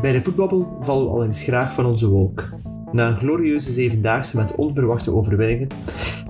Bij 0.00 0.12
de 0.12 0.20
voetbabbel 0.20 0.76
vallen 0.80 1.04
we 1.04 1.10
al 1.10 1.24
eens 1.24 1.42
graag 1.42 1.72
van 1.72 1.86
onze 1.86 2.08
wolk. 2.08 2.44
Na 2.92 3.08
een 3.08 3.16
glorieuze 3.16 3.72
zevendaagse 3.72 4.36
met 4.36 4.54
onverwachte 4.54 5.14
overwinningen 5.14 5.68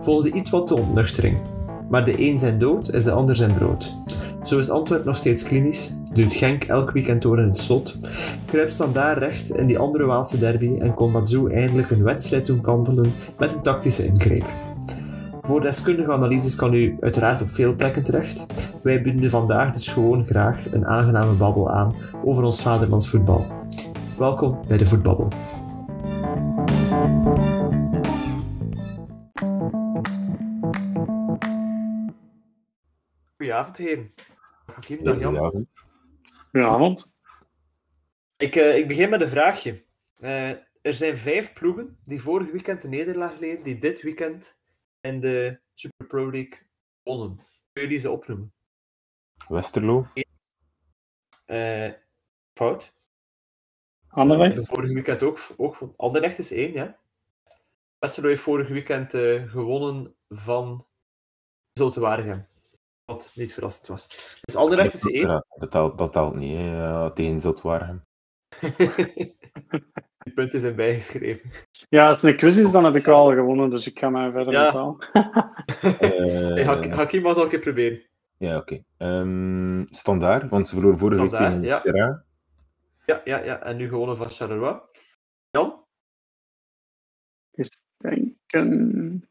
volgde 0.01 0.33
iets 0.33 0.51
wat 0.51 0.69
de 0.69 0.75
ontnuchtering. 0.75 1.38
Maar 1.91 2.04
de 2.04 2.21
een 2.21 2.39
zijn 2.39 2.59
dood 2.59 2.93
is 2.93 3.04
de 3.04 3.11
ander 3.11 3.37
zijn 3.37 3.54
brood. 3.54 3.96
Zo 4.42 4.59
is 4.59 4.71
Antwerp 4.71 5.04
nog 5.04 5.17
steeds 5.17 5.42
klinisch, 5.42 6.03
duwt 6.13 6.35
Genk 6.35 6.65
elk 6.65 6.91
weekend 6.91 7.23
door 7.23 7.38
in 7.38 7.49
het 7.49 7.59
slot, 7.59 8.01
kruipt 8.46 8.95
daar 8.95 9.19
recht 9.19 9.51
in 9.51 9.67
die 9.67 9.78
andere 9.78 10.05
Waalse 10.05 10.38
derby 10.38 10.74
en 10.78 10.95
kon 10.95 11.10
Mazou 11.10 11.53
eindelijk 11.53 11.91
een 11.91 12.03
wedstrijd 12.03 12.46
doen 12.46 12.60
kantelen 12.60 13.13
met 13.38 13.55
een 13.55 13.63
tactische 13.63 14.06
ingreep. 14.06 14.46
Voor 15.42 15.60
deskundige 15.60 16.12
analyses 16.12 16.55
kan 16.55 16.74
u 16.74 16.96
uiteraard 17.00 17.42
op 17.42 17.50
veel 17.50 17.74
plekken 17.74 18.02
terecht. 18.02 18.73
Wij 18.82 19.00
bieden 19.00 19.30
vandaag 19.30 19.73
dus 19.73 19.88
gewoon 19.88 20.24
graag 20.24 20.73
een 20.73 20.87
aangename 20.87 21.32
babbel 21.32 21.70
aan 21.70 21.95
over 22.24 22.45
ons 22.45 22.62
vaderlands 22.62 23.09
voetbal. 23.09 23.57
Welkom 24.18 24.66
bij 24.66 24.77
de 24.77 24.86
Voetbabbel. 24.86 25.28
Goedenavond, 33.36 33.76
Jan. 33.76 34.12
Goedenavond. 34.84 35.68
Goedenavond. 36.50 37.14
Ik, 38.36 38.56
eh, 38.56 38.76
ik 38.76 38.88
begin 38.88 39.10
met 39.10 39.20
een 39.20 39.28
vraagje. 39.28 39.84
Eh, 40.20 40.50
er 40.82 40.95
zijn 40.95 41.16
vijf 41.16 41.52
ploegen 41.52 41.98
die 42.04 42.23
vorig 42.23 42.50
weekend 42.50 42.82
de 42.82 42.88
nederlaag 42.88 43.38
leden, 43.38 43.64
die 43.64 43.78
dit 43.78 44.02
weekend 44.02 44.62
in 45.00 45.20
de 45.20 45.60
Super 45.74 46.06
Pro 46.06 46.30
League 46.30 46.59
wonnen. 47.02 47.37
Kun 47.73 47.82
jullie 47.82 47.98
ze 47.98 48.10
opnoemen? 48.10 48.52
Westerlo. 49.48 50.06
Eh, 51.46 51.93
fout. 52.54 52.96
Anderlecht? 54.10 54.54
Dat 54.54 54.66
vorige 54.66 54.95
weekend 54.95 55.23
ook. 55.23 55.38
ook 55.56 55.78
Anderlecht 55.96 56.38
is 56.38 56.52
één, 56.52 56.73
ja. 56.73 56.96
Westerlo 57.98 58.28
heeft 58.28 58.42
vorig 58.42 58.68
weekend 58.68 59.15
eh, 59.15 59.42
gewonnen 59.50 60.15
van 60.28 60.87
Zulte 61.73 62.00
Waregem. 62.00 62.46
Wat 63.04 63.30
niet 63.34 63.52
verrassend 63.52 63.87
was. 63.87 64.06
Dus 64.41 64.56
Anderlecht 64.56 64.95
is 64.95 65.05
één. 65.12 65.27
Ja, 65.28 65.45
dat, 65.56 65.70
telt, 65.70 65.98
dat 65.98 66.12
telt 66.12 66.34
niet, 66.34 66.59
hè, 66.59 66.83
eh, 66.84 67.11
tegen 67.11 67.41
Zotwaargem. 67.41 68.05
Die 70.25 70.33
punten 70.34 70.61
zijn 70.61 70.75
bijgeschreven. 70.77 71.50
Ja, 71.89 72.09
als 72.09 72.22
het 72.22 72.31
een 72.31 72.37
quiz 72.37 72.59
is, 72.59 72.70
dan 72.70 72.84
heb 72.84 72.95
ik 72.95 73.05
wel 73.05 73.25
gewonnen, 73.27 73.70
dus 73.70 73.87
ik 73.87 73.98
ga 73.98 74.11
mij 74.11 74.31
verder 74.31 74.53
Ja. 74.53 74.65
betalen. 74.67 74.97
Hey, 75.98 76.65
Hak- 76.65 76.84
Eh 76.84 76.97
Hakim 76.97 77.22
mag 77.22 77.28
het 77.31 77.39
al 77.39 77.45
een 77.45 77.50
keer 77.50 77.59
proberen. 77.59 78.03
ja, 78.39 78.56
oké. 78.56 78.83
Ehm, 78.97 79.84
standaard, 79.84 80.50
want 80.50 80.69
ze 80.69 80.75
verloren 80.75 80.98
vorige 80.98 81.20
week 81.20 81.31
tegen 81.31 81.62
ja. 81.62 82.25
Ja, 83.09 83.20
ja, 83.25 83.39
ja. 83.45 83.62
En 83.62 83.77
nu 83.77 83.89
gewonnen 83.89 84.17
van 84.17 84.28
Charleroi. 84.28 84.81
Jan? 85.51 85.84
Eens 87.55 87.84
denken. 87.97 89.28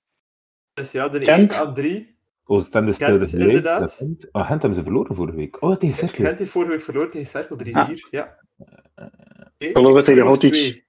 Dus 0.74 0.92
ja, 0.92 1.10
de 1.10 1.24
Gent. 1.24 1.42
eerste 1.42 1.66
aan 1.66 1.74
drie. 1.74 2.16
Oostende 2.44 2.92
speelde 2.92 3.18
Gent, 3.18 3.30
gelijk. 3.30 3.48
inderdaad. 3.48 3.82
is? 3.84 4.28
Oh, 4.32 4.46
Gent 4.48 4.62
hebben 4.62 4.74
ze 4.74 4.84
verloren 4.84 5.16
vorige 5.16 5.38
week. 5.38 5.62
Oh, 5.62 5.76
tegen 5.76 5.96
Cercle. 5.96 6.26
Gent 6.26 6.40
heeft 6.40 6.52
vorige 6.52 6.72
week 6.72 6.82
verloren 6.82 7.12
tegen 7.12 7.28
Cerkel 7.28 7.58
3-4. 7.58 8.08
Ja. 8.10 8.44
Oké, 8.96 9.10
Verloren 9.58 9.90
ik 9.90 9.96
zoek 9.96 10.00
tegen 10.06 10.18
nog 10.24 10.28
Hotic. 10.28 10.86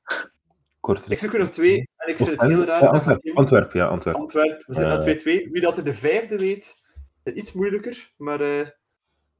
Kortrijk. 0.81 1.11
Ik 1.11 1.19
zoek 1.19 1.33
er 1.33 1.39
nog 1.39 1.49
twee. 1.49 1.89
En 1.97 2.09
ik 2.09 2.17
vind 2.17 2.31
het 2.31 2.41
heel 2.43 2.65
raar 2.65 2.83
Ja, 2.83 2.91
dat 2.91 2.93
Antwerp, 3.07 3.37
Antwerp, 3.37 3.73
ja, 3.73 3.87
Antwerp. 3.87 4.17
Antwerpen. 4.17 4.65
We 4.67 4.75
zijn 4.75 4.91
aan 4.91 5.03
Eh. 5.03 5.17
2-2. 5.17 5.51
Wie 5.51 5.61
dat 5.61 5.77
er 5.77 5.85
de 5.85 5.95
vijfde 5.95 6.37
weet, 6.37 6.75
is 7.23 7.33
iets 7.33 7.53
moeilijker. 7.53 8.13
Maar 8.17 8.41
eh 8.41 8.67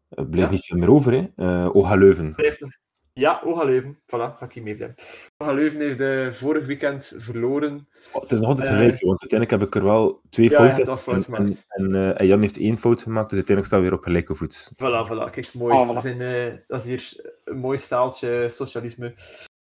Er 0.09 0.27
bleef 0.29 0.45
Ja. 0.45 0.51
niet 0.51 0.65
veel 0.65 0.79
meer 0.79 0.91
over, 0.91 1.13
hè. 1.13 1.27
Eh 1.37 1.77
Oga 1.77 1.95
Leuven. 1.95 2.35
blijft 2.35 2.61
nog. 2.61 2.71
Ja, 3.19 3.41
Oga 3.45 3.65
Leuven. 3.65 3.99
Voilà, 4.07 4.39
Hakim 4.39 4.67
heeft 4.67 4.79
hem. 4.81 4.95
Oga 5.37 5.53
Leuven 5.53 5.81
heeft 5.81 6.01
eh, 6.01 6.31
vorig 6.31 6.67
weekend 6.67 7.13
verloren. 7.17 7.89
Oh, 8.13 8.23
het 8.23 8.33
is 8.33 8.39
nog 8.39 8.49
altijd 8.49 8.69
Eh. 8.69 8.75
gelijk, 8.77 9.01
want 9.01 9.21
uiteindelijk 9.21 9.61
heb 9.61 9.69
ik 9.69 9.75
er 9.75 9.85
wel 9.85 10.21
twee 10.31 10.51
Ja, 10.51 10.57
fouten. 10.57 10.99
fout 10.99 11.07
en, 11.07 11.15
en, 11.15 11.23
gemaakt. 11.25 11.65
en, 11.69 11.95
eh, 11.95 12.21
en 12.21 12.27
Jan 12.27 12.41
heeft 12.41 12.59
één 12.59 12.79
fout 12.79 13.03
gemaakt, 13.03 13.29
dus 13.29 13.39
uiteindelijk 13.39 13.67
staan 13.67 13.79
we 13.83 13.89
weer 13.89 13.99
op 13.99 14.05
gelijke 14.05 14.35
voet. 14.35 14.71
Voilà, 14.73 15.07
voilà. 15.11 15.31
Kijk, 15.31 15.55
mooi. 15.55 15.75
Oh, 15.75 15.91
voilà. 15.97 16.01
Zijn, 16.03 16.21
eh, 16.21 16.59
dat 16.67 16.85
is 16.85 16.87
hier 16.87 17.33
een 17.45 17.59
mooi 17.59 17.79
staaltje 17.79 18.49
socialisme. 18.49 19.15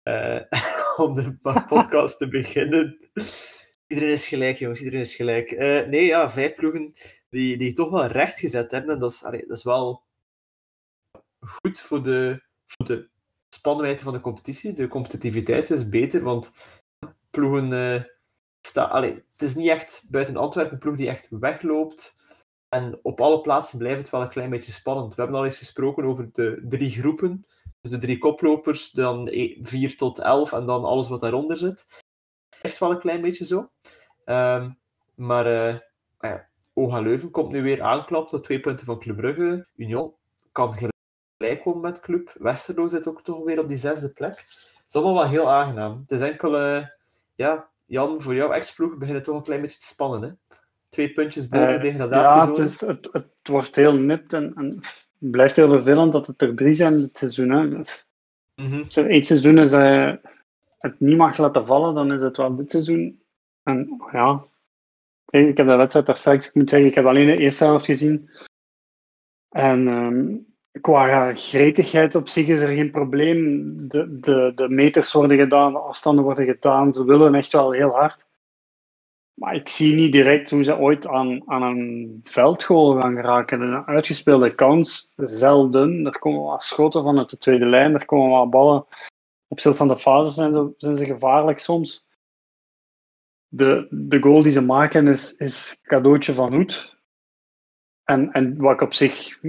eh, 0.02 0.40
om 1.06 1.14
de 1.14 1.36
podcast 1.68 2.18
te 2.18 2.28
beginnen. 2.28 2.98
Iedereen 3.86 4.12
is 4.12 4.28
gelijk, 4.28 4.56
jongens. 4.56 4.78
Iedereen 4.78 5.00
is 5.00 5.14
gelijk. 5.14 5.50
Eh, 5.50 5.86
nee, 5.86 6.04
ja, 6.06 6.30
vijf 6.30 6.54
ploegen 6.54 6.92
die, 7.30 7.56
die 7.56 7.72
toch 7.72 7.90
wel 7.90 8.06
recht 8.06 8.38
gezet 8.38 8.70
hebben. 8.70 8.94
En 8.94 8.98
dat 9.00 9.10
is, 9.10 9.24
allee, 9.24 9.44
dat 9.46 9.56
is 9.56 9.64
wel 9.64 10.02
goed 11.40 11.80
voor 11.80 12.02
de, 12.02 12.42
voor 12.66 12.86
de 12.86 13.12
spannendheid 13.64 14.02
van 14.02 14.12
de 14.12 14.20
competitie. 14.20 14.72
De 14.72 14.88
competitiviteit 14.88 15.70
is 15.70 15.88
beter, 15.88 16.22
want 16.22 16.52
ploegen... 17.30 17.72
eh 17.72 18.02
sta, 18.60 19.02
het 19.02 19.42
is 19.42 19.54
niet 19.54 19.68
echt 19.68 20.08
buiten 20.10 20.36
Antwerpen 20.36 20.72
een 20.72 20.78
ploeg 20.78 20.96
die 20.96 21.08
echt 21.08 21.26
wegloopt. 21.30 22.16
En 22.68 22.98
op 23.02 23.20
alle 23.20 23.40
plaatsen 23.40 23.78
blijft 23.78 24.00
het 24.00 24.10
wel 24.10 24.20
een 24.20 24.28
klein 24.28 24.50
beetje 24.50 24.72
spannend. 24.72 25.14
We 25.14 25.22
hebben 25.22 25.38
al 25.38 25.44
eens 25.44 25.58
gesproken 25.58 26.04
over 26.04 26.28
de 26.32 26.64
drie 26.68 26.90
groepen. 26.90 27.46
Dus 27.80 27.90
de 27.90 27.98
drie 27.98 28.18
koplopers, 28.18 28.90
dan 28.90 29.28
4 29.62 29.96
tot 29.96 30.18
11 30.18 30.52
en 30.52 30.64
dan 30.64 30.84
alles 30.84 31.08
wat 31.08 31.20
daaronder 31.20 31.56
zit. 31.56 32.02
Echt 32.62 32.78
wel 32.78 32.90
een 32.90 32.98
klein 32.98 33.20
beetje 33.20 33.44
zo. 33.44 33.70
Ehm, 34.24 34.70
maar 35.14 35.46
ah 36.16 36.30
ja, 36.30 36.48
OGA 36.72 37.00
Leuven 37.00 37.30
komt 37.30 37.52
nu 37.52 37.62
weer 37.62 37.82
aanklapt 37.82 38.32
op 38.32 38.42
twee 38.42 38.60
punten 38.60 38.86
van 38.86 38.98
Club 38.98 39.16
Brugge. 39.16 39.66
Union 39.76 40.14
kan 40.52 40.72
gelijk 40.72 40.93
komen 41.36 41.80
met 41.80 42.00
Club. 42.00 42.36
Westerlo 42.38 42.88
zit 42.88 43.06
ook 43.06 43.22
toch 43.22 43.44
weer 43.44 43.58
op 43.58 43.68
die 43.68 43.76
zesde 43.76 44.12
plek. 44.12 44.36
Het 44.36 44.84
is 44.88 44.94
allemaal 44.94 45.14
wel 45.14 45.30
heel 45.30 45.50
aangenaam. 45.50 45.98
Het 46.00 46.10
is 46.10 46.20
enkel, 46.20 46.56
eh, 46.56 46.86
ja, 47.34 47.68
Jan, 47.86 48.20
voor 48.20 48.34
jouw 48.34 48.52
ex-ploeg 48.52 48.96
begint 48.96 49.16
het 49.16 49.24
toch 49.24 49.36
een 49.36 49.42
klein 49.42 49.60
beetje 49.60 49.78
te 49.78 49.86
spannen. 49.86 50.22
Hè? 50.22 50.56
Twee 50.88 51.12
puntjes 51.12 51.48
boven 51.48 51.80
de 51.80 51.88
Eh, 51.88 52.10
ja, 52.10 52.48
het, 52.48 52.58
is, 52.58 52.80
het, 52.80 53.08
het 53.12 53.26
wordt 53.42 53.76
heel 53.76 53.94
nipt 53.94 54.32
en, 54.32 54.54
en 54.54 54.78
het 55.18 55.30
blijft 55.30 55.56
heel 55.56 55.68
vervelend 55.68 56.12
dat 56.12 56.26
het 56.26 56.42
er 56.42 56.54
drie 56.54 56.74
zijn 56.74 56.96
dit 56.96 57.18
seizoen. 57.18 57.50
Hè. 57.50 57.64
Mhm. 58.54 58.78
Als 58.78 58.96
er 58.96 59.10
één 59.10 59.24
seizoen 59.24 59.58
is 59.58 59.70
dat 59.70 59.80
je 59.80 60.20
het 60.78 61.00
niet 61.00 61.16
mag 61.16 61.38
laten 61.38 61.66
vallen, 61.66 61.94
dan 61.94 62.12
is 62.12 62.20
het 62.20 62.36
wel 62.36 62.56
dit 62.56 62.70
seizoen. 62.70 63.22
En 63.62 64.02
ja, 64.12 64.44
ik 65.26 65.56
heb 65.56 65.66
de 65.66 65.76
wedstrijd 65.76 66.06
daar 66.06 66.16
straks, 66.16 66.48
ik 66.48 66.54
moet 66.54 66.70
zeggen, 66.70 66.88
ik 66.88 66.94
heb 66.94 67.04
alleen 67.04 67.26
de 67.26 67.36
eerste 67.36 67.64
helft 67.64 67.84
gezien. 67.84 68.30
En 69.48 69.88
ehm, 69.88 70.36
qua 70.80 71.34
gretigheid 71.34 72.14
op 72.14 72.28
zich 72.28 72.46
is 72.46 72.60
er 72.60 72.74
geen 72.74 72.90
probleem. 72.90 73.74
De, 73.88 74.18
de, 74.20 74.52
de 74.54 74.68
meters 74.68 75.12
worden 75.12 75.36
gedaan, 75.36 75.72
de 75.72 75.78
afstanden 75.78 76.24
worden 76.24 76.44
gedaan. 76.44 76.92
Ze 76.92 77.04
willen 77.04 77.34
echt 77.34 77.52
wel 77.52 77.72
heel 77.72 77.90
hard. 77.90 78.26
Maar 79.34 79.54
ik 79.54 79.68
zie 79.68 79.94
niet 79.94 80.12
direct 80.12 80.50
hoe 80.50 80.62
ze 80.62 80.76
ooit 80.76 81.06
aan, 81.06 81.50
aan 81.50 81.62
een 81.62 82.20
veldgoal 82.24 83.00
gaan 83.00 83.14
geraken. 83.14 83.60
Een 83.60 83.86
uitgespeelde 83.86 84.54
kans, 84.54 85.12
zelden. 85.16 86.06
Er 86.06 86.18
komen 86.18 86.42
wat 86.42 86.62
schoten 86.62 87.02
vanuit 87.02 87.30
de 87.30 87.38
tweede 87.38 87.66
lijn, 87.66 87.94
er 87.94 88.04
komen 88.04 88.38
wat 88.38 88.50
ballen. 88.50 88.86
Op 89.48 89.58
stilstaande 89.58 89.96
fases 89.96 90.34
zijn 90.34 90.54
ze, 90.54 90.74
zijn 90.76 90.96
ze 90.96 91.04
gevaarlijk 91.04 91.58
soms. 91.58 92.08
De, 93.48 93.86
de 93.90 94.20
goal 94.20 94.42
die 94.42 94.52
ze 94.52 94.64
maken 94.64 95.08
is, 95.08 95.34
is 95.34 95.80
cadeautje 95.82 96.34
van 96.34 96.54
Hoed. 96.54 96.96
En, 98.04 98.32
en 98.32 98.56
wat 98.56 98.72
ik 98.72 98.80
op 98.80 98.94
zich... 98.94 99.40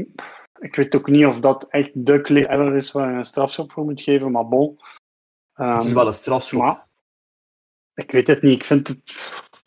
Ik 0.59 0.75
weet 0.75 0.95
ook 0.95 1.07
niet 1.07 1.25
of 1.25 1.39
dat 1.39 1.65
echt 1.69 1.91
de 1.93 2.21
clear 2.21 2.49
error 2.49 2.75
is 2.75 2.91
waar 2.91 3.11
je 3.11 3.17
een 3.17 3.25
strafschop 3.25 3.71
voor 3.71 3.83
moet 3.85 4.01
geven, 4.01 4.31
maar 4.31 4.47
bon. 4.47 4.79
Het 5.53 5.83
is 5.83 5.85
Ehm, 5.87 5.95
wel 5.95 6.05
een 6.05 6.11
strafschop. 6.11 6.83
ik 7.93 8.11
weet 8.11 8.27
het 8.27 8.41
niet. 8.41 8.55
Ik 8.55 8.63
vind 8.63 8.87
het... 8.87 8.99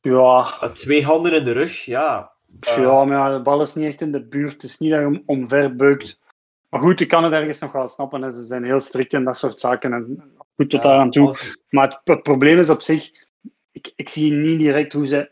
Ja, 0.01 0.59
Twee 0.73 1.05
handen 1.05 1.33
in 1.35 1.45
de 1.45 1.53
rug, 1.53 1.85
ja. 1.85 2.33
Eh, 2.61 2.77
ja, 2.77 3.05
maar 3.05 3.33
de 3.37 3.43
bal 3.43 3.61
is 3.61 3.75
niet 3.75 3.87
echt 3.87 4.01
in 4.01 4.13
de 4.13 4.25
buurt. 4.27 4.53
Het 4.53 4.63
is 4.63 4.79
niet 4.79 4.91
dat 4.91 4.99
je 5.01 5.05
hem 5.05 5.23
omver 5.27 5.77
beukt. 5.77 6.19
Maar 6.69 6.81
goed, 6.81 7.01
ik 7.01 7.09
kan 7.09 7.25
het 7.25 7.33
ergens 7.33 7.59
nog 7.59 7.73
wel 7.73 7.89
snappen. 7.89 8.25
En 8.25 8.33
ze 8.33 8.45
zijn 8.45 8.65
heel 8.65 8.81
strikt 8.81 9.13
in 9.13 9.25
dat 9.25 9.37
soort 9.37 9.61
zaken. 9.61 9.93
En 9.93 10.33
goed 10.57 10.71
tot 10.71 10.83
ja, 10.83 10.89
daar 10.89 10.99
aan 10.99 11.11
toe. 11.11 11.27
als- 11.29 11.63
Maar 11.69 11.89
het, 11.89 12.01
het 12.05 12.23
probleem 12.23 12.59
is 12.59 12.71
op 12.71 12.83
zich... 12.83 13.11
Ik, 13.71 13.93
ik 13.97 14.09
zie 14.09 14.33
niet 14.33 14.59
direct 14.59 14.93
hoe 14.93 15.07
ze 15.07 15.31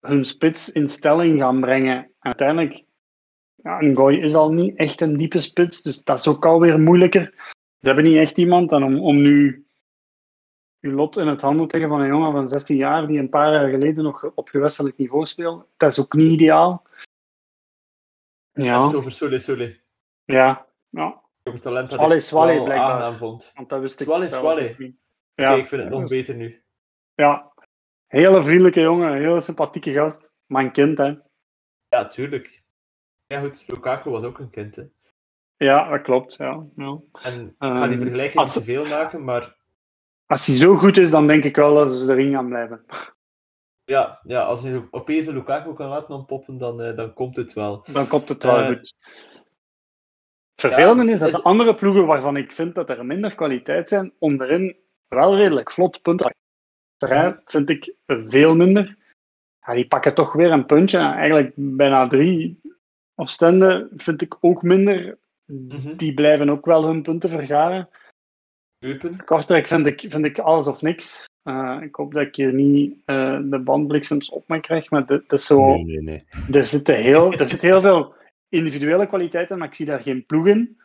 hun 0.00 0.24
spits 0.24 0.72
in 0.72 0.88
stelling 0.88 1.40
gaan 1.40 1.60
brengen. 1.60 2.10
Uiteindelijk... 2.18 2.84
Ja, 3.64 3.80
Ngoy 3.80 4.14
is 4.14 4.34
al 4.34 4.52
niet 4.52 4.76
echt 4.76 5.00
een 5.00 5.16
diepe 5.16 5.40
spits. 5.40 5.82
Dus 5.82 6.04
dat 6.04 6.18
is 6.18 6.28
ook 6.28 6.46
alweer 6.46 6.78
moeilijker. 6.80 7.32
Ze 7.78 7.86
hebben 7.86 8.04
niet 8.04 8.16
echt 8.16 8.38
iemand. 8.38 8.72
En 8.72 8.82
om, 8.82 9.00
om 9.00 9.22
nu 9.22 9.66
uw 10.80 10.92
lot 10.92 11.16
in 11.16 11.26
het 11.26 11.40
handen 11.40 11.68
te 11.68 11.78
leggen 11.78 11.96
van 11.96 12.04
een 12.04 12.12
jongen 12.12 12.32
van 12.32 12.48
16 12.48 12.76
jaar 12.76 13.06
die 13.06 13.18
een 13.18 13.28
paar 13.28 13.52
jaar 13.52 13.68
geleden 13.70 14.04
nog 14.04 14.32
op 14.34 14.48
gewestelijk 14.48 14.96
niveau 14.96 15.24
speelde, 15.24 15.66
dat 15.76 15.90
is 15.90 16.00
ook 16.00 16.12
niet 16.12 16.32
ideaal. 16.32 16.86
Je 18.52 18.62
Ja, 18.62 18.86
het 18.86 18.94
over 18.94 19.12
Sole 19.12 19.38
Sole. 19.38 19.80
ja, 20.24 20.66
ja. 20.88 21.22
Over 21.42 21.60
talent 21.60 21.90
dat 21.90 22.22
Swale, 22.22 22.54
wel 22.54 22.64
blijkbaar. 22.64 22.90
aangenaam 22.90 23.16
vond. 23.16 23.52
Want 23.54 23.68
dat 23.68 23.80
wist 23.80 24.00
ik. 24.00 24.08
Oké, 24.08 24.94
Ja, 25.34 25.54
ik 25.54 25.66
vind 25.66 25.82
het 25.82 25.90
nog 25.90 26.00
dus- 26.00 26.10
beter 26.10 26.34
nu. 26.34 26.62
Ja, 27.14 27.52
hele 28.06 28.42
vriendelijke 28.42 28.80
jongen, 28.80 29.12
een 29.12 29.22
hele 29.22 29.40
sympathieke 29.40 29.92
gast. 29.92 30.34
Maar 30.46 30.64
een 30.64 30.72
kind, 30.72 30.98
hè. 30.98 31.14
Ja, 31.88 32.06
tuurlijk. 32.06 32.63
Ja, 33.34 33.40
goed, 33.40 33.64
Lukaku 33.68 34.10
was 34.10 34.22
ook 34.22 34.38
een 34.38 34.50
kind, 34.50 34.76
hè. 34.76 34.82
Ja, 35.56 35.88
dat 35.90 36.02
klopt. 36.02 36.34
Ja. 36.36 36.64
ja. 36.76 36.98
En 37.22 37.46
ik 37.46 37.54
ga 37.58 37.86
die 37.86 37.92
Ehm, 37.92 37.98
vergelijking 37.98 38.38
als- 38.40 38.54
niet 38.54 38.64
te 38.64 38.72
veel 38.72 38.84
maken, 38.86 39.24
maar 39.24 39.56
Als 40.26 40.46
hij 40.46 40.56
zo 40.56 40.74
goed 40.74 40.96
is, 40.96 41.10
dan 41.10 41.26
denk 41.26 41.44
ik 41.44 41.56
wel 41.56 41.74
dat 41.74 41.92
ze 41.92 42.10
erin 42.12 42.32
gaan 42.32 42.48
blijven. 42.48 42.84
ja, 43.84 44.20
ja 44.22 44.42
als 44.42 44.62
je 44.62 44.82
opeens 44.90 45.26
een 45.26 45.34
Lukaku 45.34 45.74
kan 45.74 45.88
laten 45.88 46.14
ontpoppen, 46.14 46.58
dan, 46.58 46.82
eh, 46.82 46.96
dan 46.96 47.12
komt 47.12 47.36
het 47.36 47.52
wel. 47.52 47.84
Dan 47.92 48.06
komt 48.06 48.28
het 48.28 48.42
wel 48.42 48.58
Eh, 48.60 48.66
goed. 48.66 48.94
Ja, 50.56 50.68
is 51.02 51.18
dat 51.20 51.28
is- 51.28 51.34
de 51.34 51.42
andere 51.42 51.74
ploegen 51.74 52.06
waarvan 52.06 52.36
ik 52.36 52.52
vind 52.52 52.74
dat 52.74 52.90
er 52.90 53.06
minder 53.06 53.34
kwaliteit 53.34 53.88
zijn, 53.88 54.12
onderin 54.18 54.76
wel 55.08 55.36
redelijk 55.36 55.72
vlot 55.72 56.02
punten. 56.02 56.34
Terrein 56.96 57.40
vind 57.44 57.70
ik 57.70 57.94
veel 58.06 58.54
minder. 58.54 58.96
Ja, 59.66 59.74
die 59.74 59.86
pakken 59.88 60.14
toch 60.14 60.32
weer 60.32 60.50
een 60.50 60.66
puntje. 60.66 60.98
en 60.98 61.12
Eigenlijk 61.12 61.52
bijna 61.56 62.06
drie. 62.08 62.60
Oostende 63.14 63.88
vind 63.96 64.22
ik 64.22 64.36
ook 64.40 64.62
minder. 64.62 65.18
Mhm. 65.44 65.96
Die 65.96 66.14
blijven 66.14 66.50
ook 66.50 66.66
wel 66.66 66.84
hun 66.84 67.02
punten 67.02 67.30
vergaren. 67.30 67.88
Eupen. 68.78 69.24
Kortrijk 69.24 69.66
vind 69.66 69.86
ik, 69.86 70.00
vind 70.08 70.24
ik 70.24 70.38
alles 70.38 70.66
of 70.66 70.82
niks. 70.82 71.24
Eh, 71.42 71.78
ik 71.80 71.94
hoop 71.94 72.12
dat 72.12 72.22
ik 72.22 72.34
hier 72.34 72.52
niet 72.52 73.02
eh, 73.04 73.40
de 73.42 73.58
bandbliksems 73.58 74.30
op 74.30 74.48
me 74.48 74.60
krijg, 74.60 74.90
maar 74.90 75.06
dit 75.06 75.32
is 75.32 75.46
zo... 75.46 75.66
Nee, 75.66 75.84
nee, 75.84 76.02
nee. 76.02 76.24
Er 76.52 76.66
zit, 76.66 76.86
heel, 76.86 77.32
er 77.32 77.48
zit 77.48 77.62
heel 77.62 77.80
veel 77.80 78.14
individuele 78.48 79.06
kwaliteiten, 79.06 79.58
maar 79.58 79.68
ik 79.68 79.74
zie 79.74 79.86
daar 79.86 80.00
geen 80.00 80.26
ploeg 80.26 80.46
in. 80.46 80.78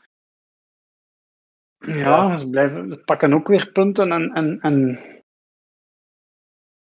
Ja, 1.78 1.94
Ja. 1.94 2.36
ze 2.36 2.50
blijven, 2.50 2.90
ze 2.90 2.98
pakken 2.98 3.34
ook 3.34 3.48
weer 3.48 3.72
punten 3.72 4.12
en... 4.12 4.31
en, 4.31 4.60
en 4.62 5.00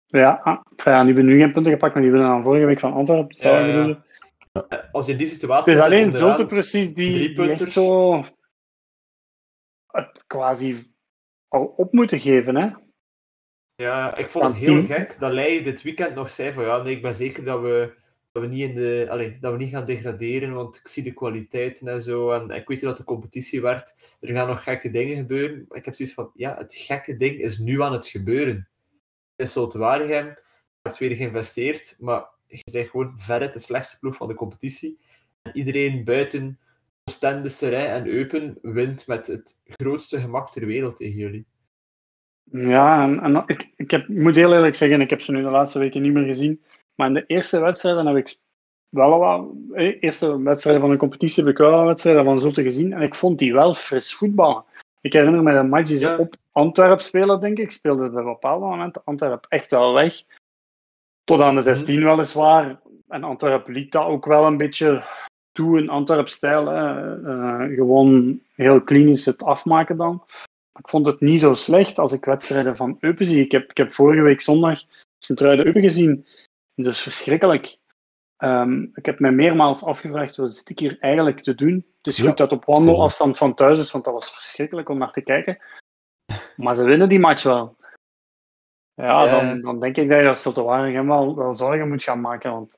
ja, 0.05 0.41
ah, 0.43 0.61
ja, 0.75 1.03
die 1.03 1.13
hebben 1.13 1.25
nu 1.25 1.39
geen 1.39 1.51
punten 1.51 1.71
gepakt, 1.71 1.93
maar 1.93 2.03
die 2.03 2.11
willen 2.11 2.27
dan 2.27 2.43
vorige 2.43 2.65
week 2.65 2.79
van 2.79 2.93
Antwerpen. 2.93 3.27
Dat 3.27 3.41
Ja, 3.41 3.85
ik 3.87 3.97
ja. 4.51 4.65
Eh, 4.67 4.93
Als 4.93 5.05
je 5.05 5.15
die 5.15 5.25
Het 5.25 5.33
situatie 5.33 5.73
is 5.73 5.79
alleen 5.79 6.15
Zulte 6.15 6.45
precies 6.45 6.93
die, 6.93 7.13
drie 7.13 7.35
die 7.35 7.51
echt 7.51 7.71
zo 7.71 8.23
het 9.91 10.23
quasi 10.27 10.93
al 11.47 11.65
op 11.65 11.93
moeten 11.93 12.19
geven. 12.19 12.55
Hè? 12.55 12.69
Ja, 13.75 14.15
ik 14.15 14.29
vond 14.29 14.45
het 14.45 14.55
heel 14.55 14.83
gek 14.83 15.19
dat 15.19 15.31
Leij 15.31 15.63
dit 15.63 15.81
weekend 15.81 16.15
nog 16.15 16.31
zei 16.31 16.51
van 16.53 16.63
ja, 16.63 16.81
nee, 16.81 16.95
ik 16.95 17.01
ben 17.01 17.13
zeker 17.13 17.43
dat 17.43 17.61
we, 17.61 17.93
dat 18.31 18.43
we, 18.43 18.49
niet, 18.49 18.69
in 18.69 18.75
de, 18.75 19.07
allee, 19.09 19.37
dat 19.39 19.51
we 19.51 19.57
niet 19.57 19.69
gaan 19.69 19.85
degraderen, 19.85 20.53
want 20.53 20.75
ik 20.75 20.87
zie 20.87 21.03
de 21.03 21.13
kwaliteiten 21.13 21.87
en 21.87 22.01
zo. 22.01 22.31
En 22.31 22.49
ik 22.49 22.67
weet 22.67 22.79
hoe 22.79 22.89
dat 22.89 22.97
de 22.97 23.03
competitie 23.03 23.61
werkt. 23.61 24.17
Er 24.19 24.33
gaan 24.33 24.47
nog 24.47 24.63
gekke 24.63 24.89
dingen 24.89 25.15
gebeuren. 25.15 25.65
Ik 25.69 25.85
heb 25.85 25.95
zoiets 25.95 26.15
van, 26.15 26.31
ja, 26.33 26.55
het 26.57 26.75
gekke 26.75 27.15
ding 27.15 27.39
is 27.39 27.57
nu 27.57 27.81
aan 27.81 27.93
het 27.93 28.07
gebeuren. 28.07 28.69
Het 29.35 29.47
is 29.47 29.53
zo 29.53 29.67
te 29.67 29.77
Waregem, 29.77 30.27
er 30.27 30.43
wordt 30.81 30.97
weer 30.97 31.15
geïnvesteerd, 31.15 31.95
maar 31.99 32.25
je 32.57 32.71
zegt 32.71 32.89
gewoon 32.89 33.13
verre 33.15 33.49
de 33.49 33.59
slechtste 33.59 33.99
ploeg 33.99 34.15
van 34.15 34.27
de 34.27 34.33
competitie. 34.33 34.99
En 35.41 35.57
iedereen 35.57 36.03
buiten 36.03 36.59
Oostende, 37.03 37.75
en 37.75 38.07
Eupen 38.07 38.57
wint 38.61 39.07
met 39.07 39.27
het 39.27 39.61
grootste 39.65 40.19
gemak 40.19 40.51
ter 40.51 40.65
wereld 40.65 40.95
tegen 40.95 41.15
jullie. 41.15 41.45
Ja, 42.51 43.03
en, 43.03 43.19
en 43.19 43.43
ik, 43.45 43.69
ik, 43.75 43.91
heb, 43.91 44.01
ik 44.01 44.17
moet 44.17 44.35
heel 44.35 44.53
eerlijk 44.53 44.75
zeggen, 44.75 45.01
ik 45.01 45.09
heb 45.09 45.21
ze 45.21 45.31
nu 45.31 45.41
de 45.41 45.49
laatste 45.49 45.79
weken 45.79 46.01
niet 46.01 46.13
meer 46.13 46.25
gezien. 46.25 46.61
Maar 46.95 47.07
in 47.07 47.13
de 47.13 47.25
eerste 47.25 47.59
wedstrijden 47.59 48.05
heb 48.05 48.15
ik 48.15 48.37
wel 48.89 49.19
wat... 49.19 49.51
eerste 49.75 50.41
wedstrijden 50.41 50.81
van 50.81 50.91
de 50.91 50.97
competitie 50.97 51.43
heb 51.43 51.51
ik 51.51 51.57
wel 51.57 51.71
wat 51.71 51.85
wedstrijden 51.85 52.23
van 52.23 52.41
Zotte 52.41 52.63
gezien. 52.63 52.93
En 52.93 53.01
ik 53.01 53.15
vond 53.15 53.39
die 53.39 53.53
wel 53.53 53.73
fris 53.73 54.13
voetballen. 54.13 54.63
Ik 55.01 55.13
herinner 55.13 55.43
me 55.43 55.51
een 55.51 55.69
match 55.69 55.87
die 55.87 55.97
ze 55.97 56.07
Ja. 56.07 56.17
op 56.17 56.35
Antwerp 56.51 57.01
spelen, 57.01 57.39
denk 57.39 57.57
ik. 57.57 57.71
Speelde 57.71 58.09
bij 58.09 58.23
bepaalde 58.23 58.65
momenten 58.65 59.01
Antwerp 59.05 59.45
echt 59.49 59.71
wel 59.71 59.93
weg. 59.93 60.23
Tot 61.23 61.41
aan 61.41 61.55
de 61.55 61.61
16 61.61 62.03
weliswaar. 62.03 62.81
En 63.07 63.23
Antwerp 63.23 63.67
liet 63.67 63.91
dat 63.91 64.05
ook 64.05 64.25
wel 64.25 64.45
een 64.45 64.57
beetje 64.57 65.03
toe 65.51 65.77
in 65.77 65.89
Antwerp-stijl. 65.89 66.71
Eh, 66.71 67.75
gewoon 67.75 68.39
heel 68.55 68.81
klinisch 68.81 69.25
het 69.25 69.43
afmaken 69.43 69.97
dan. 69.97 70.23
Ik 70.79 70.89
vond 70.89 71.05
het 71.05 71.19
niet 71.19 71.39
zo 71.39 71.53
slecht 71.53 71.99
als 71.99 72.11
ik 72.11 72.25
wedstrijden 72.25 72.75
van 72.75 72.97
Eupen 72.99 73.25
zie. 73.25 73.43
Ik 73.43 73.51
heb, 73.51 73.69
ik 73.69 73.77
heb 73.77 73.91
vorige 73.91 74.21
week 74.21 74.41
zondag 74.41 74.81
Sint-Truiden-Eupen 75.17 75.81
gezien. 75.81 76.25
Dat 76.75 76.93
is 76.93 77.01
verschrikkelijk. 77.01 77.77
Ehm, 78.37 78.81
ik 78.93 79.05
heb 79.05 79.19
mij 79.19 79.31
meermaals 79.31 79.83
afgevraagd, 79.83 80.35
wat 80.35 80.49
zit 80.49 80.69
ik 80.69 80.79
hier 80.79 80.97
eigenlijk 80.99 81.39
te 81.39 81.55
doen? 81.55 81.85
Het 81.97 82.07
is 82.07 82.17
Ja, 82.17 82.27
goed 82.27 82.37
dat 82.37 82.51
op 82.51 82.65
wandelafstand 82.65 83.37
van 83.37 83.53
thuis 83.53 83.79
is, 83.79 83.91
want 83.91 84.03
dat 84.05 84.13
was 84.13 84.33
verschrikkelijk 84.33 84.89
om 84.89 84.97
naar 84.97 85.11
te 85.11 85.21
kijken. 85.21 85.57
Maar 86.55 86.75
ze 86.75 86.83
winnen 86.83 87.09
die 87.09 87.19
match 87.19 87.43
wel. 87.43 87.75
Ja, 88.95 89.29
dan, 89.29 89.61
dan 89.61 89.79
denk 89.79 89.97
ik 89.97 90.09
dat 90.09 90.19
je 90.19 90.27
als 90.27 90.41
Zulte 90.41 90.61
Waregem 90.61 91.07
wel, 91.07 91.35
wel 91.35 91.53
zorgen 91.53 91.89
moet 91.89 92.03
gaan 92.03 92.21
maken. 92.21 92.51
Want 92.51 92.77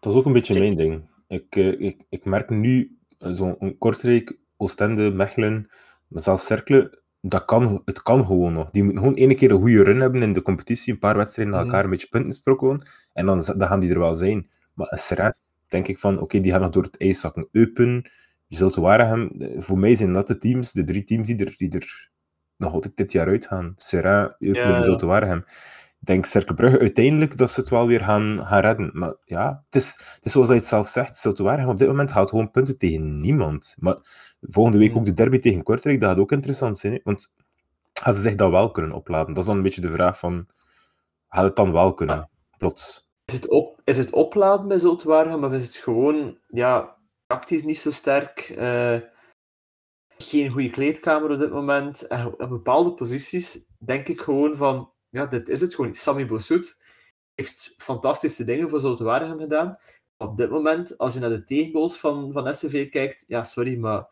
Dat 0.00 0.12
is 0.12 0.18
ook 0.18 0.24
een 0.26 0.32
beetje 0.32 0.54
Ik- 0.54 0.60
mijn 0.60 0.76
ding. 0.76 1.02
Ik, 1.28 1.56
eh, 1.56 1.80
ik, 1.80 2.02
ik 2.08 2.24
merk 2.24 2.50
nu 2.50 2.96
eh, 3.18 3.30
zo'n 3.32 3.76
Kortrijk, 3.78 4.36
Oostende, 4.56 5.10
Mechelen, 5.10 5.70
maar 6.08 6.22
zelfs 6.22 6.46
Cercle, 6.46 7.00
dat 7.20 7.44
kan, 7.44 7.82
het 7.84 8.02
kan 8.02 8.26
gewoon 8.26 8.52
nog. 8.52 8.70
Die 8.70 8.82
moeten 8.82 9.02
gewoon 9.02 9.16
één 9.18 9.36
keer 9.36 9.50
een 9.50 9.60
goede 9.60 9.82
run 9.82 10.00
hebben 10.00 10.22
in 10.22 10.32
de 10.32 10.42
competitie, 10.42 10.92
een 10.92 10.98
paar 10.98 11.16
wedstrijden 11.16 11.54
na 11.54 11.60
Mhm. 11.60 11.68
elkaar 11.68 11.84
een 11.84 11.90
beetje 11.90 12.08
punten 12.08 12.32
sprokkelen, 12.32 12.88
en 13.12 13.26
dan, 13.26 13.42
dan 13.56 13.68
gaan 13.68 13.80
die 13.80 13.90
er 13.90 13.98
wel 13.98 14.14
zijn. 14.14 14.50
Maar 14.74 14.86
een 14.92 14.98
Serrain, 14.98 15.34
denk 15.68 15.88
ik 15.88 15.98
van, 15.98 16.20
oké, 16.20 16.40
die 16.40 16.52
gaan 16.52 16.60
nog 16.60 16.70
door 16.70 16.82
het 16.82 16.96
ijs 16.96 17.20
zakken. 17.20 17.48
Eupen, 17.52 18.10
je 18.46 18.56
zult 18.56 18.76
eh, 18.76 19.24
voor 19.56 19.78
mij 19.78 19.94
zijn 19.94 20.12
dat 20.12 20.26
de 20.26 20.38
teams, 20.38 20.72
de 20.72 20.84
drie 20.84 21.04
teams 21.04 21.26
die 21.26 21.44
er, 21.44 21.54
die 21.56 21.70
er 21.70 22.10
nog 22.62 22.72
altijd 22.72 22.96
dit 22.96 23.12
jaar 23.12 23.26
uitgaan. 23.26 23.72
Serrain, 23.76 24.34
Eupen 24.38 24.74
en 24.74 24.84
Zulte 24.84 25.06
Waregem. 25.06 25.44
Ik 26.00 26.08
denk 26.08 26.26
Cercle 26.26 26.54
Brugge 26.54 26.78
uiteindelijk 26.78 27.38
dat 27.38 27.50
ze 27.50 27.60
het 27.60 27.68
wel 27.68 27.86
weer 27.86 28.00
gaan, 28.00 28.46
gaan 28.46 28.60
redden. 28.60 28.90
Maar 28.92 29.14
ja, 29.24 29.62
het 29.64 29.74
is, 29.74 29.90
het 30.14 30.24
is 30.24 30.32
zoals 30.32 30.48
hij 30.48 30.56
het 30.56 30.66
zelf 30.66 30.88
zegt, 30.88 31.16
Zulte 31.16 31.42
Waregem 31.42 31.70
op 31.70 31.78
dit 31.78 31.88
moment 31.88 32.10
haalt 32.10 32.30
gewoon 32.30 32.50
punten 32.50 32.78
tegen 32.78 33.20
niemand. 33.20 33.76
Maar 33.78 33.96
volgende 34.40 34.78
week 34.78 34.90
Hmm. 34.90 34.98
ook 34.98 35.04
de 35.04 35.12
derby 35.12 35.38
tegen 35.38 35.62
Kortrijk, 35.62 36.00
dat 36.00 36.08
gaat 36.10 36.18
ook 36.18 36.32
interessant 36.32 36.78
zijn. 36.78 36.92
hè. 36.92 36.98
Want 37.04 37.32
gaan 37.92 38.12
ze 38.14 38.20
zich 38.20 38.34
dat 38.34 38.50
wel 38.50 38.70
kunnen 38.70 38.92
opladen? 38.92 39.28
Dat 39.34 39.42
is 39.42 39.48
dan 39.48 39.56
een 39.56 39.62
beetje 39.62 39.80
de 39.80 39.90
vraag 39.90 40.18
van, 40.18 40.46
gaat 41.28 41.44
het 41.44 41.56
dan 41.56 41.72
wel 41.72 41.94
kunnen? 41.94 42.16
Ja. 42.16 42.28
Plots. 42.58 43.10
Is 43.24 43.34
het, 43.34 43.48
op, 43.48 43.80
is 43.84 43.96
het 43.96 44.10
opladen 44.12 44.68
bij 44.68 44.78
Zultwaargem, 44.78 45.44
of 45.44 45.52
is 45.52 45.66
het 45.66 45.76
gewoon 45.76 46.38
ja, 46.48 46.96
tactisch 47.26 47.62
niet 47.62 47.78
zo 47.78 47.90
sterk? 47.90 48.38
eh, 48.56 48.96
geen 50.22 50.50
goede 50.50 50.70
kleedkamer 50.70 51.30
op 51.30 51.38
dit 51.38 51.50
moment. 51.50 52.06
En 52.06 52.26
op 52.26 52.48
bepaalde 52.48 52.92
posities 52.92 53.58
denk 53.78 54.08
ik 54.08 54.20
gewoon 54.20 54.56
van, 54.56 54.90
ja, 55.08 55.26
dit 55.26 55.48
is 55.48 55.60
het 55.60 55.74
gewoon. 55.74 55.94
Sami 55.94 56.26
Boussoud 56.26 56.80
heeft 57.34 57.74
fantastische 57.76 58.44
dingen 58.44 58.70
voor 58.70 58.80
Zultwaargem 58.80 59.38
gedaan. 59.38 59.78
Op 60.16 60.36
dit 60.36 60.50
moment, 60.50 60.98
als 60.98 61.14
je 61.14 61.20
naar 61.20 61.28
de 61.28 61.42
tegengoals 61.42 62.00
van, 62.00 62.32
van 62.32 62.54
SCV 62.54 62.90
kijkt, 62.90 63.24
ja, 63.26 63.44
sorry, 63.44 63.78
maar 63.78 64.06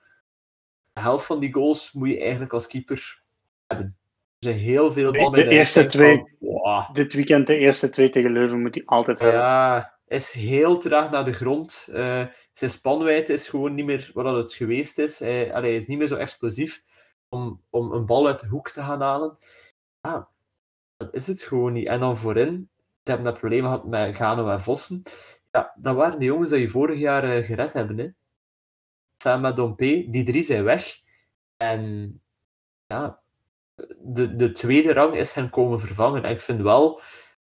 de 0.93 1.01
helft 1.01 1.27
van 1.27 1.41
die 1.41 1.53
goals 1.53 1.93
moet 1.93 2.09
je 2.09 2.21
eigenlijk 2.21 2.53
als 2.53 2.67
keeper 2.67 3.23
hebben. 3.67 3.99
Er 4.39 4.49
zijn 4.49 4.59
heel 4.59 4.93
veel 4.93 5.13
ballen 5.13 5.31
bij 5.31 5.43
de 5.43 5.51
je 5.51 5.57
eerste 5.57 5.87
twee- 5.87 6.17
van, 6.17 6.29
wow. 6.39 6.95
dit 6.95 7.15
weekend 7.15 7.47
de 7.47 7.57
eerste 7.57 7.91
twee 7.91 8.11
tegen 8.11 8.33
Leuven 8.33 8.61
moet 8.61 8.75
hij 8.75 8.85
altijd 8.87 9.19
hebben. 9.19 9.41
Ja, 9.41 9.99
is 10.11 10.31
heel 10.31 10.79
traag 10.79 11.11
naar 11.11 11.25
de 11.25 11.33
grond. 11.33 11.89
Eh, 11.93 12.27
zijn 12.53 12.71
spanwijdte 12.71 13.33
is 13.33 13.49
gewoon 13.49 13.75
niet 13.75 13.85
meer 13.85 14.11
wat 14.15 14.37
het 14.37 14.55
geweest 14.55 14.99
is. 14.99 15.19
Hij, 15.19 15.55
allee, 15.55 15.77
is 15.77 15.87
niet 15.87 15.99
meer 15.99 16.07
zo 16.07 16.17
explosief 16.17 16.83
om, 17.29 17.63
om 17.71 17.93
een 17.93 18.07
bal 18.07 18.27
uit 18.27 18.41
de 18.41 18.47
hoek 18.47 18.71
te 18.71 18.81
gaan 18.81 19.01
halen. 19.01 19.37
Ja, 20.01 20.29
dat 20.97 21.15
is 21.15 21.27
het 21.27 21.43
gewoon 21.43 21.73
niet. 21.73 21.87
En 21.87 22.01
dan 22.01 22.19
voorin, 22.19 22.69
ze 22.77 23.11
hebben 23.11 23.25
dat 23.25 23.39
probleem 23.39 23.63
gehad 23.63 23.87
met 23.87 24.17
Gano 24.17 24.49
en 24.49 24.61
Vossen. 24.61 25.03
Ja, 25.51 25.75
dat 25.77 25.97
waren 25.97 26.19
de 26.19 26.25
jongens 26.25 26.51
die 26.51 26.61
je 26.61 26.69
vorig 26.69 26.99
jaar 26.99 27.25
eh, 27.25 27.45
gered 27.45 27.73
hebben. 27.73 27.99
Hè. 27.99 28.09
Samen 29.17 29.41
met 29.41 29.57
Dompe. 29.57 30.07
Die 30.11 30.25
drie 30.25 30.43
zijn 30.43 30.65
weg. 30.65 30.99
En 31.57 32.15
ja, 32.87 33.21
de, 33.99 34.37
de 34.37 34.53
tweede 34.53 34.93
rang 34.93 35.15
is 35.17 35.33
hen 35.33 35.51
komen 35.51 35.81
vervangen. 35.81 36.25
En 36.25 36.31
ik 36.31 36.41
vind 36.41 36.61
wel, 36.61 37.01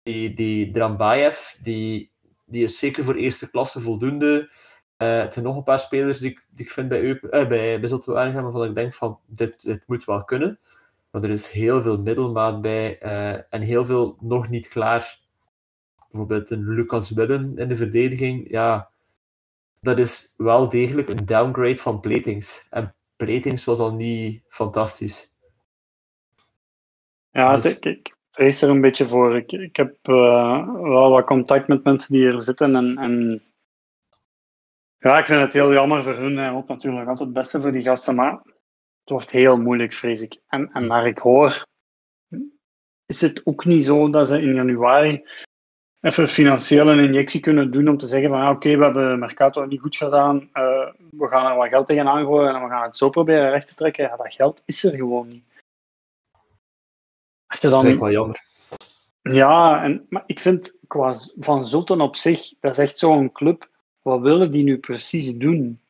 die, 0.03 0.35
die 0.35 0.71
Drambaev, 0.71 1.53
die, 1.63 2.13
die 2.49 2.63
is 2.63 2.79
zeker 2.79 3.05
voor 3.05 3.15
eerste 3.15 3.51
klasse 3.51 3.81
voldoende. 3.81 4.51
Eh 4.97 5.21
het 5.21 5.33
zijn 5.33 5.45
nog 5.45 5.57
een 5.57 5.63
paar 5.63 5.81
spelers 5.81 6.19
die 6.19 6.31
ik, 6.31 6.47
die 6.51 6.65
ik 6.65 6.73
vind 6.73 6.89
bij, 6.89 7.01
Eupen, 7.01 7.31
eh, 7.31 7.49
bij, 7.49 7.81
bij 7.81 7.89
Zotto 7.89 8.13
waarvan 8.13 8.65
ik 8.65 8.75
denk 8.75 8.95
van, 8.95 9.19
dit, 9.27 9.63
dit 9.63 9.83
moet 9.87 10.05
wel 10.05 10.25
kunnen. 10.25 10.59
Maar 11.11 11.23
er 11.23 11.31
is 11.31 11.51
heel 11.51 11.83
veel 11.83 11.99
middelmaat 11.99 12.61
bij 12.61 12.99
eh, 12.99 13.43
en 13.51 13.61
heel 13.61 13.85
veel 13.85 14.17
nog 14.21 14.49
niet 14.49 14.69
klaar. 14.69 15.21
Bijvoorbeeld 16.11 16.51
een 16.51 16.69
Lucas 16.69 17.11
Wibben 17.11 17.53
in 17.57 17.69
de 17.69 17.77
verdediging. 17.77 18.51
Ja, 18.51 18.91
dat 19.81 19.99
is 19.99 20.35
wel 20.37 20.69
degelijk 20.69 21.09
een 21.09 21.27
downgrade 21.27 21.77
van 21.77 22.01
Platings. 22.01 22.67
En 22.71 22.95
Platings 23.17 23.65
was 23.65 23.79
al 23.79 23.93
niet 23.95 24.43
fantastisch. 24.49 25.37
Ja, 27.31 27.55
Dus- 27.55 27.77
ik, 27.79 27.85
ik 27.85 28.17
vrees 28.39 28.63
er 28.63 28.69
een 28.69 28.81
beetje 28.81 29.07
voor. 29.07 29.37
Ik, 29.37 29.53
ik 29.53 29.77
heb 29.77 29.97
eh, 30.03 30.75
wel 30.75 31.11
wat 31.11 31.25
contact 31.25 31.69
met 31.69 31.85
mensen 31.85 32.13
die 32.13 32.31
hier 32.31 32.41
zitten. 32.41 32.77
En, 32.77 32.99
en 32.99 33.43
ja, 34.99 35.19
ik 35.19 35.27
vind 35.27 35.41
het 35.41 35.53
heel 35.53 35.73
jammer 35.73 36.03
voor 36.05 36.15
hun. 36.15 36.37
Hij 36.37 36.49
hoopt 36.49 36.69
natuurlijk 36.69 37.09
altijd 37.09 37.29
het 37.29 37.33
beste 37.33 37.61
voor 37.61 37.73
die 37.73 37.83
gasten, 37.83 38.15
maar 38.15 38.33
het 39.01 39.11
wordt 39.11 39.31
heel 39.31 39.59
moeilijk, 39.59 39.93
vrees 39.93 40.23
ik. 40.23 40.41
En, 40.49 40.71
en 40.73 40.87
naar 40.87 41.07
ik 41.07 41.19
hoor, 41.19 41.67
is 43.07 43.21
het 43.21 43.47
ook 43.47 43.65
niet 43.65 43.85
zo 43.85 44.11
dat 44.11 44.27
ze 44.29 44.41
in 44.41 44.55
januari 44.55 45.25
even 46.01 46.29
financieel 46.29 46.89
een 46.89 47.05
injectie 47.05 47.41
kunnen 47.41 47.71
doen 47.71 47.89
om 47.89 47.99
te 47.99 48.07
zeggen 48.07 48.31
van 48.31 48.39
ja, 48.39 48.51
oké, 48.51 48.77
we 48.77 48.85
hebben 48.85 49.19
Mercato 49.19 49.65
niet 49.65 49.81
goed 49.81 49.97
gedaan, 49.97 50.37
uh, 50.37 50.91
we 51.11 51.29
gaan 51.29 51.51
er 51.51 51.57
wat 51.57 51.69
geld 51.69 51.87
tegenaan 51.87 52.25
gooien 52.25 52.55
en 52.55 52.63
we 52.63 52.69
gaan 52.69 52.83
het 52.83 52.97
zo 52.97 53.11
proberen 53.11 53.51
recht 53.51 53.69
te 53.69 53.75
trekken. 53.75 54.05
Ja, 54.05 54.17
dat 54.17 54.35
geld 54.35 54.63
is 54.65 54.85
er 54.85 54.97
gewoon 54.97 55.29
niet. 55.29 55.45
Als 57.49 57.61
je 57.61 57.69
dan... 57.69 57.83
Dat 57.83 57.93
is 57.93 57.99
wel 57.99 58.11
jammer. 58.11 58.47
Ja, 59.23 59.83
en, 59.83 60.07
maar 60.09 60.23
ik 60.27 60.41
vind 60.41 60.77
qua 60.87 61.15
Van 61.39 61.67
Zulten 61.67 62.01
op 62.01 62.17
zich, 62.17 62.55
dat 62.61 62.73
is 62.73 62.79
echt 62.79 62.99
zo'n 62.99 63.33
club. 63.33 63.69
Wat 64.03 64.21
willen 64.21 64.51
die 64.51 64.65
nu 64.65 64.79
precies 64.79 65.37
doen? 65.37 65.81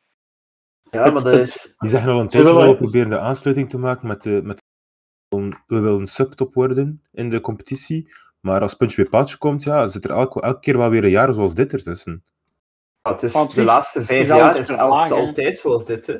Ja, 0.91 1.11
maar 1.11 1.23
dat 1.23 1.39
is... 1.39 1.75
Die 1.77 1.89
zeggen 1.89 2.11
al 2.11 2.19
een 2.19 2.27
tijdje 2.27 2.53
dat 2.53 2.67
we 2.67 2.75
proberen 2.75 3.09
de 3.09 3.19
aansluiting 3.19 3.69
te 3.69 3.77
maken 3.77 4.07
met, 4.07 4.23
de, 4.23 4.41
met 4.43 4.61
we 5.29 5.79
willen 5.79 5.99
een 5.99 6.07
subtop 6.07 6.53
worden 6.53 7.03
in 7.11 7.29
de 7.29 7.41
competitie. 7.41 8.13
Maar 8.39 8.61
als 8.61 8.73
puntje 8.73 9.01
bij 9.01 9.09
paaltje 9.09 9.37
komt, 9.37 9.63
ja, 9.63 9.87
zit 9.87 10.03
er 10.03 10.11
elke, 10.11 10.41
elke 10.41 10.59
keer 10.59 10.77
wel 10.77 10.89
weer 10.89 11.03
een 11.03 11.09
jaar 11.09 11.33
zoals 11.33 11.53
dit 11.53 11.73
ertussen. 11.73 12.23
Ja, 13.01 13.11
het 13.11 13.23
is, 13.23 13.49
de 13.53 13.63
laatste 13.63 14.03
vijf 14.03 14.27
jaar 14.27 14.57
is 14.57 14.67
het 14.67 14.79
altijd 14.79 15.57
zoals 15.57 15.85
dit. 15.85 16.07
Hè? 16.07 16.17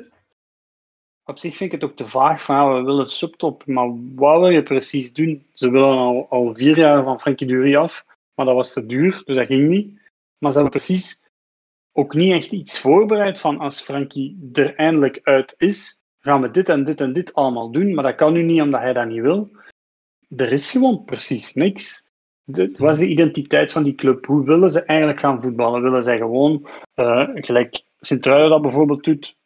Op 1.30 1.38
zich 1.38 1.56
vind 1.56 1.72
ik 1.72 1.80
het 1.80 1.90
ook 1.90 1.96
te 1.96 2.08
vaag 2.08 2.42
van 2.42 2.74
we 2.74 2.82
willen 2.82 3.10
subtop, 3.10 3.66
maar 3.66 3.88
wat 4.14 4.40
wil 4.40 4.48
je 4.48 4.62
precies 4.62 5.12
doen? 5.12 5.46
Ze 5.52 5.70
willen 5.70 5.96
al, 5.96 6.26
al 6.28 6.54
vier 6.54 6.76
jaar 6.76 7.04
van 7.04 7.20
Frankie 7.20 7.46
Dury 7.46 7.76
af, 7.76 8.04
maar 8.34 8.46
dat 8.46 8.54
was 8.54 8.72
te 8.72 8.86
duur, 8.86 9.22
dus 9.24 9.36
dat 9.36 9.46
ging 9.46 9.68
niet. 9.68 10.00
Maar 10.38 10.52
ze 10.52 10.58
hebben 10.58 10.78
precies 10.78 11.22
ook 11.92 12.14
niet 12.14 12.32
echt 12.32 12.52
iets 12.52 12.80
voorbereid 12.80 13.40
van 13.40 13.58
als 13.58 13.80
Frankie 13.80 14.50
er 14.52 14.74
eindelijk 14.74 15.20
uit 15.22 15.54
is, 15.58 16.00
gaan 16.20 16.40
we 16.40 16.50
dit 16.50 16.68
en 16.68 16.84
dit 16.84 17.00
en 17.00 17.12
dit 17.12 17.34
allemaal 17.34 17.70
doen, 17.70 17.94
maar 17.94 18.04
dat 18.04 18.14
kan 18.14 18.32
nu 18.32 18.42
niet 18.42 18.60
omdat 18.60 18.80
hij 18.80 18.92
dat 18.92 19.06
niet 19.06 19.20
wil. 19.20 19.50
Er 20.36 20.52
is 20.52 20.70
gewoon 20.70 21.04
precies 21.04 21.54
niks. 21.54 22.06
Wat 22.76 22.92
is 22.92 22.98
de 22.98 23.08
identiteit 23.08 23.72
van 23.72 23.82
die 23.82 23.94
club? 23.94 24.26
Hoe 24.26 24.44
willen 24.44 24.70
ze 24.70 24.82
eigenlijk 24.82 25.20
gaan 25.20 25.42
voetballen? 25.42 25.82
Willen 25.82 26.02
zij 26.02 26.16
gewoon, 26.16 26.68
uh, 26.94 27.28
gelijk 27.34 27.82
Sint-Truiden 28.00 28.50
dat 28.50 28.62
bijvoorbeeld 28.62 29.04
doet, 29.04 29.38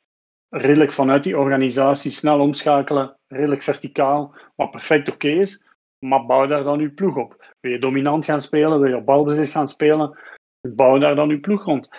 redelijk 0.55 0.93
vanuit 0.93 1.23
die 1.23 1.39
organisatie 1.39 2.11
snel 2.11 2.41
omschakelen, 2.41 3.17
redelijk 3.27 3.63
verticaal, 3.63 4.35
wat 4.55 4.71
perfect 4.71 5.09
oké 5.09 5.29
is, 5.29 5.65
maar 5.99 6.27
bouw 6.27 6.47
daar 6.47 6.65
dan 6.65 6.81
uw 6.81 6.95
ploeg 6.95 7.17
op. 7.17 7.55
Wil 7.61 7.73
je 7.73 7.79
dominant 7.79 8.25
gaan 8.25 8.41
spelen, 8.41 8.81
wil 8.81 8.89
je 8.89 8.97
op 8.97 9.05
balbezit 9.05 9.49
gaan 9.49 9.69
spelen, 9.69 10.19
bouw 10.61 10.99
daar 10.99 11.15
dan 11.15 11.31
uw 11.31 11.41
ploeg 11.41 11.65
rond. 11.65 11.91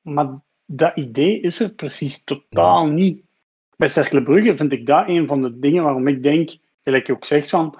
Maar 0.00 0.28
dat 0.66 0.96
idee 0.96 1.40
is 1.40 1.60
er 1.60 1.74
precies 1.74 2.24
totaal 2.24 2.86
niet. 2.86 3.22
Bij 3.76 3.88
Cercle 3.88 4.22
Brugge 4.22 4.56
vind 4.56 4.72
ik 4.72 4.86
dat 4.86 5.08
een 5.08 5.26
van 5.26 5.42
de 5.42 5.58
dingen 5.58 5.82
waarom 5.82 6.08
ik 6.08 6.22
denk, 6.22 6.56
gelijk 6.84 7.06
je 7.06 7.12
ook 7.12 7.24
zegt 7.24 7.50
van, 7.50 7.78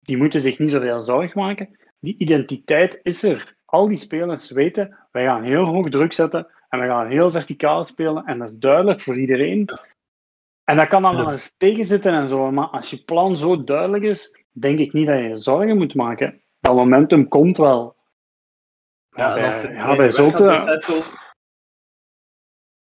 die 0.00 0.16
moeten 0.16 0.40
zich 0.40 0.58
niet 0.58 0.70
zoveel 0.70 1.00
zorgen 1.00 1.40
maken. 1.40 1.78
Die 2.00 2.14
identiteit 2.18 3.00
is 3.02 3.22
er. 3.22 3.54
Al 3.64 3.88
die 3.88 3.96
spelers 3.96 4.50
weten, 4.50 4.96
wij 5.10 5.24
gaan 5.24 5.42
heel 5.42 5.64
hoog 5.64 5.88
druk 5.88 6.12
zetten 6.12 6.46
en 6.70 6.80
we 6.80 6.86
gaan 6.86 7.10
heel 7.10 7.30
verticaal 7.30 7.84
spelen 7.84 8.24
en 8.24 8.38
dat 8.38 8.48
is 8.48 8.56
duidelijk 8.56 9.00
voor 9.00 9.18
iedereen. 9.18 9.68
En 10.64 10.76
dat 10.76 10.88
kan 10.88 11.02
dan 11.02 11.16
wel 11.16 11.32
eens 11.32 11.54
tegenzitten 11.56 12.12
en 12.12 12.28
zo, 12.28 12.50
maar 12.50 12.66
als 12.66 12.90
je 12.90 13.04
plan 13.04 13.38
zo 13.38 13.64
duidelijk 13.64 14.04
is, 14.04 14.44
denk 14.50 14.78
ik 14.78 14.92
niet 14.92 15.06
dat 15.06 15.18
je 15.18 15.22
je 15.22 15.36
zorgen 15.36 15.76
moet 15.76 15.94
maken. 15.94 16.42
Dat 16.60 16.74
momentum 16.74 17.28
komt 17.28 17.56
wel. 17.56 17.96
Ja, 19.10 19.44
als 19.44 19.66
bij 19.96 20.10
Zulte... 20.10 20.44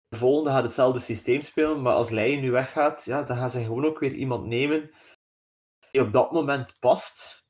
De 0.08 0.20
volgende 0.20 0.50
gaat 0.50 0.62
hetzelfde 0.62 0.98
systeem 0.98 1.40
spelen, 1.40 1.82
maar 1.82 1.94
als 1.94 2.10
Leijen 2.10 2.40
nu 2.40 2.50
weggaat, 2.50 3.04
ja, 3.04 3.22
dan 3.22 3.36
gaan 3.36 3.50
ze 3.50 3.62
gewoon 3.62 3.84
ook 3.84 3.98
weer 3.98 4.12
iemand 4.12 4.46
nemen 4.46 4.90
die 5.90 6.02
op 6.02 6.12
dat 6.12 6.32
moment 6.32 6.76
past, 6.78 7.46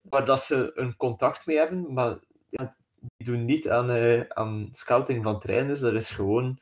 waar 0.00 0.24
dat 0.24 0.40
ze 0.40 0.70
een 0.74 0.96
contact 0.96 1.46
mee 1.46 1.56
hebben, 1.56 1.92
maar 1.92 2.18
ja, 2.48 2.76
die 3.16 3.26
doen 3.26 3.44
niet 3.44 3.68
aan, 3.68 3.90
uh, 3.90 4.20
aan 4.28 4.68
scouting 4.72 5.22
van 5.22 5.40
trainers. 5.40 5.80
Dat 5.80 5.92
is 5.92 6.10
gewoon 6.10 6.58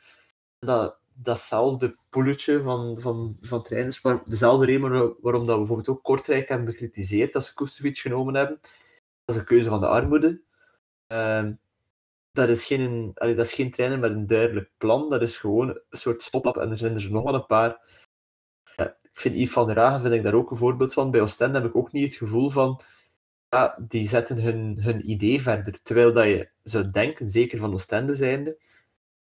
dat, 0.59 0.99
datzelfde 1.13 1.97
poeletje 2.11 2.63
van, 2.63 3.01
van, 3.01 3.37
van 3.41 3.63
trainers, 3.63 4.03
maar 4.03 4.23
dezelfde 4.25 4.67
reden 4.67 4.91
waarom 5.21 5.47
dat 5.47 5.55
we 5.55 5.59
bijvoorbeeld 5.59 5.89
ook 5.89 6.03
Kortrijk 6.03 6.49
hebben 6.49 6.67
bekritiseerd 6.67 7.33
dat 7.33 7.45
ze 7.45 7.55
Kustovic 7.55 7.99
genomen 7.99 8.35
hebben. 8.35 8.59
Dat 9.25 9.35
is 9.35 9.37
een 9.37 9.45
keuze 9.45 9.69
van 9.69 9.81
de 9.81 9.89
armoede. 9.89 10.41
Uh, 11.13 11.49
dat, 12.33 12.49
is 12.49 12.67
geen, 12.67 13.11
dat 13.15 13.39
is 13.39 13.53
geen 13.53 13.71
trainer 13.71 13.99
met 13.99 14.11
een 14.11 14.27
duidelijk 14.27 14.71
plan, 14.79 15.09
dat 15.09 15.23
is 15.23 15.39
gewoon 15.39 15.69
een 15.69 15.99
soort 15.99 16.23
stop-up 16.23 16.57
en 16.57 16.71
er 16.71 16.79
zijn 16.79 16.95
er 16.95 17.11
nog 17.11 17.25
wel 17.25 17.35
een 17.35 17.47
paar 17.47 17.81
ik 19.13 19.21
vind 19.21 19.35
Yves 19.35 19.53
van 19.53 19.67
der 19.67 19.79
Hagen 19.79 20.01
vind 20.01 20.15
ik 20.15 20.23
daar 20.23 20.35
ook 20.35 20.51
een 20.51 20.57
voorbeeld 20.57 20.93
van. 20.93 21.11
Bij 21.11 21.21
Oostende 21.21 21.59
heb 21.59 21.69
ik 21.69 21.77
ook 21.77 21.93
niet 21.93 22.05
het 22.05 22.15
gevoel 22.15 22.51
van 22.51 22.81
ja, 23.51 23.77
die 23.79 24.09
zetten 24.09 24.41
hun, 24.41 24.83
hun 24.83 25.11
idee 25.11 25.43
verder. 25.43 25.83
Terwijl 25.83 26.13
dat 26.13 26.25
je 26.25 26.49
zou 26.63 26.91
denken, 26.91 27.29
zeker 27.29 27.59
van 27.59 27.73
Oostende 27.73 28.15
zijnde, 28.15 28.57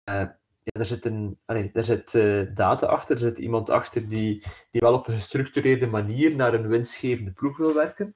uh, 0.10 0.16
ja, 0.64 0.80
er 0.80 0.86
zit, 0.86 1.06
een, 1.06 1.38
allee, 1.46 1.70
er 1.74 1.86
zit 1.86 2.14
uh, 2.14 2.48
data 2.54 2.88
achter, 2.88 3.12
er 3.12 3.22
zit 3.22 3.38
iemand 3.38 3.70
achter 3.70 4.10
die, 4.10 4.44
die 4.72 4.82
wel 4.82 4.94
op 4.94 5.08
een 5.08 5.14
gestructureerde 5.14 5.88
manier 5.88 6.36
naar 6.36 6.54
een 6.54 6.68
winstgevende 6.68 7.32
ploeg 7.32 7.58
wil 7.58 7.74
werken. 7.74 8.16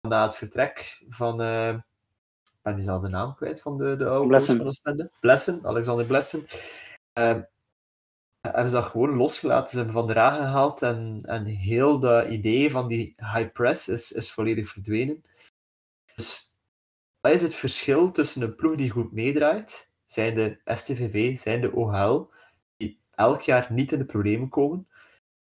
Na 0.00 0.22
het 0.22 0.36
vertrek 0.36 1.02
van, 1.08 1.40
uh, 1.42 1.68
ik 2.44 2.58
ben 2.62 2.76
nu 2.76 2.86
al 2.86 3.00
de 3.00 3.08
naam 3.08 3.34
kwijt 3.34 3.60
van 3.62 3.78
de, 3.78 3.96
de 3.96 4.08
oude 4.08 4.40
van 4.40 4.66
Oostende. 4.66 5.10
Blessen, 5.20 5.60
Alexander 5.64 6.06
Blessen 6.06 6.46
hebben 8.40 8.68
ze 8.70 8.76
dat 8.76 8.84
gewoon 8.84 9.16
losgelaten. 9.16 9.68
Ze 9.68 9.76
hebben 9.76 9.94
Van 9.94 10.06
der 10.06 10.16
Raag 10.16 10.36
gehaald 10.36 10.82
en, 10.82 11.20
en 11.22 11.44
heel 11.44 11.98
dat 11.98 12.28
idee 12.28 12.70
van 12.70 12.88
die 12.88 13.14
high 13.16 13.52
press 13.52 13.88
is, 13.88 14.12
is 14.12 14.32
volledig 14.32 14.68
verdwenen. 14.68 15.24
Dus 16.18 16.56
wat 17.20 17.32
is 17.32 17.42
het 17.42 17.54
verschil 17.54 18.10
tussen 18.10 18.42
een 18.42 18.54
ploeg 18.54 18.74
die 18.76 18.90
goed 18.90 19.12
meedraait, 19.12 19.94
zijn 20.04 20.34
de 20.34 20.60
STVV, 20.64 21.36
zijn 21.36 21.60
de 21.60 21.72
OHL, 21.72 22.32
die 22.76 23.00
elk 23.10 23.40
jaar 23.40 23.66
niet 23.72 23.92
in 23.92 23.98
de 23.98 24.04
problemen 24.04 24.48
komen, 24.48 24.88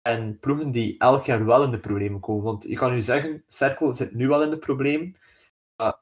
en 0.01 0.39
ploegen 0.39 0.71
die 0.71 0.97
elk 0.97 1.23
jaar 1.23 1.45
wel 1.45 1.63
in 1.63 1.71
de 1.71 1.79
problemen 1.79 2.19
komen. 2.19 2.43
Want 2.43 2.63
je 2.63 2.75
kan 2.75 2.91
nu 2.91 3.01
zeggen, 3.01 3.43
Cirkel 3.47 3.93
zit 3.93 4.13
nu 4.13 4.27
wel 4.27 4.43
in 4.43 4.49
de 4.49 4.57
problemen, 4.57 5.15
maar 5.75 5.99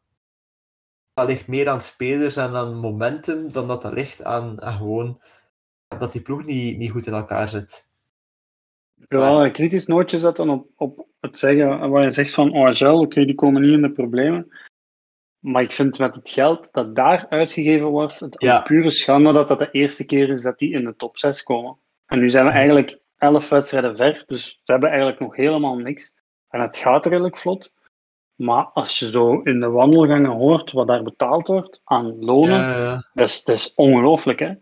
dat 1.13 1.27
ligt 1.27 1.47
meer 1.47 1.69
aan 1.69 1.81
spelers 1.81 2.35
en 2.35 2.55
aan 2.55 2.79
momentum 2.79 3.51
dan 3.51 3.67
dat 3.67 3.81
dat 3.81 3.93
ligt 3.93 4.23
aan, 4.23 4.61
aan 4.61 4.77
gewoon 4.77 5.21
dat 5.87 6.11
die 6.11 6.21
ploeg 6.21 6.45
niet, 6.45 6.77
niet 6.77 6.91
goed 6.91 7.07
in 7.07 7.13
elkaar 7.13 7.49
zit. 7.49 7.92
Ja, 9.07 9.49
kritisch 9.49 9.85
nootje 9.85 10.19
zetten 10.19 10.49
op, 10.49 10.67
op 10.75 11.07
het 11.19 11.37
zeggen, 11.37 11.89
waar 11.89 12.03
je 12.03 12.11
zegt 12.11 12.33
van 12.33 12.53
OHL, 12.53 12.99
oké, 12.99 13.25
die 13.25 13.35
komen 13.35 13.61
niet 13.61 13.71
in 13.71 13.81
de 13.81 13.91
problemen. 13.91 14.51
Maar 15.39 15.61
ik 15.61 15.71
vind 15.71 15.99
met 15.99 16.15
het 16.15 16.29
geld 16.29 16.71
dat 16.71 16.95
daar 16.95 17.25
uitgegeven 17.29 17.87
wordt, 17.87 18.19
het 18.19 18.35
ja. 18.37 18.59
pure 18.59 18.91
schande 18.91 19.33
dat 19.33 19.47
dat 19.47 19.59
de 19.59 19.71
eerste 19.71 20.05
keer 20.05 20.29
is 20.29 20.41
dat 20.41 20.59
die 20.59 20.73
in 20.73 20.85
de 20.85 20.95
top 20.95 21.17
6 21.17 21.43
komen. 21.43 21.77
En 22.05 22.19
nu 22.19 22.29
zijn 22.29 22.45
we 22.45 22.51
eigenlijk 22.51 22.99
11 23.17 23.49
wedstrijden 23.49 23.95
ver, 23.95 24.23
dus 24.27 24.59
ze 24.63 24.71
hebben 24.71 24.89
eigenlijk 24.89 25.19
nog 25.19 25.35
helemaal 25.35 25.75
niks. 25.75 26.13
En 26.49 26.61
het 26.61 26.77
gaat 26.77 27.05
redelijk 27.05 27.37
vlot. 27.37 27.73
Maar 28.35 28.65
als 28.65 28.99
je 28.99 29.09
zo 29.09 29.41
in 29.41 29.59
de 29.59 29.69
wandelgangen 29.69 30.31
hoort 30.31 30.71
wat 30.71 30.87
daar 30.87 31.03
betaald 31.03 31.47
wordt 31.47 31.81
aan 31.83 32.25
lonen, 32.25 32.59
ja, 32.59 33.09
Dat, 33.13 33.27
is, 33.27 33.43
dat 33.43 33.55
is 33.55 33.73
ongelooflijk. 33.75 34.39
Hè? 34.39 34.53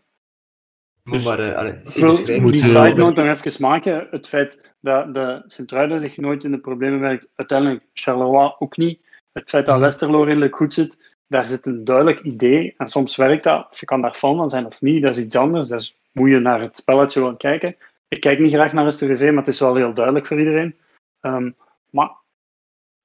Dus, 1.03 1.25
maar, 1.25 1.39
uh, 1.39 2.36
ik 2.36 2.41
moet 2.41 2.51
die 2.51 2.60
side 2.60 2.93
note 2.93 3.22
nog 3.22 3.43
even 3.43 3.62
maken. 3.62 4.08
Het 4.12 4.27
feit 4.27 4.74
dat 4.79 5.13
de 5.13 5.41
Sint-Truiden 5.46 6.00
zich 6.00 6.17
nooit 6.17 6.43
in 6.43 6.51
de 6.51 6.60
problemen 6.60 7.00
werkt, 7.00 7.29
uiteindelijk 7.36 7.84
Charleroi 7.93 8.53
ook 8.60 8.77
niet. 8.77 9.00
Het 9.31 9.50
feit 9.50 9.65
dat 9.65 9.75
mhm. 9.75 9.84
Westerlo 9.84 10.24
redelijk 10.24 10.55
goed 10.55 10.74
zit, 10.74 11.15
daar 11.27 11.48
zit 11.48 11.65
een 11.65 11.84
duidelijk 11.84 12.20
idee. 12.20 12.74
En 12.77 12.88
soms 12.88 13.15
werkt 13.15 13.43
dat, 13.43 13.67
of 13.70 13.79
je 13.79 13.86
kan 13.86 14.01
daar 14.01 14.13
fan 14.13 14.36
van 14.36 14.50
zijn 14.50 14.65
of 14.65 14.81
niet, 14.81 15.01
dat 15.01 15.15
is 15.15 15.24
iets 15.24 15.36
anders. 15.36 15.67
Dus 15.67 15.98
moet 16.12 16.29
je 16.29 16.39
naar 16.39 16.62
het 16.62 16.77
spelletje 16.77 17.20
willen 17.20 17.38
kijken. 17.38 17.75
Ik 18.08 18.20
kijk 18.20 18.39
niet 18.39 18.53
graag 18.53 18.74
naar 18.74 18.91
STVV, 18.91 19.29
maar 19.29 19.43
het 19.43 19.53
is 19.53 19.60
wel 19.60 19.75
heel 19.75 19.93
duidelijk 19.93 20.27
voor 20.27 20.39
iedereen. 20.39 20.75
Um, 21.22 21.55
maar 21.89 22.12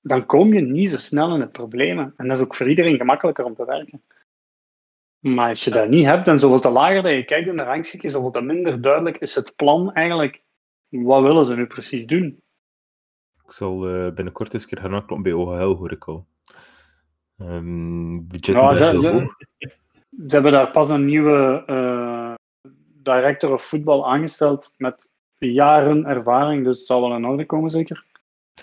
dan 0.00 0.26
kom 0.26 0.54
je 0.54 0.60
niet 0.60 0.90
zo 0.90 0.96
snel 0.96 1.34
in 1.34 1.40
de 1.40 1.46
problemen. 1.46 2.14
En 2.16 2.28
dat 2.28 2.36
is 2.36 2.42
ook 2.42 2.54
voor 2.56 2.68
iedereen 2.68 2.96
gemakkelijker 2.96 3.44
om 3.44 3.54
te 3.54 3.64
werken. 3.64 4.02
Maar 5.34 5.48
als 5.48 5.64
je 5.64 5.70
dat 5.70 5.88
niet 5.88 6.04
hebt, 6.04 6.28
en 6.28 6.40
zoveel 6.40 6.60
te 6.60 6.70
lager 6.70 7.02
dat 7.02 7.12
je 7.12 7.24
kijkt 7.24 7.48
in 7.48 7.56
de 7.56 7.62
rangschikje, 7.62 8.08
zoveel 8.08 8.30
te 8.30 8.40
minder 8.40 8.80
duidelijk 8.80 9.16
is 9.16 9.34
het 9.34 9.56
plan 9.56 9.92
eigenlijk. 9.92 10.42
Wat 10.88 11.22
willen 11.22 11.44
ze 11.44 11.54
nu 11.54 11.66
precies 11.66 12.06
doen? 12.06 12.42
Ik 13.44 13.52
zal 13.52 13.88
uh, 13.88 14.12
binnenkort 14.12 14.54
eens 14.54 14.66
keer 14.66 14.78
gaan 14.78 14.90
nakloppen 14.90 15.22
bij 15.22 15.32
OHL, 15.32 15.76
hoor 15.76 15.92
ik 15.92 16.04
al. 16.04 16.26
Um, 17.38 18.26
budget 18.28 18.54
ja, 18.54 18.74
ze, 18.74 19.00
ze, 19.00 19.28
ze, 19.58 20.34
hebben 20.34 20.52
daar 20.52 20.70
pas 20.70 20.88
een 20.88 21.04
nieuwe 21.04 21.62
uh, 21.66 22.34
director 23.02 23.52
of 23.52 23.64
voetbal 23.64 24.08
aangesteld 24.08 24.74
met 24.76 25.10
jaren 25.38 26.04
ervaring, 26.04 26.64
dus 26.64 26.78
het 26.78 26.86
zal 26.86 27.00
wel 27.00 27.16
in 27.16 27.24
orde 27.24 27.46
komen, 27.46 27.70
zeker? 27.70 28.04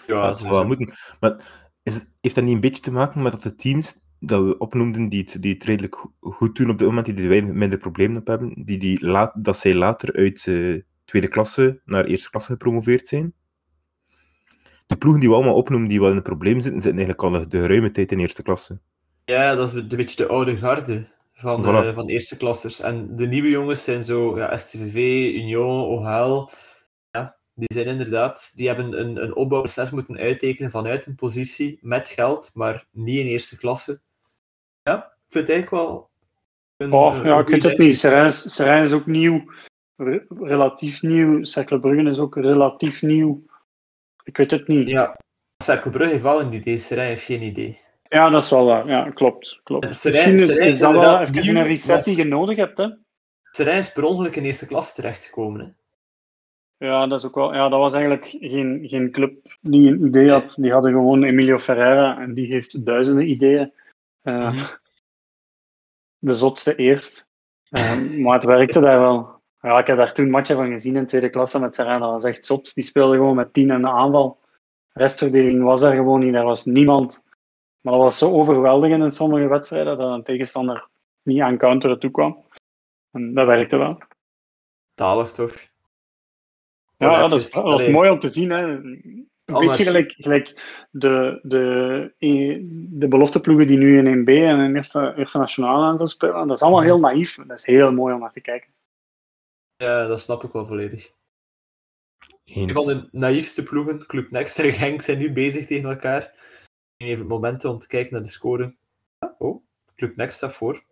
Ja, 0.08 0.28
dat 0.28 0.40
zou 0.40 0.52
wel 0.52 0.66
moeten. 0.66 0.94
Maar 1.20 1.36
is, 1.84 2.06
heeft 2.22 2.36
dat 2.36 2.44
niet 2.44 2.54
een 2.54 2.60
beetje 2.60 2.82
te 2.82 2.92
maken 2.92 3.22
met 3.22 3.32
dat 3.32 3.42
de 3.42 3.56
teams 3.56 4.03
dat 4.26 4.44
we 4.44 4.58
opnoemden 4.58 5.10
die 5.10 5.20
het, 5.20 5.42
die 5.42 5.54
het 5.54 5.64
redelijk 5.64 6.06
goed 6.20 6.56
doen 6.56 6.70
op 6.70 6.78
dit 6.78 6.88
moment, 6.88 7.06
die 7.06 7.30
er 7.30 7.56
minder 7.56 7.80
problemen 7.80 8.18
op 8.18 8.28
hebben, 8.28 8.64
die, 8.66 8.78
die 8.78 9.06
laat, 9.06 9.34
dat 9.36 9.58
zij 9.58 9.76
later 9.76 10.14
uit 10.14 10.46
uh, 10.46 10.82
tweede 11.06 11.28
klasse 11.28 11.82
naar 11.86 12.06
eerste 12.06 12.30
klasse 12.30 12.52
gepromoveerd 12.52 13.08
zijn. 13.08 13.34
De 14.88 14.98
ploegen 14.98 15.22
die 15.22 15.30
we 15.30 15.36
allemaal 15.36 15.56
opnoemen 15.56 15.90
die 15.90 16.00
wel 16.00 16.10
in 16.10 16.16
een 16.16 16.22
probleem 16.22 16.60
zitten, 16.60 16.82
zitten 16.82 17.06
eigenlijk 17.06 17.36
al 17.36 17.50
de 17.50 17.68
ruime 17.68 17.92
tijd 17.92 18.12
in 18.12 18.20
eerste 18.20 18.44
klasse. 18.44 18.80
Ja, 19.26 19.56
dat 19.56 19.68
is 19.68 19.74
een 19.74 19.88
beetje 19.88 20.16
de 20.16 20.28
oude 20.28 20.56
garde 20.56 21.08
van, 21.34 21.64
Voilà. 21.64 21.88
eh, 21.88 21.94
van 21.94 22.08
eerste 22.08 22.38
klassers. 22.38 22.82
En 22.82 23.16
de 23.16 23.26
nieuwe 23.28 23.50
jongens 23.50 23.84
zijn 23.84 24.04
zo 24.04 24.38
ja, 24.38 24.58
STVV, 24.58 24.96
Union, 25.36 25.84
OHL. 25.84 26.50
Ja, 27.12 27.38
die 27.54 27.74
zijn 27.74 27.88
inderdaad, 27.88 28.54
die 28.56 28.68
hebben 28.68 29.00
een, 29.00 29.24
een 29.24 29.36
opbouwproces 29.36 29.92
moeten 29.92 30.18
uittekenen 30.18 30.72
vanuit 30.72 31.06
een 31.06 31.16
positie 31.16 31.80
met 31.82 32.08
geld, 32.08 32.52
maar 32.54 32.88
niet 32.92 33.20
in 33.20 33.26
eerste 33.26 33.58
klasse. 33.58 34.02
Ja, 34.84 34.96
ik 34.98 35.32
vind 35.32 35.48
het 35.48 35.56
eigenlijk 35.56 35.84
wel. 35.84 36.10
Een, 36.78 36.92
Oh, 36.94 37.16
een 37.16 37.26
ja, 37.26 37.40
ik 37.40 37.48
weet 37.48 37.64
het 37.64 37.78
niet. 37.78 37.98
Serijn 37.98 38.84
is, 38.84 38.94
ook 38.94 39.06
nieuw. 39.06 39.44
Re- 39.96 40.26
relatief 40.40 41.02
nieuw. 41.02 41.44
Cercle 41.44 42.10
is 42.10 42.20
ook 42.20 42.36
relatief 42.36 43.02
nieuw. 43.02 43.44
Ik 44.24 44.38
weet 44.38 44.52
het 44.52 44.68
niet. 44.68 44.90
Ja, 44.90 45.02
Ja, 45.02 45.18
Cerkelbrug 45.64 46.10
heeft 46.10 46.24
wel 46.24 46.42
een 46.42 46.54
idee, 46.54 46.78
Serijn 46.78 47.08
heeft 47.08 47.24
geen 47.24 47.42
idee. 47.42 47.78
dat 48.10 48.44
is 48.44 48.50
wel 48.50 48.66
waar. 48.66 48.88
Ja, 48.88 49.10
klopt. 49.10 49.60
klopt. 49.64 49.96
Serijn- 49.96 50.32
Misschien 50.32 50.62
is, 50.62 50.80
dat 50.80 50.92
wel 50.92 51.20
even 51.20 51.34
nieuw 51.54 51.56
een 51.62 51.68
reset 51.68 52.04
die 52.04 52.18
je 52.18 52.24
nodig 52.24 52.58
hebt. 52.58 52.78
Hè? 52.78 52.88
Serijn 53.52 53.78
is 53.78 53.92
per 53.92 54.04
ongeluk 54.04 54.36
in 54.36 54.44
eerste 54.44 54.68
klasse 54.68 54.96
terechtgekomen. 54.96 55.62
Hè. 55.62 55.68
Ja, 56.88 57.08
dat 57.08 57.20
is 57.20 57.26
ook 57.26 57.36
wel. 57.36 57.54
Ja, 57.54 57.70
dat 57.70 57.80
was 57.80 57.94
eigenlijk 57.94 58.26
geen, 58.40 58.82
geen 58.88 59.12
club 59.12 59.58
die 59.62 59.88
een 59.92 60.06
idee 60.06 60.30
had. 60.30 60.56
Die 60.60 60.72
hadden 60.72 60.92
gewoon 60.92 61.24
Emilio 61.24 61.58
Ferreira 61.58 62.22
en 62.22 62.34
die 62.34 62.48
heeft 62.48 62.86
duizenden 62.86 63.30
ideeën. 63.30 63.74
Eh, 64.24 64.52
Mhm. 64.54 64.64
De 66.24 66.36
zotste 66.36 66.76
eerst. 66.76 67.30
Eh, 67.70 68.20
maar 68.24 68.34
het 68.34 68.44
werkte 68.44 68.80
daar 68.80 69.00
wel. 69.00 69.42
Ja, 69.60 69.80
ik 69.80 69.88
heb 69.88 69.98
daar 69.98 70.14
toen 70.14 70.30
matchen 70.30 70.56
van 70.56 70.72
gezien 70.72 70.96
in 70.96 71.06
tweede 71.08 71.30
klasse 71.30 71.60
met 71.60 71.76
Serena. 71.76 72.00
Dat 72.00 72.10
was 72.12 72.24
echt 72.24 72.46
zot. 72.46 72.74
Die 72.74 72.84
speelde 72.84 73.16
gewoon 73.16 73.36
met 73.36 73.54
tien 73.54 73.72
in 73.72 73.82
de 73.82 73.90
aanval. 73.90 74.40
Restverdeling 74.90 75.64
was 75.64 75.82
er 75.82 75.96
gewoon 75.96 76.20
niet. 76.20 76.34
Daar 76.34 76.44
was 76.44 76.66
niemand. 76.66 77.24
Maar 77.82 77.94
dat 77.94 78.02
was 78.02 78.18
zo 78.18 78.32
overweldigend 78.32 79.04
in 79.04 79.12
sommige 79.12 79.48
wedstrijden 79.48 79.98
dat 79.98 80.14
een 80.14 80.24
tegenstander 80.24 80.90
niet 81.22 81.42
aan 81.42 81.58
counteren 81.58 82.00
toekwam. 82.00 82.48
En 83.12 83.34
dat 83.34 83.46
werkte 83.46 83.78
wel. 83.78 83.98
Talig 84.94 85.32
toch? 85.32 85.54
Ja, 86.98 87.22
dat, 87.22 87.32
is, 87.42 87.52
dat 87.52 87.88
mooi 87.88 88.10
om 88.10 88.20
te 88.20 88.30
zien. 88.30 88.50
Hè. 88.50 88.80
Een 89.46 89.68
beetje 89.68 89.84
gelijk, 89.84 90.12
gelijk 90.12 90.48
de, 90.92 91.40
de, 91.44 92.14
de 92.90 93.08
belofteploegen 93.08 93.68
die 93.68 93.78
nu 93.78 93.98
in 93.98 94.22
1B 94.22 94.28
en 94.28 94.60
in 94.60 94.76
eerste, 94.76 95.14
eerste 95.18 95.38
nationale 95.38 95.86
aan 95.86 95.98
zo 95.98 96.06
spelen. 96.06 96.48
Dat 96.48 96.58
is 96.58 96.64
allemaal 96.64 96.82
heel 96.82 97.00
naïef. 97.00 97.36
Dat 97.36 97.60
is 97.60 97.66
heel 97.66 97.94
mooi 97.94 98.14
om 98.14 98.20
naar 98.20 98.32
te 98.32 98.42
kijken. 98.42 98.74
Ja, 99.76 100.08
dat 100.08 100.20
snap 100.20 100.44
ik 100.44 100.52
wel 100.52 100.66
volledig. 100.66 101.12
Een 102.44 102.74
van 102.74 102.86
de 102.86 103.08
naïefste 103.12 103.64
ploegen, 103.64 104.06
Club 104.06 104.32
Next 104.32 104.60
en 104.60 104.72
Genk, 104.72 105.02
zijn 105.02 105.18
nu 105.18 105.34
bezig 105.34 105.66
tegen 105.66 105.90
elkaar. 105.90 106.22
En 106.98 107.08
even 107.08 107.28
momenten 107.28 107.70
om 107.70 107.80
te 107.80 107.88
kijken 107.88 108.14
naar 108.14 108.24
de 108.24 108.30
score. 108.30 108.76
Ja, 109.20 109.36
oh, 109.38 109.64
Club 109.96 110.16
Next 110.16 110.38
staat 110.38 110.54
voor. 110.54 110.84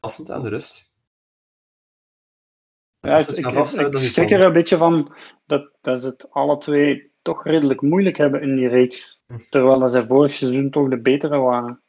Passend 0.00 0.30
aan 0.30 0.42
de 0.42 0.48
rust. 0.48 0.94
Ja, 3.00 3.18
ik, 3.18 3.26
is 3.26 3.38
ik, 3.38 3.96
schrik 3.96 4.30
er 4.30 4.44
een 4.44 4.52
beetje 4.52 4.76
van 4.76 5.14
dat, 5.46 5.70
dat 5.80 6.00
ze 6.00 6.08
het 6.08 6.30
alle 6.30 6.58
twee 6.58 7.14
toch 7.26 7.44
redelijk 7.44 7.80
moeilijk 7.80 8.16
hebben 8.16 8.42
in 8.42 8.56
die 8.56 8.68
reeks. 8.68 9.20
Terwijl 9.50 9.78
dat 9.78 9.90
zij 9.90 10.04
vorig 10.04 10.34
seizoen 10.34 10.70
toch 10.70 10.88
de 10.88 11.00
betere 11.00 11.38
waren. 11.38 11.82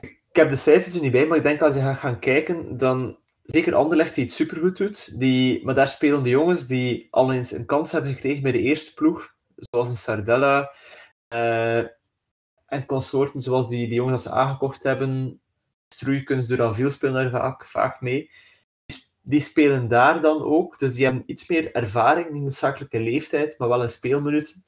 Ik 0.00 0.36
heb 0.36 0.48
de 0.48 0.56
cijfers 0.56 0.94
er 0.94 1.00
niet 1.00 1.12
bij, 1.12 1.26
maar 1.26 1.36
ik 1.36 1.42
denk 1.42 1.62
als 1.62 1.74
je 1.74 1.80
gaat 1.80 1.98
gaan 1.98 2.18
kijken, 2.18 2.76
dan 2.76 3.18
zeker 3.42 3.74
Anderlecht 3.74 4.14
die 4.14 4.24
het 4.24 4.32
supergoed 4.32 4.76
doet. 4.76 5.18
Die, 5.18 5.64
maar 5.64 5.74
daar 5.74 5.88
spelen 5.88 6.22
de 6.22 6.28
jongens 6.28 6.66
die 6.66 7.08
al 7.10 7.32
eens 7.32 7.52
een 7.52 7.66
kans 7.66 7.92
hebben 7.92 8.12
gekregen 8.12 8.42
bij 8.42 8.52
de 8.52 8.62
eerste 8.62 8.94
ploeg. 8.94 9.34
Zoals 9.56 9.88
een 9.88 9.96
Sardella 9.96 10.72
eh, 11.28 11.78
en 12.66 12.86
consorten, 12.86 13.40
zoals 13.40 13.68
die, 13.68 13.86
die 13.86 13.94
jongens 13.94 14.22
dat 14.22 14.32
ze 14.32 14.38
aangekocht 14.38 14.82
hebben. 14.82 15.40
Stroeikens, 15.88 16.46
Duranville 16.46 16.90
spelen 16.90 17.14
daar 17.14 17.40
vaak, 17.40 17.64
vaak 17.64 18.00
mee. 18.00 18.30
Die, 19.28 19.40
sp- 19.40 19.54
die 19.54 19.64
spelen 19.64 19.88
daar 19.88 20.20
dan 20.20 20.42
ook, 20.42 20.78
dus 20.78 20.94
die 20.94 21.04
hebben 21.04 21.22
iets 21.26 21.48
meer 21.48 21.72
ervaring, 21.74 22.30
niet 22.30 22.42
noodzakelijke 22.42 23.00
leeftijd, 23.00 23.58
maar 23.58 23.68
wel 23.68 23.82
een 23.82 23.88
speelminuten. 23.88 24.64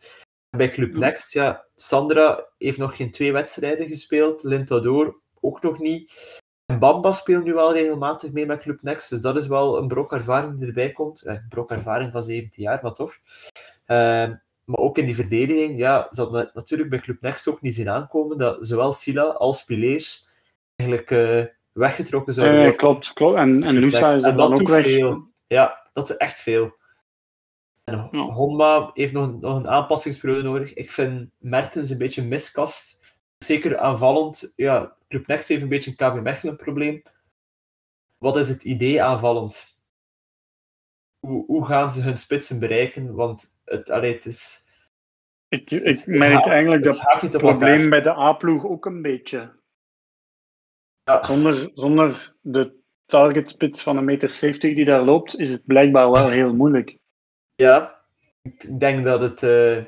En 0.50 0.58
Bij 0.58 0.68
Club. 0.68 0.94
Next, 0.94 1.32
ja, 1.32 1.64
Sandra 1.74 2.46
heeft 2.58 2.78
nog 2.78 2.96
geen 2.96 3.10
twee 3.10 3.32
wedstrijden 3.32 3.86
gespeeld, 3.86 4.42
Lintador 4.42 5.20
ook 5.40 5.62
nog 5.62 5.78
niet. 5.78 6.38
En 6.66 6.78
Bamba 6.78 7.12
speelt 7.12 7.44
nu 7.44 7.54
wel 7.54 7.72
regelmatig 7.72 8.32
mee 8.32 8.46
met 8.46 8.62
Club 8.62 8.82
Next, 8.82 9.10
dus 9.10 9.20
dat 9.20 9.36
is 9.36 9.46
wel 9.46 9.78
een 9.78 9.88
brok 9.88 10.12
ervaring 10.12 10.58
die 10.58 10.66
erbij 10.66 10.92
komt. 10.92 11.22
Eh, 11.22 11.34
Een 11.34 11.46
brok 11.48 11.70
ervaring 11.70 12.12
van 12.12 12.22
17 12.22 12.62
jaar, 12.62 12.78
maar 12.82 12.94
toch. 12.94 13.12
Ehm, 13.86 14.34
maar 14.64 14.78
ook 14.78 14.98
in 14.98 15.06
die 15.06 15.14
verdediging, 15.14 15.78
ja, 15.78 16.06
ze 16.10 16.20
hadden 16.20 16.50
natuurlijk 16.54 16.90
bij 16.90 16.98
Club 16.98 17.20
Next 17.20 17.48
ook 17.48 17.60
niet 17.60 17.74
zien 17.74 17.88
aankomen 17.88 18.38
dat 18.38 18.66
zowel 18.66 18.92
Sila 18.92 19.22
als 19.24 19.64
Pileers 19.64 20.26
eigenlijk 20.76 21.10
eh, 21.10 21.44
weggetrokken 21.72 22.34
zouden 22.34 22.56
Eh, 22.56 22.62
worden. 22.62 22.80
klopt, 22.80 23.12
klopt. 23.12 23.36
En, 23.36 23.62
en 23.62 23.82
is 23.84 23.94
er 23.94 24.36
dan 24.36 24.52
ook 24.52 24.68
weg. 24.68 24.84
veel. 24.84 25.28
Ja, 25.46 25.86
dat 25.92 26.10
is 26.10 26.16
echt 26.16 26.38
veel. 26.38 26.78
En 27.84 28.08
Ja. 28.12 28.18
Honma 28.22 28.90
heeft 28.94 29.12
nog, 29.12 29.40
nog 29.40 29.56
een 29.56 29.68
aanpassingsperiode 29.68 30.42
nodig. 30.42 30.74
Ik 30.74 30.90
vind 30.90 31.30
Mertens 31.38 31.90
een 31.90 31.98
beetje 31.98 32.22
miskast. 32.22 32.98
Zeker 33.38 33.78
aanvallend. 33.78 34.52
Ja, 34.56 34.96
Club 35.08 35.26
Next 35.26 35.48
heeft 35.48 35.62
een 35.62 35.68
beetje 35.68 35.90
een 35.96 35.96
KV 36.12 36.20
Mechelen 36.22 36.56
probleem. 36.56 37.02
Wat 38.18 38.36
is 38.36 38.48
het 38.48 38.64
idee 38.64 39.02
aanvallend? 39.02 39.78
Hoe, 41.26 41.44
hoe 41.46 41.66
gaan 41.66 41.90
ze 41.90 42.02
hun 42.02 42.18
spitsen 42.18 42.58
bereiken? 42.60 43.14
Want 43.14 43.58
het, 43.64 43.90
allee, 43.90 44.14
het 44.14 44.26
is... 44.26 44.68
Ik, 45.48 45.68
het- 45.68 45.80
ik 45.84 45.86
het 45.86 46.06
merk 46.06 46.46
eigenlijk 46.46 46.84
het 46.84 46.94
dat 46.94 47.02
op 47.34 47.40
probleem 47.40 47.90
bij 47.90 48.00
de 48.02 48.10
A-ploeg 48.16 48.64
ook 48.66 48.86
een 48.86 49.02
beetje. 49.02 49.52
Ja. 51.04 51.22
Zonder, 51.24 51.70
zonder 51.74 52.34
de 52.40 52.78
targetspits 53.06 53.82
van 53.82 53.96
een 53.96 54.04
meter 54.04 54.32
70 54.32 54.74
die 54.74 54.84
daar 54.84 55.04
loopt, 55.04 55.38
is 55.38 55.50
het 55.50 55.66
blijkbaar 55.66 56.10
wel 56.10 56.28
heel 56.28 56.54
moeilijk. 56.54 56.98
Ja, 57.54 58.00
ik 58.42 58.78
denk 58.80 59.04
dat 59.04 59.20
het, 59.20 59.42
eh, 59.42 59.84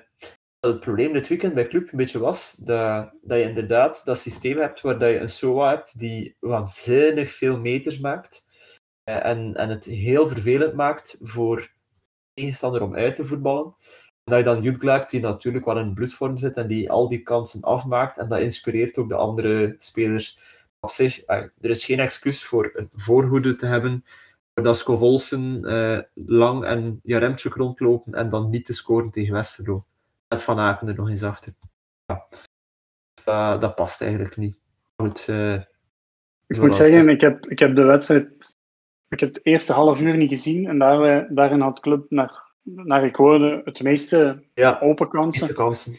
dat 0.60 0.72
het 0.72 0.80
probleem 0.80 1.12
dit 1.12 1.28
weekend 1.28 1.54
bij 1.54 1.66
Club 1.66 1.92
een 1.92 1.98
beetje 1.98 2.18
was 2.18 2.52
dat, 2.54 3.12
dat 3.22 3.38
je 3.38 3.44
inderdaad 3.44 4.04
dat 4.04 4.18
systeem 4.18 4.58
hebt 4.58 4.80
waar 4.80 4.98
dat 4.98 5.10
je 5.10 5.18
een 5.18 5.28
SOA 5.28 5.68
hebt 5.68 5.98
die 5.98 6.36
waanzinnig 6.38 7.30
veel 7.30 7.58
meters 7.58 7.98
maakt 7.98 8.46
eh, 9.04 9.24
en, 9.24 9.54
en 9.54 9.68
het 9.68 9.84
heel 9.84 10.28
vervelend 10.28 10.74
maakt 10.74 11.18
voor 11.20 11.70
tegenstander 12.34 12.82
om 12.82 12.94
uit 12.94 13.14
te 13.14 13.24
voetballen. 13.24 13.74
En 14.24 14.32
dat 14.32 14.38
je 14.38 14.44
dan 14.44 14.62
Jutgla 14.62 14.98
hebt 14.98 15.10
die 15.10 15.20
natuurlijk 15.20 15.64
wel 15.64 15.78
in 15.78 15.94
bloedvorm 15.94 16.36
zit 16.36 16.56
en 16.56 16.66
die 16.66 16.90
al 16.90 17.08
die 17.08 17.22
kansen 17.22 17.62
afmaakt 17.62 18.18
en 18.18 18.28
dat 18.28 18.40
inspireert 18.40 18.98
ook 18.98 19.08
de 19.08 19.14
andere 19.14 19.74
spelers. 19.78 20.38
Op 20.84 20.90
zich, 20.90 21.24
eh, 21.24 21.36
er 21.36 21.70
is 21.70 21.84
geen 21.84 22.00
excuus 22.00 22.44
voor 22.44 22.70
een 22.74 22.88
voorhoede 22.92 23.54
te 23.54 23.66
hebben 23.66 24.04
dat 24.54 24.76
Scovolsen 24.76 25.64
eh, 25.64 25.98
lang 26.14 26.64
en 26.64 27.00
Jaremchuk 27.02 27.54
rondlopen 27.54 28.14
en 28.14 28.28
dan 28.28 28.50
niet 28.50 28.64
te 28.64 28.72
scoren 28.72 29.10
tegen 29.10 29.32
Westerlo. 29.32 29.84
Met 30.28 30.42
Van 30.42 30.58
Aken 30.58 30.88
er 30.88 30.94
nog 30.94 31.08
eens 31.08 31.22
achter. 31.22 31.52
Ja. 32.06 32.26
Eh, 33.24 33.60
dat 33.60 33.74
past 33.74 34.00
eigenlijk 34.00 34.36
niet. 34.36 34.56
Goed, 34.96 35.28
eh, 35.28 35.54
Ik 36.46 36.60
moet 36.60 36.76
zeggen, 36.76 37.08
ik 37.12 37.20
heb, 37.20 37.46
ik 37.46 37.58
heb 37.58 37.76
de 37.76 37.82
wedstrijd. 37.82 38.56
Ik 39.08 39.20
heb 39.20 39.34
het 39.34 39.44
eerste 39.46 39.72
half 39.72 40.00
uur 40.00 40.16
niet 40.16 40.30
gezien 40.30 40.66
en 40.66 40.78
daar, 40.78 41.34
daarin 41.34 41.60
had 41.60 41.80
Club, 41.80 42.10
naar, 42.10 42.52
naar 42.62 43.04
ik 43.04 43.16
hoorde, 43.16 43.60
het 43.64 43.82
meeste 43.82 44.42
ja, 44.54 44.78
open 44.80 45.08
kansen. 45.08 45.96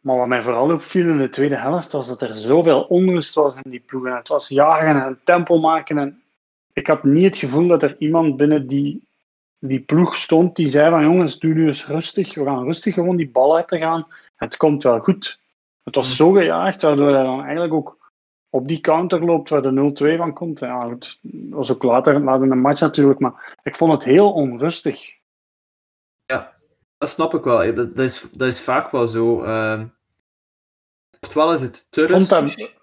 Maar 0.00 0.16
wat 0.16 0.26
mij 0.26 0.42
vooral 0.42 0.72
opviel 0.72 1.08
in 1.08 1.18
de 1.18 1.28
tweede 1.28 1.56
helft 1.56 1.92
was 1.92 2.08
dat 2.08 2.22
er 2.22 2.34
zoveel 2.34 2.82
onrust 2.82 3.34
was 3.34 3.54
in 3.62 3.70
die 3.70 3.82
ploegen. 3.86 4.16
Het 4.16 4.28
was 4.28 4.48
jagen 4.48 5.02
en 5.02 5.20
tempo 5.24 5.58
maken. 5.58 5.98
En 5.98 6.22
ik 6.72 6.86
had 6.86 7.04
niet 7.04 7.24
het 7.24 7.36
gevoel 7.36 7.68
dat 7.68 7.82
er 7.82 7.96
iemand 7.98 8.36
binnen 8.36 8.66
die, 8.66 9.02
die 9.58 9.80
ploeg 9.80 10.16
stond 10.16 10.56
die 10.56 10.66
zei 10.66 10.90
van 10.90 11.02
jongens, 11.02 11.38
doe 11.38 11.54
nu 11.54 11.66
eens 11.66 11.86
rustig. 11.86 12.34
We 12.34 12.44
gaan 12.44 12.64
rustig 12.64 12.94
gewoon 12.94 13.16
die 13.16 13.30
bal 13.30 13.56
uit 13.56 13.68
te 13.68 13.78
gaan. 13.78 14.06
Het 14.36 14.56
komt 14.56 14.82
wel 14.82 15.00
goed. 15.00 15.38
Het 15.82 15.94
was 15.94 16.16
zo 16.16 16.30
gejaagd, 16.32 16.82
waardoor 16.82 17.14
hij 17.14 17.22
dan 17.22 17.42
eigenlijk 17.42 17.72
ook 17.72 17.98
op 18.50 18.68
die 18.68 18.80
counter 18.80 19.24
loopt 19.24 19.48
waar 19.48 19.62
de 19.62 20.14
0-2 20.14 20.16
van 20.16 20.32
komt. 20.32 20.58
Ja, 20.58 20.82
goed, 20.82 21.18
dat 21.22 21.58
was 21.58 21.72
ook 21.72 21.82
later, 21.82 22.20
later 22.20 22.42
in 22.42 22.48
de 22.48 22.54
match 22.54 22.80
natuurlijk, 22.80 23.20
maar 23.20 23.56
ik 23.62 23.76
vond 23.76 23.92
het 23.92 24.04
heel 24.04 24.32
onrustig. 24.32 25.18
Dat 27.00 27.08
snap 27.08 27.34
ik 27.34 27.44
wel. 27.44 27.74
Dat, 27.74 27.96
dat, 27.96 28.04
is, 28.04 28.26
dat 28.32 28.48
is 28.48 28.60
vaak 28.60 28.90
wel 28.90 29.06
zo. 29.06 29.42
ehm 29.42 29.86
oftewel 31.20 31.52
is 31.52 31.60
het 31.60 31.86
te 31.90 32.06
rustig. 32.06 32.54
dat 32.54 32.74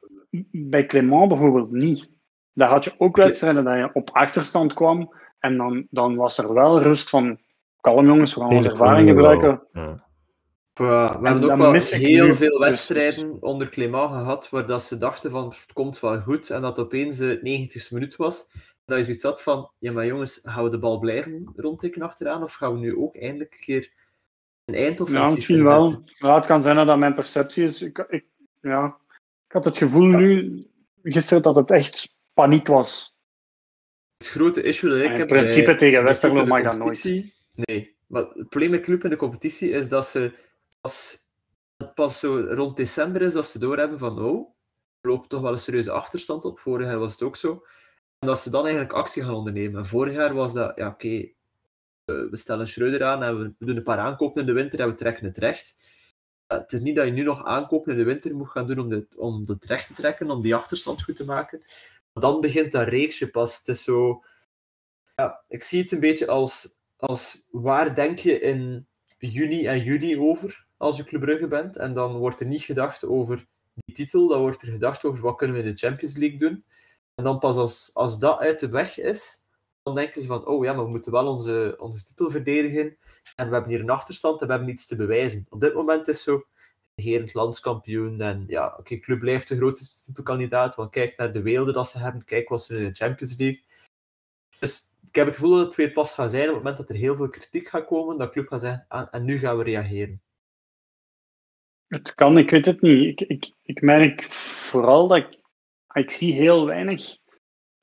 bij 0.51 0.85
Clément 0.85 1.27
bijvoorbeeld 1.27 1.71
niet. 1.71 2.09
Daar 2.53 2.69
had 2.69 2.83
je 2.83 2.93
ook 2.97 3.15
wedstrijden 3.15 3.63
dat 3.63 3.75
je 3.75 3.89
op 3.93 4.09
achterstand 4.09 4.73
kwam 4.73 5.13
en 5.39 5.57
dan, 5.57 5.87
dan 5.89 6.15
was 6.15 6.37
er 6.37 6.53
wel 6.53 6.81
rust 6.81 7.09
van 7.09 7.39
kalm 7.81 8.05
jongens, 8.05 8.33
we 8.33 8.39
gaan 8.39 8.49
onze 8.49 8.69
ervaring 8.69 9.07
gebruiken. 9.09 9.61
Ja. 9.73 10.05
Ja, 10.73 11.19
we 11.19 11.27
hebben 11.27 11.51
ook 11.51 11.57
wel 11.57 11.73
heel 11.73 12.35
veel 12.35 12.59
dus. 12.59 12.67
wedstrijden 12.67 13.37
onder 13.41 13.69
Clément 13.69 14.09
gehad 14.09 14.49
waar 14.49 14.65
dat 14.65 14.83
ze 14.83 14.97
dachten 14.97 15.31
van 15.31 15.47
het 15.47 15.73
komt 15.73 15.99
wel 15.99 16.21
goed 16.21 16.49
en 16.49 16.61
dat 16.61 16.79
opeens 16.79 17.17
de 17.17 17.37
90ste 17.37 17.93
minuut 17.93 18.15
was. 18.15 18.51
Dat 18.85 18.97
je 18.97 19.03
zoiets 19.03 19.23
had 19.23 19.43
van, 19.43 19.71
ja 19.79 19.91
maar 19.91 20.05
jongens, 20.05 20.39
gaan 20.43 20.63
we 20.63 20.69
de 20.69 20.79
bal 20.79 20.99
blijven 20.99 21.51
rondtikken 21.55 22.01
achteraan 22.01 22.43
of 22.43 22.53
gaan 22.53 22.73
we 22.73 22.79
nu 22.79 22.97
ook 22.97 23.15
eindelijk 23.15 23.53
een 23.53 23.59
keer 23.59 23.91
een 24.67 24.73
Ja, 24.73 24.85
eindoffensief 24.85 25.35
misschien 25.35 25.63
wel. 25.63 26.03
Ja, 26.17 26.35
het 26.35 26.45
kan 26.45 26.61
zijn 26.63 26.75
dat 26.75 26.87
dat 26.87 26.97
mijn 26.97 27.13
perceptie 27.15 27.63
is. 27.63 27.81
Ik, 27.81 28.05
ik, 28.09 28.25
ja. 28.61 28.85
Ik 29.47 29.53
had 29.53 29.65
het 29.65 29.77
gevoel 29.77 30.05
nu, 30.05 30.63
gisteren, 31.03 31.43
dat 31.43 31.55
het 31.55 31.71
echt 31.71 32.13
paniek 32.33 32.67
was. 32.67 33.15
Het 34.17 34.27
grote 34.27 34.61
issue 34.61 34.89
dat 34.89 34.99
ik 34.99 35.11
In 35.11 35.17
heb 35.17 35.27
principe 35.27 35.65
bij- 35.65 35.75
tegen 35.75 36.03
Westerlo 36.03 36.41
in 36.41 36.47
mag 36.47 36.63
dat 36.63 36.77
nooit. 36.77 36.79
competitie- 36.79 37.33
Nee, 37.55 37.95
maar 38.07 38.21
het 38.21 38.49
probleem 38.49 38.69
met 38.69 38.81
club 38.81 39.03
in 39.03 39.09
de 39.09 39.15
competitie 39.15 39.69
is 39.69 39.89
dat 39.89 40.05
ze 40.07 40.31
pas, 40.81 41.17
dat 41.77 41.93
pas 41.93 42.19
zo 42.19 42.39
rond 42.49 42.77
december 42.77 43.21
is 43.21 43.33
dat 43.33 43.45
ze 43.45 43.59
doorhebben 43.59 43.99
van 43.99 44.19
oh, 44.19 44.49
er 45.01 45.09
loopt 45.09 45.29
toch 45.29 45.41
wel 45.41 45.51
een 45.51 45.57
serieuze 45.59 45.91
achterstand 45.91 46.45
op. 46.45 46.59
Vorig 46.59 46.87
jaar 46.87 46.97
was 46.99 47.11
het 47.11 47.23
ook 47.23 47.35
zo. 47.35 47.63
En 48.19 48.27
dat 48.27 48.39
ze 48.39 48.49
dan 48.49 48.61
eigenlijk 48.63 48.93
actie 48.93 49.23
gaan 49.23 49.33
ondernemen. 49.33 49.79
En 49.79 49.85
vorig 49.85 50.13
jaar 50.13 50.33
was 50.33 50.53
dat, 50.53 50.71
ja 50.75 50.87
oké, 50.87 51.29
we 52.07 52.37
stellen 52.37 52.67
Schreuder 52.67 53.03
aan 53.03 53.23
en 53.23 53.39
we, 53.39 53.65
doen 53.65 53.75
een 53.75 53.83
paar 53.83 53.99
aankopen 53.99 54.41
in 54.41 54.47
de 54.47 54.53
winter 54.53 54.79
en 54.79 54.87
we 54.87 54.95
trekken 54.95 55.25
het 55.25 55.37
recht. 55.37 55.75
Ja, 56.47 56.59
het 56.59 56.71
is 56.71 56.79
niet 56.79 56.95
dat 56.95 57.05
je 57.05 57.11
nu 57.11 57.23
nog 57.23 57.45
aankopen 57.45 57.91
in 57.91 57.97
de 57.97 58.03
winter 58.03 58.35
moet 58.35 58.49
gaan 58.49 58.67
doen 58.67 58.79
om, 58.79 58.89
dit, 58.89 59.15
om 59.15 59.43
het 59.45 59.65
recht 59.65 59.87
te 59.87 59.93
trekken, 59.93 60.29
om 60.29 60.41
die 60.41 60.55
achterstand 60.55 61.03
goed 61.03 61.15
te 61.15 61.25
maken. 61.25 61.61
Dan 62.13 62.41
begint 62.41 62.71
dat 62.71 62.87
reeksje 62.87 63.29
pas. 63.29 63.57
Het 63.57 63.67
is 63.67 63.83
zo... 63.83 64.23
Ja, 65.15 65.43
ik 65.47 65.63
zie 65.63 65.81
het 65.81 65.91
een 65.91 65.99
beetje 65.99 66.27
als, 66.27 66.81
als 66.97 67.47
waar 67.51 67.95
denk 67.95 68.19
je 68.19 68.39
in 68.39 68.87
juni 69.19 69.65
en 69.65 69.83
juli 69.83 70.19
over 70.19 70.67
als 70.77 70.97
je 70.97 71.03
Club 71.03 71.21
Brugge 71.21 71.47
bent. 71.47 71.77
En 71.77 71.93
dan 71.93 72.17
wordt 72.17 72.39
er 72.39 72.45
niet 72.45 72.61
gedacht 72.61 73.05
over 73.05 73.47
die 73.73 73.95
titel, 73.95 74.27
dan 74.27 74.39
wordt 74.39 74.61
er 74.61 74.71
gedacht 74.71 75.05
over 75.05 75.21
wat 75.21 75.37
kunnen 75.37 75.55
we 75.55 75.63
in 75.63 75.71
de 75.71 75.77
Champions 75.77 76.17
League 76.17 76.37
doen. 76.37 76.65
En 77.15 77.23
dan 77.23 77.39
pas 77.39 77.57
als, 77.57 77.91
als 77.93 78.19
dat 78.19 78.39
uit 78.39 78.59
de 78.59 78.69
weg 78.69 78.99
is, 78.99 79.46
dan 79.87 79.95
denken 79.95 80.21
ze 80.21 80.27
van, 80.27 80.45
oh 80.45 80.63
ja, 80.63 80.73
maar 80.73 80.83
we 80.83 80.89
moeten 80.89 81.11
wel 81.11 81.27
onze, 81.27 81.75
onze 81.79 82.05
titel 82.05 82.29
verdedigen. 82.29 82.97
En 83.35 83.47
we 83.47 83.53
hebben 83.53 83.71
hier 83.71 83.79
een 83.79 83.89
achterstand 83.89 84.41
en 84.41 84.47
we 84.47 84.53
hebben 84.53 84.71
iets 84.71 84.87
te 84.87 84.95
bewijzen. 84.95 85.45
Op 85.49 85.59
dit 85.59 85.73
moment 85.73 86.07
is 86.07 86.23
zo 86.23 86.43
regerend 86.95 87.33
landskampioen. 87.33 88.21
En 88.21 88.43
ja, 88.47 88.75
oké, 88.79 88.97
Club 88.97 89.19
blijft 89.19 89.47
de 89.47 89.55
grootste 89.55 90.03
titelkandidaat. 90.03 90.75
Want 90.75 90.91
kijk 90.91 91.17
naar 91.17 91.33
de 91.33 91.41
weelde 91.41 91.71
dat 91.71 91.89
ze 91.89 91.97
hebben. 91.97 92.25
Kijk 92.25 92.49
wat 92.49 92.63
ze 92.63 92.77
in 92.77 92.83
de 92.83 92.95
Champions 92.95 93.37
League. 93.37 93.63
Dus 94.59 94.95
ik 95.07 95.15
heb 95.15 95.25
het 95.25 95.35
gevoel 95.35 95.57
dat 95.57 95.65
het 95.67 95.75
weer 95.75 95.91
pas 95.91 96.13
gaat 96.13 96.31
zijn 96.31 96.47
op 96.47 96.55
het 96.55 96.57
moment 96.57 96.77
dat 96.77 96.89
er 96.89 96.95
heel 96.95 97.15
veel 97.15 97.29
kritiek 97.29 97.67
gaat 97.67 97.85
komen. 97.85 98.17
Dat 98.17 98.31
Club 98.31 98.47
gaat 98.47 98.61
zeggen, 98.61 98.85
ah, 98.87 99.07
en 99.11 99.23
nu 99.23 99.39
gaan 99.39 99.57
we 99.57 99.63
reageren. 99.63 100.21
Het 101.87 102.15
kan, 102.15 102.37
ik 102.37 102.49
weet 102.49 102.65
het 102.65 102.81
niet. 102.81 103.21
Ik, 103.21 103.27
ik, 103.29 103.53
ik 103.61 103.81
merk 103.81 104.23
vooral 104.23 105.07
dat 105.07 105.17
ik, 105.17 105.39
ik 105.93 106.11
zie 106.11 106.33
heel 106.33 106.65
weinig 106.65 107.17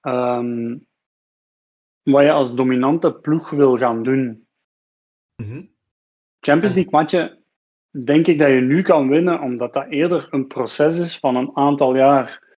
ehm, 0.01 0.77
wat 2.05 2.23
je 2.23 2.33
als 2.33 2.55
dominante 2.55 3.13
ploeg 3.13 3.51
wil 3.51 3.79
gaan 3.79 4.03
doen. 4.03 4.47
Champions 6.41 6.75
League 6.75 6.93
matchen 6.93 7.45
denk 8.05 8.27
ik 8.27 8.39
dat 8.39 8.49
je 8.49 8.61
nu 8.61 8.83
kan 8.83 9.09
winnen, 9.09 9.41
omdat 9.41 9.73
dat 9.73 9.87
eerder 9.89 10.27
een 10.31 10.47
proces 10.47 10.99
is 10.99 11.19
van 11.19 11.37
een 11.37 11.51
aantal 11.55 11.97
jaar. 11.97 12.57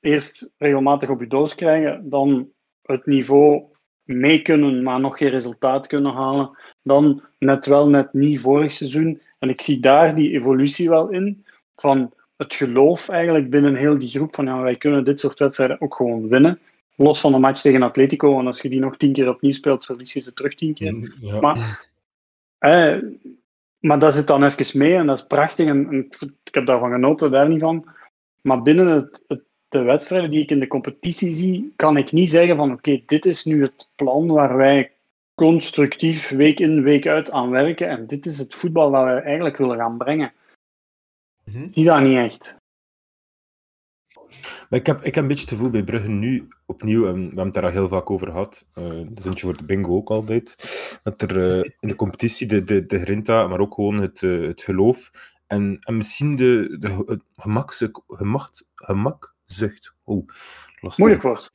Eerst 0.00 0.50
regelmatig 0.56 1.08
op 1.08 1.20
je 1.20 1.26
doos 1.26 1.54
krijgen, 1.54 2.08
dan 2.10 2.48
het 2.82 3.06
niveau 3.06 3.62
mee 4.02 4.42
kunnen, 4.42 4.82
maar 4.82 5.00
nog 5.00 5.16
geen 5.16 5.28
resultaat 5.28 5.86
kunnen 5.86 6.12
halen. 6.12 6.58
Dan 6.82 7.22
net 7.38 7.66
wel, 7.66 7.88
net 7.88 8.12
niet 8.12 8.40
vorig 8.40 8.72
seizoen. 8.72 9.20
En 9.38 9.48
ik 9.48 9.60
zie 9.60 9.80
daar 9.80 10.14
die 10.14 10.32
evolutie 10.32 10.88
wel 10.88 11.08
in, 11.08 11.44
van 11.74 12.12
het 12.36 12.54
geloof 12.54 13.08
eigenlijk 13.08 13.50
binnen 13.50 13.76
heel 13.76 13.98
die 13.98 14.08
groep 14.08 14.34
van 14.34 14.44
ja, 14.44 14.60
wij 14.60 14.76
kunnen 14.76 15.04
dit 15.04 15.20
soort 15.20 15.38
wedstrijden 15.38 15.80
ook 15.80 15.94
gewoon 15.94 16.28
winnen. 16.28 16.60
Los 16.96 17.20
van 17.20 17.32
de 17.32 17.38
match 17.38 17.60
tegen 17.60 17.82
Atletico, 17.82 18.34
want 18.34 18.46
als 18.46 18.60
je 18.60 18.68
die 18.68 18.80
nog 18.80 18.96
tien 18.96 19.12
keer 19.12 19.28
opnieuw 19.28 19.52
speelt, 19.52 19.84
verlies 19.84 20.12
je 20.12 20.20
ze 20.20 20.32
terug 20.32 20.54
tien 20.54 20.74
keer. 20.74 21.16
Ja. 21.20 21.40
Maar, 21.40 21.88
eh, 22.58 22.98
maar 23.78 23.98
dat 23.98 24.14
zit 24.14 24.26
dan 24.26 24.44
even 24.44 24.78
mee 24.78 24.94
en 24.94 25.06
dat 25.06 25.18
is 25.18 25.26
prachtig. 25.26 25.66
En, 25.66 25.88
en 25.88 26.08
ik 26.44 26.54
heb 26.54 26.66
daarvan 26.66 26.90
genoten, 26.90 27.30
daar 27.30 27.48
niet 27.48 27.60
van. 27.60 27.88
Maar 28.42 28.62
binnen 28.62 28.86
het, 28.86 29.24
het, 29.26 29.42
de 29.68 29.82
wedstrijden 29.82 30.30
die 30.30 30.42
ik 30.42 30.50
in 30.50 30.60
de 30.60 30.66
competitie 30.66 31.34
zie, 31.34 31.72
kan 31.76 31.96
ik 31.96 32.12
niet 32.12 32.30
zeggen 32.30 32.56
van 32.56 32.72
oké, 32.72 33.02
dit 33.06 33.26
is 33.26 33.44
nu 33.44 33.62
het 33.62 33.88
plan 33.94 34.26
waar 34.26 34.56
wij 34.56 34.92
constructief 35.34 36.28
week 36.28 36.60
in, 36.60 36.82
week 36.82 37.06
uit 37.06 37.30
aan 37.30 37.50
werken. 37.50 37.88
En 37.88 38.06
dit 38.06 38.26
is 38.26 38.38
het 38.38 38.54
voetbal 38.54 38.90
dat 38.90 39.04
wij 39.04 39.22
eigenlijk 39.22 39.56
willen 39.56 39.76
gaan 39.76 39.96
brengen. 39.96 40.32
Mhm. 41.44 41.66
Die 41.70 41.84
dat 41.84 42.00
niet 42.00 42.16
echt. 42.16 42.56
Maar 44.68 44.78
ik, 44.78 44.86
heb, 44.86 45.04
ik 45.04 45.14
heb 45.14 45.22
een 45.22 45.28
beetje 45.28 45.44
het 45.44 45.52
gevoel 45.54 45.70
bij 45.70 45.84
Brugge 45.84 46.08
nu 46.08 46.48
opnieuw, 46.66 47.06
en 47.06 47.14
we 47.14 47.20
hebben 47.20 47.44
het 47.44 47.54
daar 47.54 47.64
al 47.64 47.70
heel 47.70 47.88
vaak 47.88 48.10
over 48.10 48.26
gehad, 48.26 48.66
eh 48.74 49.00
dat 49.08 49.34
is 49.34 49.40
voor 49.40 49.56
de 49.56 49.64
bingo 49.64 49.96
ook 49.96 50.10
altijd, 50.10 50.54
dat 51.02 51.22
er 51.22 51.36
eh, 51.36 51.70
in 51.80 51.88
de 51.88 51.94
competitie 51.94 52.46
de, 52.46 52.64
de, 52.64 52.86
de 52.86 53.00
grinta, 53.00 53.46
maar 53.46 53.60
ook 53.60 53.74
gewoon 53.74 53.96
het, 53.96 54.22
eh, 54.22 54.40
het 54.40 54.62
geloof 54.62 55.10
en, 55.46 55.78
en 55.80 55.96
misschien 55.96 56.36
de, 56.36 56.76
de 56.78 57.04
het 57.06 57.22
gemakzucht, 57.36 58.00
gemacht, 58.06 58.66
gemakzucht. 58.74 59.94
Oh, 60.04 60.26
lastig. 60.80 60.98
Moeilijk 60.98 61.22
wordt. 61.22 61.54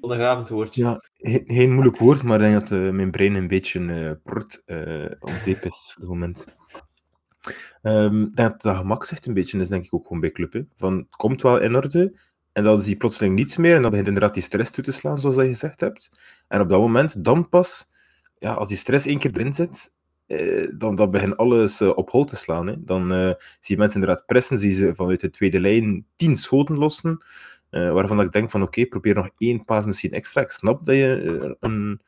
Zondagavond 0.00 0.48
woordje. 0.48 0.82
Ja, 0.82 1.04
geen, 1.12 1.42
geen 1.46 1.72
moeilijk 1.72 1.98
woord, 1.98 2.22
maar 2.22 2.40
ik 2.40 2.48
denk 2.48 2.68
dat 2.68 2.92
mijn 2.92 3.10
brein 3.10 3.34
een 3.34 3.48
beetje 3.48 3.92
eh 3.92 4.10
prort 4.22 4.62
eh 4.64 5.10
om 5.20 5.32
zeep 5.40 5.64
is 5.64 5.92
op 5.94 6.00
het 6.00 6.08
moment. 6.08 6.46
Ehm, 7.82 8.26
dat 8.30 8.62
dat 8.62 8.76
gemak 8.76 9.04
zegt 9.04 9.26
een 9.26 9.34
beetje 9.34 9.58
is, 9.58 9.68
denk 9.68 9.84
ik 9.84 9.94
ook 9.94 10.02
gewoon 10.06 10.20
bij 10.20 10.30
club. 10.30 10.64
Van, 10.76 10.96
het 10.96 11.16
komt 11.16 11.42
wel 11.42 11.60
in 11.60 11.76
orde, 11.76 12.18
en 12.52 12.62
dan 12.62 12.82
zie 12.82 12.90
je 12.90 12.96
plotseling 12.96 13.34
niets 13.34 13.56
meer, 13.56 13.74
en 13.74 13.82
dan 13.82 13.90
begint 13.90 14.08
inderdaad 14.08 14.34
die 14.34 14.42
stress 14.42 14.70
toe 14.70 14.84
te 14.84 14.92
slaan, 14.92 15.18
zoals 15.18 15.36
dat 15.36 15.44
je 15.44 15.50
gezegd 15.50 15.80
hebt. 15.80 16.20
En 16.48 16.60
op 16.60 16.68
dat 16.68 16.80
moment, 16.80 17.24
dan 17.24 17.48
pas, 17.48 17.90
ja, 18.38 18.52
als 18.52 18.68
die 18.68 18.76
stress 18.76 19.06
één 19.06 19.18
keer 19.18 19.30
erin 19.34 19.54
zit, 19.54 19.96
eh, 20.26 20.68
dan, 20.76 20.94
dan 20.94 21.10
begint 21.10 21.36
alles 21.36 21.80
eh, 21.80 21.96
op 21.96 22.10
hol 22.10 22.24
te 22.24 22.36
slaan. 22.36 22.66
Hè. 22.66 22.84
Dan 22.84 23.12
eh, 23.12 23.28
zie 23.60 23.74
je 23.74 23.76
mensen 23.76 24.00
inderdaad 24.00 24.26
pressen, 24.26 24.58
zie 24.58 24.72
ze 24.72 24.94
vanuit 24.94 25.20
de 25.20 25.30
tweede 25.30 25.60
lijn 25.60 26.06
tien 26.16 26.36
schoten 26.36 26.78
lossen, 26.78 27.24
eh, 27.74 27.92
waarvan 27.92 28.20
ik 28.20 28.32
denk 28.32 28.50
van 28.50 28.62
oké, 28.62 28.86
probeer 28.86 29.14
nog 29.14 29.30
één 29.38 29.64
paas 29.64 29.84
misschien 29.84 30.12
extra. 30.12 30.40
Ik 30.40 30.50
snap 30.50 30.84
dat 30.84 30.94
je 30.94 31.38
eh, 31.42 31.50
een 31.60 32.00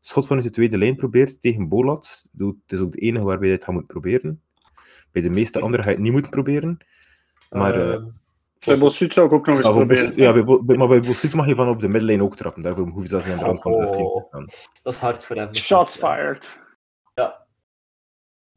schot 0.00 0.26
vanuit 0.26 0.46
de 0.46 0.52
tweede 0.52 0.78
lijn 0.78 0.96
probeert 0.96 1.40
tegen 1.40 1.68
Bolat. 1.68 2.28
Het 2.38 2.72
is 2.72 2.78
ook 2.78 2.92
de 2.92 3.00
enige 3.00 3.24
waarbij 3.24 3.48
je 3.48 3.54
het 3.54 3.66
moeten 3.66 3.86
proberen. 3.86 4.42
Bij 5.14 5.22
de 5.22 5.30
meeste 5.30 5.60
anderen 5.60 5.84
ga 5.84 5.90
je 5.90 5.96
het 5.96 6.04
niet 6.04 6.12
moeten 6.12 6.30
proberen. 6.30 6.78
Maar, 7.50 7.74
eh, 7.74 7.92
Ehm, 7.92 8.04
Bij 8.64 8.78
Bossuit 8.78 9.14
zou 9.14 9.26
ik 9.26 9.32
ook 9.32 9.46
nog 9.46 9.56
eens 9.56 9.66
ja, 9.66 9.72
proberen. 9.72 10.06
Bos- 10.06 10.16
ja, 10.16 10.32
bij 10.64 10.76
maar 10.76 10.88
bij 10.88 11.00
mag 11.34 11.46
je 11.46 11.54
van 11.54 11.68
op 11.68 11.80
de 11.80 11.88
middenlijn 11.88 12.22
ook 12.22 12.36
trappen. 12.36 12.62
Daarvoor 12.62 12.88
hoef 12.88 13.02
je 13.02 13.08
zelfs 13.08 13.24
niet 13.24 13.32
aan 13.32 13.38
de 13.38 13.44
rand 13.44 13.62
van 13.62 13.72
de 13.72 13.78
16 13.78 14.04
te 14.04 14.24
staan. 14.28 14.46
dat 14.82 14.92
is 14.92 14.98
hard 14.98 15.24
voor 15.24 15.36
hem. 15.36 15.54
Shots 15.54 15.96
fired. 15.96 16.62
Ja. 17.14 17.46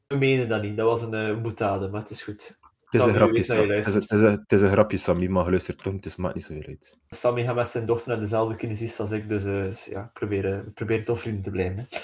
We 0.07 0.15
menen 0.17 0.49
dat 0.49 0.61
niet. 0.61 0.77
Dat 0.77 0.85
was 0.85 1.01
een 1.01 1.13
eh 1.13 1.41
boetade, 1.41 1.89
maar 1.89 2.01
het 2.01 2.09
is 2.09 2.23
goed. 2.23 2.57
Het 2.89 3.01
is, 3.01 3.07
een 3.07 3.13
grapje, 3.13 3.43
Sam. 3.43 3.69
Het, 3.69 3.87
is, 3.87 3.93
het, 3.93 4.11
is 4.11 4.21
een, 4.21 4.31
het 4.31 4.51
is 4.51 4.61
een 4.61 4.69
grapje, 4.71 4.97
Sammy, 4.97 5.27
maar 5.27 5.43
je 5.43 5.49
luistert 5.49 5.83
toch 5.83 5.93
niet, 5.93 6.05
het 6.05 6.17
maakt 6.17 6.35
niet 6.35 6.43
zoveel 6.43 6.63
uit. 6.67 6.97
Sammy 7.07 7.43
gaat 7.43 7.55
met 7.55 7.67
zijn 7.67 7.85
dochter 7.85 8.09
naar 8.09 8.19
dezelfde 8.19 8.55
kinesist 8.55 8.99
als 8.99 9.11
ik, 9.11 9.27
dus 9.27 9.45
eh, 9.45 9.73
ja, 9.73 10.09
probeer, 10.13 10.71
probeer 10.73 11.05
toch 11.05 11.19
vrienden 11.19 11.43
te 11.43 11.51
blijven. 11.51 11.77
Hè. 11.77 11.97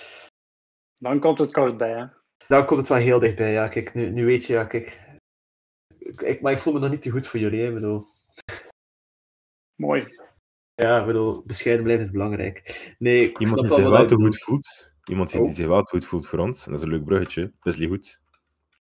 Dan 0.95 1.19
komt 1.19 1.39
het 1.39 1.51
kort 1.51 1.77
bij, 1.77 1.91
hè. 1.91 2.05
Daar 2.47 2.65
komt 2.65 2.79
het 2.79 2.89
wel 2.89 2.97
heel 2.97 3.19
dichtbij. 3.19 3.51
Ja, 3.51 3.67
kijk, 3.67 3.93
nu, 3.93 4.09
nu 4.09 4.25
weet 4.25 4.45
je, 4.45 4.53
ja, 4.53 4.65
kijk. 4.65 5.01
Ik, 5.97 6.21
ik- 6.21 6.41
maar 6.41 6.51
ik 6.51 6.59
voel 6.59 6.73
me 6.73 6.79
nog 6.79 6.89
niet 6.89 7.01
te 7.01 7.09
goed 7.09 7.27
voor 7.27 7.39
jullie. 7.39 7.61
Hè. 7.61 7.67
Ik 7.67 7.73
bedoel, 7.73 8.05
Mooi. 9.75 10.07
ja, 10.75 10.99
ik 10.99 11.05
bedoel, 11.05 11.43
bescheiden 11.45 11.83
blijven 11.83 12.05
is 12.05 12.11
belangrijk. 12.11 12.93
Nee, 12.99 13.23
ik 13.29 13.39
Iemand 13.39 13.47
snap 13.47 13.59
die 13.59 13.67
wel 13.69 13.77
zich 13.77 13.97
wel 13.97 14.07
te 14.07 14.15
goed 14.15 14.41
voelt. 14.43 14.93
Iemand 15.09 15.31
die, 15.31 15.39
Oh. 15.39 15.45
die 15.45 15.55
zich 15.55 15.67
wel 15.67 15.83
te 15.83 15.95
goed 15.95 16.05
voelt 16.05 16.27
voor 16.27 16.39
ons. 16.39 16.65
En 16.65 16.71
dat 16.71 16.79
is 16.79 16.85
een 16.85 16.91
leuk 16.93 17.05
bruggetje. 17.05 17.51
Wesley 17.61 17.87
Goed. 17.87 18.21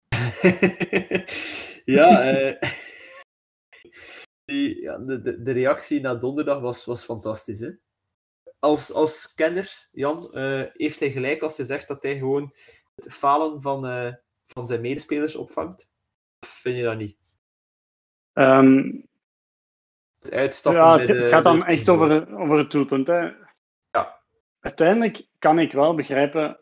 ja, 1.85 2.31
eh, 2.31 2.69
die, 4.45 4.81
ja 4.81 4.97
de, 4.97 5.21
de, 5.21 5.41
de 5.41 5.51
reactie 5.51 6.01
na 6.01 6.15
donderdag 6.15 6.59
was, 6.59 6.85
was 6.85 7.03
fantastisch. 7.03 7.59
Hè? 7.59 7.69
Als, 8.59 8.91
als 8.91 9.33
kenner, 9.33 9.87
Jan, 9.91 10.33
eh, 10.33 10.63
heeft 10.73 10.99
hij 10.99 11.11
gelijk 11.11 11.41
als 11.41 11.57
hij 11.57 11.65
zegt 11.65 11.87
dat 11.87 12.03
hij 12.03 12.17
gewoon 12.17 12.53
het 12.95 13.13
falen 13.13 13.61
van, 13.61 13.85
eh, 13.87 14.13
van 14.45 14.67
zijn 14.67 14.81
medespelers 14.81 15.35
opvangt? 15.35 15.89
Of 16.39 16.49
vind 16.49 16.77
je 16.77 16.83
dat 16.83 16.97
niet? 16.97 17.17
Ehm, 18.33 18.91
Het 20.19 20.31
uitstappen 20.31 20.81
ja, 20.81 20.97
het, 20.97 21.07
de- 21.07 21.13
het 21.13 21.29
gaat 21.29 21.43
dan 21.43 21.59
de- 21.59 21.65
echt 21.65 21.89
over, 21.89 22.37
over 22.37 22.57
het 22.57 22.71
doelpunt. 22.71 23.07
Hè. 23.07 23.31
Ja. 23.91 24.19
Uiteindelijk 24.59 25.27
kan 25.39 25.59
ik 25.59 25.71
wel 25.71 25.95
begrijpen 25.95 26.59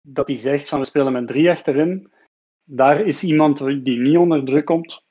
dat 0.00 0.28
hij 0.28 0.36
zegt 0.36 0.68
van 0.68 0.78
we 0.78 0.84
spelen 0.84 1.12
met 1.12 1.26
drie 1.26 1.50
achterin. 1.50 2.12
Daar 2.64 3.00
is 3.00 3.22
iemand 3.24 3.58
die 3.58 3.98
niet 3.98 4.16
onder 4.16 4.44
druk 4.44 4.64
komt. 4.64 5.04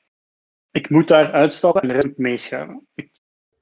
Ik 0.71 0.89
moet 0.89 1.07
daar 1.07 1.31
uitstappen 1.31 1.81
en 1.81 1.87
de 1.87 1.93
rest 1.93 2.07
moet 2.07 2.17
meeschuiven. 2.17 2.87
Ik 2.95 3.11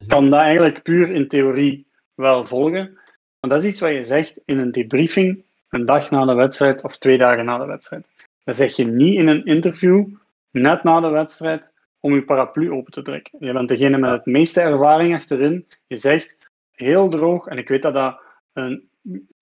kan 0.07 0.29
dat 0.29 0.39
eigenlijk 0.39 0.83
puur 0.83 1.09
in 1.11 1.27
theorie 1.27 1.87
wel 2.13 2.45
volgen. 2.45 2.93
Maar 3.39 3.49
dat 3.49 3.63
is 3.63 3.71
iets 3.71 3.79
wat 3.79 3.91
je 3.91 4.03
zegt 4.03 4.39
in 4.45 4.57
een 4.57 4.71
debriefing 4.71 5.45
een 5.69 5.85
dag 5.85 6.09
na 6.09 6.25
de 6.25 6.33
wedstrijd 6.33 6.83
of 6.83 6.97
twee 6.97 7.17
dagen 7.17 7.45
na 7.45 7.57
de 7.57 7.65
wedstrijd. 7.65 8.09
Dat 8.43 8.55
zeg 8.55 8.75
je 8.75 8.85
niet 8.85 9.15
in 9.15 9.27
een 9.27 9.45
interview 9.45 10.05
net 10.51 10.83
na 10.83 10.99
de 10.99 11.09
wedstrijd 11.09 11.73
om 11.99 12.13
je 12.13 12.23
paraplu 12.23 12.71
open 12.71 12.91
te 12.91 13.01
trekken. 13.01 13.37
Je 13.39 13.53
bent 13.53 13.69
degene 13.69 13.97
met 13.97 14.11
het 14.11 14.25
meeste 14.25 14.61
ervaring 14.61 15.15
achterin. 15.15 15.67
Je 15.87 15.97
zegt 15.97 16.37
heel 16.71 17.09
droog, 17.09 17.47
en 17.47 17.57
ik 17.57 17.67
weet 17.67 17.81
dat 17.81 17.93
dat 17.93 18.19
een 18.53 18.89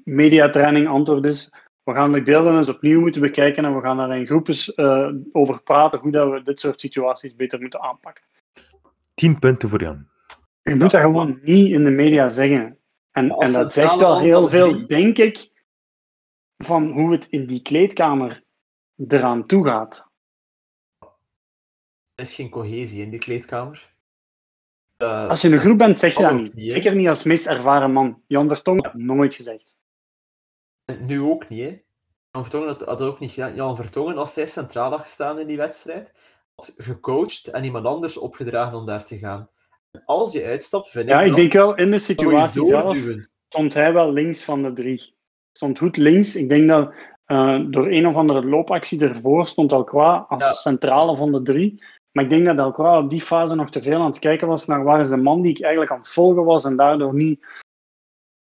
mediatraining 0.03 0.87
antwoord 0.87 1.25
is. 1.25 1.53
We 1.83 1.93
gaan 1.93 2.11
de 2.11 2.21
beelden 2.21 2.55
eens 2.55 2.69
opnieuw 2.69 2.99
moeten 2.99 3.21
bekijken 3.21 3.65
en 3.65 3.75
we 3.75 3.81
gaan 3.81 3.97
daar 3.97 4.17
in 4.17 4.25
groepes 4.25 4.73
eh, 4.73 5.09
over 5.31 5.63
praten 5.63 5.99
hoe 5.99 6.11
dat 6.11 6.31
we 6.31 6.41
dit 6.41 6.59
soort 6.59 6.81
situaties 6.81 7.35
beter 7.35 7.59
moeten 7.59 7.81
aanpakken. 7.81 8.23
10 9.13 9.39
punten 9.39 9.69
voor 9.69 9.81
Jan. 9.81 10.07
Je 10.61 10.75
moet 10.75 10.91
dat 10.91 11.01
gewoon 11.01 11.39
niet 11.41 11.71
in 11.71 11.83
de 11.83 11.89
media 11.89 12.29
zeggen. 12.29 12.77
En, 13.11 13.29
en 13.29 13.51
dat 13.51 13.73
zegt 13.73 13.99
wel 13.99 14.19
heel 14.19 14.47
veel, 14.47 14.71
drie. 14.71 14.85
denk 14.85 15.17
ik, 15.17 15.49
van 16.57 16.91
hoe 16.91 17.11
het 17.11 17.27
in 17.27 17.45
die 17.45 17.61
kleedkamer 17.61 18.43
eraan 19.07 19.45
toe 19.45 19.65
gaat. 19.65 20.09
Er 22.13 22.23
is 22.23 22.35
geen 22.35 22.49
cohesie 22.49 23.01
in 23.01 23.09
die 23.09 23.19
kleedkamer. 23.19 23.93
Eh, 24.97 25.27
Als 25.29 25.41
je 25.41 25.47
in 25.47 25.53
een 25.53 25.59
groep 25.59 25.77
bent, 25.77 25.97
zeg 25.97 26.17
je 26.17 26.21
dat 26.21 26.33
niet. 26.33 26.71
Zeker 26.71 26.95
niet 26.95 27.07
als 27.07 27.23
meest 27.23 27.47
ervaren 27.47 27.91
man. 27.91 28.23
Jan 28.27 28.47
Vertong 28.47 28.83
had 28.85 28.93
nooit 28.93 29.33
gezegd. 29.33 29.77
Nu 30.99 31.21
ook 31.21 31.49
niet, 31.49 31.63
hè. 31.63 31.81
Jan 32.31 32.43
Vertongen 32.43 32.67
had, 32.67 32.81
had 32.81 33.01
ook 33.01 33.19
niet 33.19 33.31
gedaan. 33.31 33.55
Jan 33.55 33.75
Vertongen, 33.75 34.17
als 34.17 34.35
hij 34.35 34.45
centraal 34.45 34.91
had 34.91 34.99
gestaan 34.99 35.39
in 35.39 35.47
die 35.47 35.57
wedstrijd, 35.57 36.13
had 36.55 36.73
gecoacht 36.77 37.47
en 37.47 37.63
iemand 37.63 37.85
anders 37.85 38.17
opgedragen 38.17 38.77
om 38.77 38.85
daar 38.85 39.05
te 39.05 39.17
gaan. 39.17 39.49
En 39.91 40.01
als 40.05 40.31
je 40.31 40.43
uitstapt, 40.43 40.89
vind 40.89 41.09
Ja, 41.09 41.19
ik 41.21 41.25
ik 41.25 41.31
wel, 41.31 41.37
denk 41.41 41.53
wel 41.53 41.75
in 41.75 41.91
de 41.91 41.99
situatie 41.99 42.65
zelf 42.65 42.97
stond 43.47 43.73
hij 43.73 43.93
wel 43.93 44.13
links 44.13 44.43
van 44.43 44.63
de 44.63 44.73
drie. 44.73 45.14
Stond 45.57 45.77
goed 45.77 45.97
links. 45.97 46.35
Ik 46.35 46.49
denk 46.49 46.67
dat 46.67 46.93
eh, 47.25 47.59
door 47.67 47.87
een 47.87 48.07
of 48.07 48.15
andere 48.15 48.45
loopactie 48.45 49.01
ervoor 49.01 49.47
stond 49.47 49.71
Alcroix 49.71 50.25
als 50.29 50.43
Ja. 50.43 50.51
centrale 50.51 51.17
van 51.17 51.31
de 51.31 51.41
drie. 51.41 51.83
Maar 52.11 52.23
ik 52.23 52.29
denk 52.29 52.45
dat 52.45 52.59
Alcroix 52.59 53.03
op 53.03 53.09
die 53.09 53.21
fase 53.21 53.55
nog 53.55 53.69
te 53.69 53.81
veel 53.81 53.99
aan 53.99 54.05
het 54.05 54.19
kijken 54.19 54.47
was 54.47 54.65
naar 54.65 54.83
waar 54.83 54.99
is 54.99 55.09
de 55.09 55.17
man 55.17 55.41
die 55.41 55.51
ik 55.51 55.61
eigenlijk 55.61 55.91
aan 55.91 55.97
het 55.97 56.09
volgen 56.09 56.43
was 56.43 56.65
en 56.65 56.75
daardoor 56.75 57.13
niet... 57.13 57.39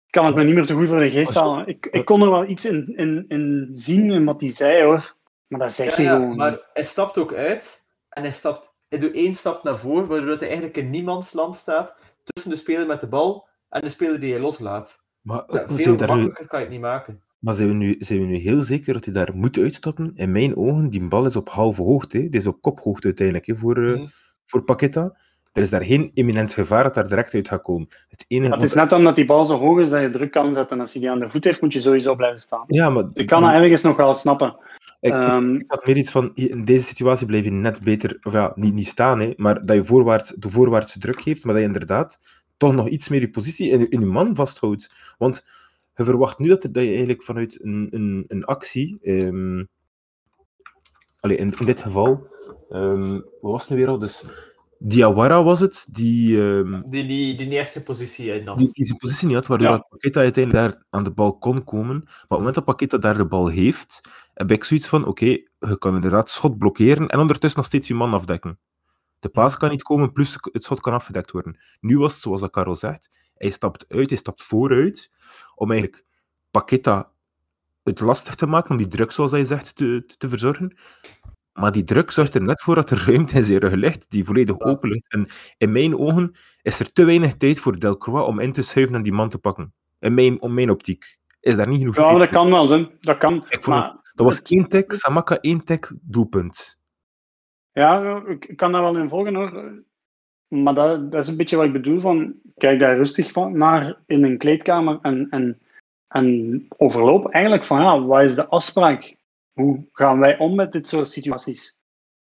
Ik 0.06 0.22
kan 0.22 0.26
het 0.26 0.36
me 0.36 0.44
niet 0.44 0.56
meer 0.56 0.66
te 0.66 0.74
goed 0.76 0.88
voor 0.88 1.00
de 1.00 1.10
geest 1.12 1.34
halen. 1.36 1.68
Ik, 1.68 1.86
ik 1.86 2.06
kon 2.06 2.22
er 2.22 2.30
wel 2.30 2.46
iets 2.48 2.66
in, 2.66 2.94
in, 2.96 3.26
in 3.28 3.68
zien 3.72 4.12
in 4.12 4.26
wat 4.26 4.42
hij 4.42 4.50
zei 4.52 4.84
hoor. 4.84 5.16
Maar 5.48 5.60
dat 5.60 5.72
zeg 5.72 5.98
Ja, 5.98 6.04
je 6.04 6.10
ja, 6.10 6.16
gewoon. 6.16 6.36
maar 6.36 6.60
hij 6.74 6.84
stapt 6.84 7.18
ook 7.18 7.34
uit 7.34 7.88
en 8.10 8.24
hij, 8.24 8.32
stapt, 8.32 8.76
hij 8.90 9.00
doet 9.00 9.14
één 9.14 9.34
stap 9.34 9.64
naar 9.64 9.78
voren, 9.78 10.08
waardoor 10.08 10.38
hij 10.38 10.48
eigenlijk 10.48 10.78
in 10.78 10.90
niemandsland 10.90 11.56
staat 11.56 11.96
tussen 12.24 12.52
de 12.52 12.58
speler 12.58 12.88
met 12.88 13.00
de 13.00 13.08
bal 13.08 13.48
en 13.70 13.82
de 13.82 13.90
speler 13.90 14.20
die 14.20 14.32
hij 14.32 14.42
loslaat. 14.42 15.05
Maar, 15.26 15.44
Ja, 15.48 15.64
veel 15.68 15.76
zijn, 15.84 15.98
we 15.98 16.06
daar 16.06 16.08
nu, 16.08 16.22
makkelijker 16.24 16.48
kan 16.48 16.60
je 16.60 16.66
het 16.66 16.74
niet 16.74 16.84
maken. 16.84 17.22
maar 17.40 17.54
zijn, 17.54 17.68
we 17.68 17.74
nu, 17.74 17.96
zijn 18.00 18.20
we 18.20 18.26
nu 18.26 18.36
heel 18.36 18.62
zeker 18.62 18.94
dat 18.94 19.06
hij 19.06 19.14
daar 19.14 19.32
moet 19.36 19.58
uitstappen? 19.58 20.12
In 20.16 20.32
mijn 20.32 20.58
ogen, 20.58 20.90
die 20.90 21.08
bal 21.08 21.26
is 21.26 21.36
op 21.36 21.50
halve 21.50 21.82
hoogte. 21.82 22.18
hè. 22.18 22.30
Die 22.30 22.40
is 22.40 22.48
op 22.48 22.62
kophoogte 22.62 23.06
uiteindelijk 23.06 23.46
hè, 23.48 23.56
voor, 23.56 23.78
eh, 23.78 23.94
Mhm. 23.96 24.06
voor 24.46 24.64
Paqueta. 24.64 25.18
Er 25.54 25.62
is 25.62 25.70
daar 25.70 25.84
geen 25.84 26.12
imminent 26.14 26.54
gevaar 26.54 26.84
dat 26.84 26.94
daar 26.94 27.08
direct 27.08 27.34
uit 27.34 27.48
gaat 27.48 27.62
komen. 27.62 27.88
Het 28.10 28.26
enige, 28.28 28.50
Maar 28.50 28.60
het 28.60 28.70
is 28.70 28.76
net 28.76 28.92
omdat 28.92 29.16
die 29.16 29.26
bal 29.26 29.46
zo 29.46 29.58
hoog 29.58 29.80
is 29.80 29.90
dat 29.90 30.02
je 30.02 30.10
druk 30.10 30.32
kan 30.32 30.54
zetten. 30.54 30.80
Als 30.80 30.92
hij 30.94 31.02
die 31.02 31.12
aan 31.12 31.20
de 31.20 31.30
voet 31.30 31.44
heeft, 31.44 31.62
moet 31.62 31.74
je 31.74 31.80
sowieso 31.80 32.16
blijven 32.16 32.40
staan. 32.40 32.64
ja, 32.68 32.90
maar 32.90 33.04
Ik 33.14 33.26
kan 33.28 33.42
dat 33.42 33.52
ergens 33.52 33.82
nog 33.82 33.98
wel 33.98 34.14
snappen. 34.14 34.56
ik, 35.00 35.12
Ehm, 35.12 35.54
ik 35.56 35.64
had 35.68 35.86
meer 35.86 35.98
iets 35.98 36.12
van, 36.12 36.32
in 36.34 36.66
deze 36.66 36.84
situatie 36.86 37.28
blijf 37.28 37.44
je 37.44 37.52
net 37.52 37.82
beter, 37.82 38.18
of 38.24 38.34
ja, 38.34 38.52
niet, 38.56 38.74
niet 38.74 38.88
staan, 38.88 39.20
hè, 39.20 39.34
maar 39.36 39.66
dat 39.66 39.76
je 39.76 39.84
voorwaarts, 39.84 40.30
de 40.34 40.50
voorwaartse 40.50 41.00
druk 41.00 41.22
geeft, 41.22 41.44
maar 41.46 41.54
dat 41.54 41.62
je 41.64 41.68
inderdaad 41.70 42.20
toch 42.58 42.74
nog 42.74 42.88
iets 42.88 43.10
meer 43.10 43.22
je 43.22 43.30
positie 43.30 43.70
in, 43.70 43.90
in 43.90 44.00
je 44.00 44.06
man 44.06 44.36
vasthoudt. 44.36 44.92
Want 45.18 45.46
je 45.96 46.04
verwacht 46.04 46.40
nu 46.40 46.48
dat, 46.48 46.64
er, 46.64 46.72
dat 46.72 46.84
je 46.84 46.90
eigenlijk 46.90 47.24
vanuit 47.24 47.64
een, 47.64 47.88
een, 47.90 48.26
een 48.28 48.46
actie, 48.46 48.98
allee, 51.20 51.38
in, 51.38 51.54
in 51.60 51.66
dit 51.66 51.82
geval, 51.82 52.28
ehm, 52.70 53.12
wat 53.14 53.52
was 53.52 53.62
het 53.62 53.70
nu 53.70 53.76
weer 53.78 53.88
al? 53.88 54.00
Dus 54.00 54.26
Diawara 54.80 55.44
was 55.44 55.60
het, 55.60 55.88
die, 55.92 56.42
ehm, 56.42 56.82
Die, 56.82 57.06
die, 57.06 57.36
die 57.36 57.66
zijn 57.66 57.84
positie 57.84 58.40
innam. 58.40 58.58
die, 58.58 58.70
die 58.72 58.86
zijn 58.86 58.98
positie 58.98 59.28
niet 59.28 59.36
had, 59.36 59.48
waardoor 59.48 59.68
Ja. 59.68 59.78
Paqueta 59.78 60.20
uiteindelijk 60.20 60.66
daar 60.66 60.86
aan 60.90 61.04
de 61.04 61.12
bal 61.12 61.38
kon 61.38 61.64
komen. 61.64 62.02
Maar 62.04 62.14
op 62.14 62.30
het 62.30 62.38
moment 62.38 62.56
dat 62.56 62.66
Paqueta 62.66 62.98
daar 62.98 63.18
de 63.18 63.26
bal 63.26 63.48
heeft, 63.48 64.02
heb 64.34 64.52
ik 64.52 64.64
zoiets 64.64 64.88
van, 64.88 65.06
oké, 65.06 65.26
je 65.26 65.78
kan 65.78 65.96
inderdaad 65.96 66.30
schot 66.30 66.58
blokkeren 66.58 67.08
en 67.08 67.20
ondertussen 67.20 67.60
nog 67.60 67.70
steeds 67.70 67.88
je 67.88 67.94
man 67.94 68.14
afdekken. 68.14 68.60
De 69.26 69.32
paas 69.32 69.58
kan 69.58 69.70
niet 69.70 69.84
komen, 69.84 70.12
plus 70.12 70.38
het 70.52 70.64
schot 70.64 70.82
kan 70.82 70.94
afgedekt 70.94 71.32
worden. 71.32 71.58
Nu 71.80 71.98
was 71.98 72.14
het, 72.14 72.22
zoals 72.22 72.42
dat 72.42 72.52
Karel 72.52 72.76
zegt, 72.76 73.18
hij 73.36 73.50
stapt 73.50 73.86
uit, 73.88 74.10
hij 74.10 74.18
stapt 74.18 74.44
vooruit, 74.44 75.12
om 75.56 75.72
eigenlijk 75.72 76.06
Paqueta 76.52 77.12
het 77.84 78.00
lastig 78.00 78.36
te 78.36 78.46
maken, 78.46 78.70
om 78.70 78.78
die 78.78 78.88
druk, 78.88 79.12
zoals 79.12 79.32
hij 79.32 79.44
zegt, 79.44 79.76
te, 79.76 80.14
te, 80.18 80.30
verzorgen. 80.30 80.78
Maar 81.54 81.72
die 81.72 81.84
druk 81.84 82.12
zorgt 82.12 82.36
er 82.36 82.44
net 82.44 82.62
voor 82.62 82.76
dat 82.76 82.90
er 82.90 83.04
ruimte 83.06 83.36
in 83.36 83.44
zijn 83.44 83.60
rug 83.60 83.74
ligt, 83.74 84.12
die 84.12 84.24
volledig 84.24 84.60
open 84.60 84.90
ligt. 84.90 85.14
En 85.14 85.28
in 85.58 85.72
mijn 85.72 85.98
ogen 85.98 86.36
is 86.62 86.80
er 86.80 86.92
te 86.92 87.04
weinig 87.04 87.38
tijd 87.38 87.60
voor 87.60 87.80
Delcroix 87.80 88.28
om 88.28 88.40
in 88.40 88.52
te 88.52 88.62
schuiven 88.62 88.96
en 88.96 89.04
die 89.04 89.14
man 89.14 89.30
te 89.30 89.38
pakken. 89.38 89.74
In 90.00 90.14
mijn, 90.14 90.42
om 90.42 90.54
mijn 90.54 90.70
optiek. 90.70 91.18
Is 91.40 91.56
daar 91.56 91.68
niet 91.68 91.80
genoeg 91.80 91.96
ja, 91.96 92.18
dat 92.18 92.30
kan 92.30 92.50
wel, 92.50 92.70
hè. 92.70 92.90
dat 93.00 93.18
kan. 93.18 93.36
Ik 93.36 93.64
vond 93.64 93.78
Maar 93.78 94.12
Dat 94.14 94.26
was 94.26 94.42
één 94.42 94.68
tik, 94.68 94.94
Samaka 94.94 95.38
één 95.40 95.64
tik, 95.64 95.92
doelpunt. 96.02 96.84
Ja, 97.76 98.24
ik 98.26 98.58
kan 98.58 98.72
daar 98.72 98.82
wel 98.82 98.98
in 98.98 99.10
volgen 99.10 99.36
hoor. 99.36 99.84
Maar 100.48 100.74
dat, 100.74 101.12
dat 101.12 101.24
is 101.24 101.30
een 101.30 101.38
beetje 101.38 101.56
wat 101.56 101.66
ik 101.66 101.72
bedoel 101.72 102.00
van, 102.00 102.34
kijk 102.58 102.80
daar 102.80 102.96
rustig 102.96 103.32
van 103.32 103.58
naar 103.58 103.98
in 104.06 104.24
een 104.24 104.38
kleedkamer 104.38 105.00
en, 105.02 105.28
en, 105.30 105.60
en 106.08 106.66
overloop 106.78 107.30
eigenlijk 107.30 107.64
van, 107.64 107.82
ja, 107.82 108.02
wat 108.02 108.24
is 108.24 108.36
de 108.36 108.48
afspraak? 108.48 109.16
Hoe 109.54 109.86
gaan 109.92 110.20
wij 110.20 110.38
om 110.38 110.56
met 110.56 110.72
dit 110.72 110.88
soort 110.88 111.12
situaties? 111.12 111.78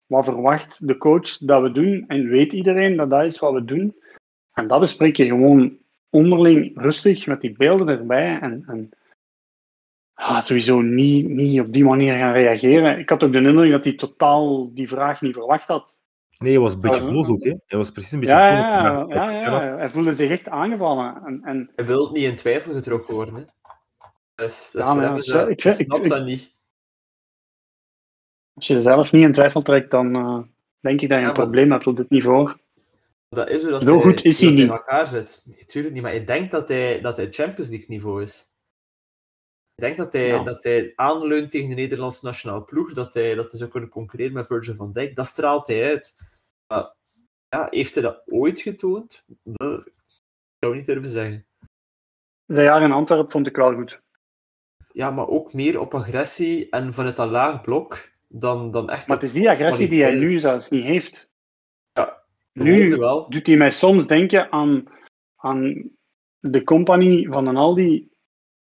Wat 0.06 0.26
verwacht 0.26 0.88
de 0.88 0.98
coach 0.98 1.38
dat 1.38 1.62
we 1.62 1.72
doen? 1.72 2.04
En 2.08 2.28
weet 2.28 2.54
iedereen 2.54 2.96
dat 2.96 3.10
dat 3.10 3.24
is 3.24 3.40
wat 3.40 3.54
we 3.54 3.66
doen? 3.66 3.96
En 4.54 4.68
dat 4.68 4.80
bespreek 4.80 5.18
je 5.18 5.26
gewoon 5.26 5.78
onderling 6.10 6.72
rustig 6.76 7.28
met 7.28 7.42
die 7.42 7.56
beelden 7.58 7.88
erbij 7.88 8.40
en, 8.40 8.64
en 8.68 8.90
ja, 10.16 10.42
sowieso 10.42 10.82
niet, 10.82 11.28
niet 11.30 11.60
op 11.60 11.74
die 11.74 11.84
manier 11.84 12.18
gaan 12.18 12.34
reageren. 12.34 13.00
Ik 13.00 13.10
had 13.10 13.24
ook 13.24 13.32
de 13.32 13.38
indruk 13.38 13.72
dat 13.72 13.84
hij 13.84 13.94
totaal 13.94 14.74
die 14.74 14.88
vraag 14.88 15.22
niet 15.22 15.34
verwacht 15.34 15.68
had. 15.68 16.02
Nee, 16.38 16.52
hij 16.52 16.62
was 16.62 16.74
een 16.74 16.80
beetje 16.82 17.12
boos 17.12 17.28
ook, 17.28 17.44
hè. 17.44 17.54
Hij 17.66 17.78
was 17.78 17.92
precies 17.92 18.12
een 18.12 18.20
beetje 18.20 18.36
Ja, 18.36 18.92
boos. 18.94 19.06
ja, 19.10 19.32
ja, 19.32 19.40
ja, 19.42 19.78
hij 19.78 19.90
voelde 19.90 20.14
zich 20.14 20.30
echt 20.30 20.50
aangevallen. 20.50 21.22
En, 21.26 21.42
en 21.44 21.72
Hij 21.76 21.86
wil 21.86 22.12
niet 22.12 22.24
in 22.24 22.36
twijfel 22.36 22.74
getrokken 22.74 23.14
worden. 23.14 23.36
Hè. 23.36 23.44
Dus, 24.36 24.72
dus 24.72 24.86
Ja, 24.86 24.94
maar 24.94 25.16
ik 25.50 25.64
ik- 25.64 26.08
dat 26.10 26.26
niet. 26.26 26.56
als 28.54 28.68
je 28.68 28.80
zelf 28.80 29.12
niet 29.12 29.24
in 29.24 29.32
twijfel 29.32 29.62
trekt, 29.62 29.92
dan 29.92 30.16
eh, 30.16 30.40
denk 30.80 31.02
ik 31.02 31.10
dat 31.10 31.18
je 31.18 31.24
Ja, 31.24 31.30
een 31.30 31.34
probleem 31.36 31.72
hebt 31.72 31.88
op 31.88 31.98
dit 31.98 32.10
niveau. 32.10 32.52
Dat 33.30 33.50
is 33.50 33.62
hoe 33.62 33.72
dat 33.72 33.82
Zo 33.82 33.94
hij, 33.94 34.02
goed 34.04 34.24
is 34.24 34.40
hij 34.40 34.50
dat 34.50 34.58
niet. 34.58 34.68
in 34.68 34.74
elkaar 34.74 35.08
zit. 35.08 35.44
Nee, 35.46 35.66
tuurlijk 35.66 35.94
niet, 35.94 36.04
maar 36.04 36.14
ik 36.14 36.28
denk 36.28 36.52
dat 36.52 36.68
hij, 36.70 37.02
dat 37.02 37.18
hij 37.18 37.28
Champions 37.32 37.70
League 37.70 37.88
niveau 37.90 38.22
is. 38.22 38.53
Ik 39.76 39.84
denk 39.84 39.98
dat 39.98 40.14
hij, 40.14 40.28
Ja. 40.28 40.44
dat 40.44 40.64
hij 40.64 40.94
aanleunt 40.96 41.52
tegen 41.52 41.70
de 41.70 41.76
Nederlandse 41.76 42.26
nationale 42.26 42.64
ploeg, 42.64 42.94
dat 42.94 43.14
hij, 43.14 43.36
dat 43.36 43.50
hij 43.50 43.60
zou 43.60 43.72
kunnen 43.72 43.90
concurreren 43.90 44.34
met 44.34 44.48
Virgil 44.48 44.76
van 44.76 44.92
Dijk. 44.92 45.16
Dat 45.16 45.26
straalt 45.28 45.68
hij 45.68 45.84
uit. 45.90 46.32
Ja, 47.50 47.68
heeft 47.70 47.94
hij 47.94 48.04
dat 48.04 48.22
ooit 48.26 48.62
getoond? 48.62 49.26
Dat 49.44 49.90
zou 50.60 50.72
ik 50.72 50.78
niet 50.78 50.86
durven 50.86 51.10
zeggen. 51.10 51.46
Dat 52.46 52.64
jaar 52.64 52.82
in 52.82 52.92
Antwerpen 52.92 53.32
vond 53.32 53.48
ik 53.48 53.56
wel 53.56 53.74
goed. 53.74 54.02
Ja, 54.92 55.12
maar 55.12 55.28
ook 55.28 55.54
meer 55.54 55.80
op 55.80 55.94
agressie 55.94 56.70
en 56.70 56.94
vanuit 56.94 57.16
dat 57.16 57.30
laag 57.30 57.62
blok 57.62 58.10
dan, 58.28 58.72
dan 58.72 58.90
echt 58.90 59.08
Maar 59.08 59.18
het 59.18 59.26
is 59.26 59.34
die 59.34 59.50
agressie 59.50 59.90
die 59.90 60.02
hij 60.04 60.14
nu 60.16 60.40
zelfs 60.40 60.70
niet 60.70 60.84
heeft. 60.84 61.30
Ja, 61.94 62.24
Nu 62.54 62.64
Nu 62.90 62.96
wel. 62.98 63.30
doet 63.30 63.48
hij 63.48 63.58
mij 63.58 63.72
soms 63.72 64.08
denken 64.08 64.52
aan, 64.52 64.84
aan 65.36 65.90
de 66.40 66.64
compagnie 66.64 67.30
van 67.32 67.48
een 67.48 67.58
Aldi 67.58 68.10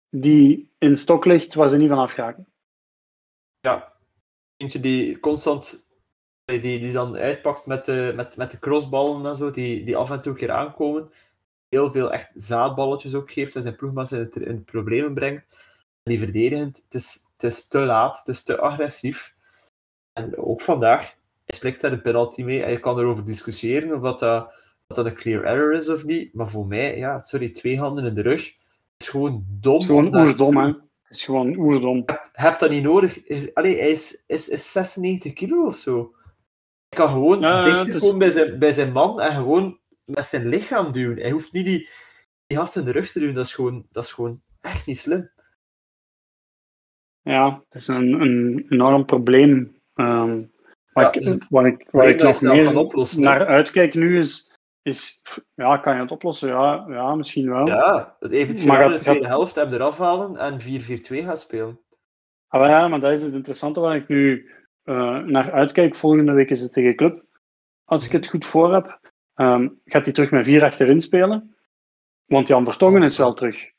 die 0.10 0.72
in 0.86 0.98
stok 0.98 1.26
ligt 1.26 1.54
waar 1.54 1.70
ze 1.70 1.78
niet 1.78 1.90
van 1.90 1.98
afgaken. 1.98 2.48
Ja, 3.60 3.94
eentje 4.58 4.80
die 4.80 5.20
constant, 5.20 5.90
die, 6.46 6.60
die 6.62 6.92
dan 6.92 7.16
uitpakt 7.16 7.66
met 7.66 7.86
de, 7.86 8.14
met, 8.16 8.38
met 8.38 8.52
de 8.52 8.60
crossballen 8.60 9.26
en 9.26 9.36
zo, 9.36 9.52
die, 9.52 9.84
die 9.86 9.98
af 9.98 10.12
en 10.12 10.22
toe 10.22 10.32
een 10.32 10.38
keer 10.38 10.52
aankomen. 10.52 11.12
Heel 11.70 11.92
veel 11.92 12.12
echt 12.14 12.32
zaadballetjes 12.34 13.16
ook 13.16 13.32
geeft 13.32 13.56
en 13.56 13.62
zijn 13.62 13.76
ploegmaats 13.76 14.12
in, 14.12 14.20
het- 14.20 14.66
problemen 14.66 15.14
brengt. 15.14 15.64
En 16.04 16.12
die 16.12 16.20
verdedigend, 16.20 16.82
het 16.84 16.94
is, 16.94 17.28
het 17.34 17.44
is 17.44 17.68
te 17.68 17.80
laat, 17.80 18.18
het 18.18 18.28
is 18.28 18.44
te 18.44 18.58
agressief. 18.60 19.36
En 20.14 20.38
ook 20.38 20.62
vandaag, 20.62 21.02
hij 21.46 21.58
slikt 21.58 21.82
daar 21.82 21.92
een 21.92 22.02
penalty 22.02 22.44
mee 22.44 22.64
en 22.64 22.72
je 22.72 22.80
kan 22.80 23.00
erover 23.00 23.26
discussiëren 23.26 23.96
of 23.96 24.02
dat, 24.02 24.20
dat, 24.20 24.54
dat, 24.88 24.98
dat 24.98 25.06
een 25.06 25.16
clear 25.16 25.44
error 25.44 25.74
is 25.74 25.90
of 25.90 26.04
niet. 26.04 26.34
Maar 26.34 26.50
voor 26.50 26.68
mij, 26.68 26.98
ja, 26.98 27.20
sorry, 27.20 27.50
twee 27.50 27.80
handen 27.80 28.06
in 28.06 28.14
de 28.14 28.22
rug, 28.22 28.54
is 29.06 29.12
gewoon 29.12 29.46
dom. 29.50 29.74
Het 29.74 29.82
is 29.82 29.88
gewoon 29.88 30.16
oerdom, 30.16 30.58
hè. 30.58 30.68
Het 30.68 31.18
is 31.18 31.24
gewoon 31.24 31.56
oerdom. 31.56 31.98
Je 31.98 32.20
hebt 32.32 32.60
dat 32.60 32.70
niet 32.70 32.84
nodig. 32.84 33.24
Is, 33.24 33.54
allee, 33.54 33.78
hij 33.78 33.90
is, 33.90 34.24
is, 34.28 34.50
is 34.50 34.72
96 34.72 35.34
kilo 35.34 35.66
of 35.66 35.76
zo. 35.76 36.16
Hij 36.90 37.00
kan 37.06 37.08
gewoon 37.10 37.40
Ja, 37.40 37.62
dichter 37.62 37.96
is- 37.96 38.02
komen 38.02 38.18
bij 38.18 38.30
zijn, 38.30 38.60
bij 38.60 38.72
zijn 38.72 38.92
man 38.92 39.22
en 39.22 39.32
gewoon 39.32 39.80
met 40.04 40.26
zijn 40.26 40.48
lichaam 40.48 40.92
duwen. 40.92 41.18
Hij 41.22 41.32
hoeft 41.32 41.52
niet 41.52 41.66
die, 41.66 41.90
die 42.48 42.58
gast 42.58 42.76
in 42.76 42.84
de 42.84 42.92
rug 42.92 43.12
te 43.12 43.20
doen. 43.20 43.34
Dat 43.34 43.46
is 43.46 43.54
gewoon, 43.54 43.86
dat 43.92 44.04
is 44.04 44.12
gewoon 44.12 44.42
echt 44.60 44.86
niet 44.86 44.98
slim. 44.98 45.32
Ja, 47.22 47.64
het 47.70 47.82
is 47.82 47.88
een, 47.88 48.12
een 48.22 48.66
enorm 48.70 49.06
probleem. 49.06 49.82
Ehm 49.94 50.42
waar, 50.94 51.04
Ja, 51.04 51.12
ik, 51.12 51.22
dus 51.22 51.38
waar 51.50 51.66
ik, 51.68 51.88
waar 51.92 52.08
ik 52.08 52.20
dat 52.20 52.42
nog 52.42 52.54
meer 52.54 53.20
naar 53.20 53.46
uitkijk 53.46 53.94
nu 53.94 54.18
is, 54.18 54.55
is, 54.86 55.22
ja, 55.56 55.78
kan 55.78 55.96
je 55.96 56.02
het 56.02 56.12
oplossen? 56.12 56.50
Ja, 56.50 56.86
ja 56.88 57.16
misschien 57.16 57.50
wel. 57.50 57.68
Ja, 57.68 58.16
het 58.20 58.32
eventueel 58.32 58.90
de 58.90 59.00
tweede 59.00 59.22
gaat- 59.22 59.30
helft 59.30 59.56
hem 59.56 59.74
eraf 59.74 59.98
halen 59.98 60.38
en 60.38 60.60
4-4-2 60.60 61.24
gaan 61.24 61.38
spelen. 61.38 61.80
Ah, 62.48 62.60
maar 62.62 62.70
ja, 62.70 62.88
maar 62.88 63.00
dat 63.00 63.12
is 63.12 63.24
het 63.24 63.34
interessante 63.34 63.80
waar 63.80 63.96
ik 63.96 64.08
nu 64.08 64.52
eh, 64.84 65.18
naar 65.18 65.52
uitkijk. 65.52 65.96
Volgende 65.96 66.32
week 66.32 66.50
is 66.50 66.62
het 66.62 66.74
tegen 66.74 66.96
Club, 66.96 67.24
als 67.84 68.06
ik 68.06 68.12
het 68.12 68.28
goed 68.28 68.46
voor 68.46 68.74
heb. 68.74 69.00
Ehm, 69.34 69.70
gaat 69.86 70.06
hij 70.06 70.14
terug 70.14 70.32
met 70.32 70.46
vier 70.46 70.64
achterin 70.64 71.02
spelen? 71.02 71.56
Want 72.26 72.48
Jan 72.48 72.66
Vertongen 72.66 73.04
is 73.04 73.18
wel 73.18 73.34
terug. 73.34 73.72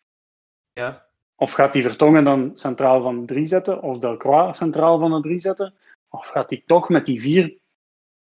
Ja. 0.73 1.07
Of 1.35 1.53
gaat 1.53 1.73
hij 1.73 1.83
Vertongen 1.83 2.25
dan 2.25 2.51
centraal 2.55 3.03
van 3.03 3.27
drie 3.27 3.47
zetten? 3.47 3.83
Of 3.83 3.99
Delcroix 3.99 4.57
centraal 4.57 4.99
van 4.99 5.11
de 5.11 5.21
drie 5.21 5.38
zetten? 5.40 5.75
Of 6.09 6.27
gaat 6.27 6.51
hij 6.51 6.62
toch 6.66 6.88
met 6.88 7.07
die 7.07 7.21
vier 7.21 7.59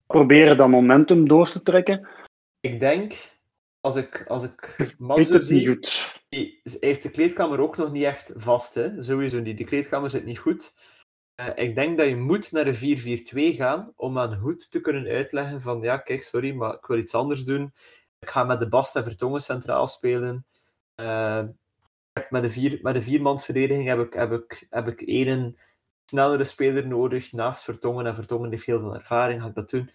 proberen 0.07 0.57
dat 0.57 0.69
momentum 0.69 1.29
door 1.29 1.51
te 1.51 1.63
trekken? 1.63 2.09
Ik 2.61 2.81
denk, 2.81 3.15
als 3.81 3.97
ik, 3.97 4.25
als 4.29 4.43
ik 4.45 4.77
Mazur 4.99 5.43
zie, 5.43 5.67
goed. 5.69 6.19
die- 6.29 6.61
hij 6.63 6.77
heeft 6.81 7.03
de 7.03 7.11
kleedkamer 7.11 7.61
ook 7.61 7.77
nog 7.77 7.93
niet 7.93 8.05
echt 8.05 8.33
vast. 8.35 8.75
Hè? 8.75 9.03
Sowieso 9.03 9.41
niet. 9.41 9.59
De 9.59 9.65
kleedkamer 9.65 10.11
zit 10.11 10.25
niet 10.25 10.39
goed. 10.39 10.75
Eh, 11.35 11.49
ik 11.55 11.75
denk 11.75 11.99
dat 11.99 12.09
je 12.09 12.17
moet 12.17 12.53
naar 12.53 12.67
een 12.67 12.75
4-4-2 12.75 13.57
gaan 13.57 13.93
om 13.97 14.19
aan 14.19 14.35
Hoed 14.35 14.71
te 14.71 14.81
kunnen 14.81 15.07
uitleggen 15.07 15.61
van 15.61 15.81
ja, 15.81 15.97
kijk, 15.99 16.23
sorry, 16.23 16.53
maar 16.53 16.75
ik 16.75 16.87
wil 16.87 16.99
iets 16.99 17.15
anders 17.15 17.45
doen. 17.45 17.73
Ik 18.19 18.31
ga 18.31 18.45
met 18.45 18.59
de 18.59 18.69
Bast 18.69 18.97
en 18.97 19.05
Vertongen 19.05 19.41
centraal 19.41 19.87
spelen. 19.87 20.47
Eh, 20.95 21.43
met 22.31 22.43
de, 22.43 22.49
vier, 22.51 22.79
met 22.83 22.95
de 22.95 23.03
viermansverdediging 23.03 23.87
heb 23.89 23.99
ik, 24.01 24.13
heb, 24.13 24.33
ik, 24.33 24.67
heb 24.71 24.89
ik 24.89 25.01
één 25.01 25.59
snellere 26.05 26.45
speler 26.45 26.87
nodig 26.87 27.33
naast 27.33 27.63
Vertongen. 27.63 28.07
En 28.07 28.15
Vertongen 28.15 28.51
heeft 28.51 28.65
heel 28.65 28.81
veel 28.81 28.95
ervaring, 28.95 29.41
ga 29.43 29.49
ik 29.49 29.55
dat 29.55 29.71
doen. 29.71 29.91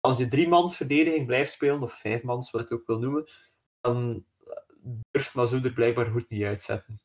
Als 0.00 0.18
je 0.18 0.28
driemansverdediging 0.28 1.26
blijft 1.26 1.52
spelen, 1.52 1.82
of 1.82 1.92
vijfmans, 1.92 2.50
wat 2.50 2.68
je 2.68 2.74
het 2.74 2.80
ook 2.82 2.86
wil 2.88 2.98
noemen, 2.98 3.24
dan 3.80 4.24
durft 5.10 5.34
Mazou 5.34 5.62
er 5.64 5.72
blijkbaar 5.72 6.06
goed 6.06 6.28
niet 6.28 6.44
uitzetten. 6.44 7.00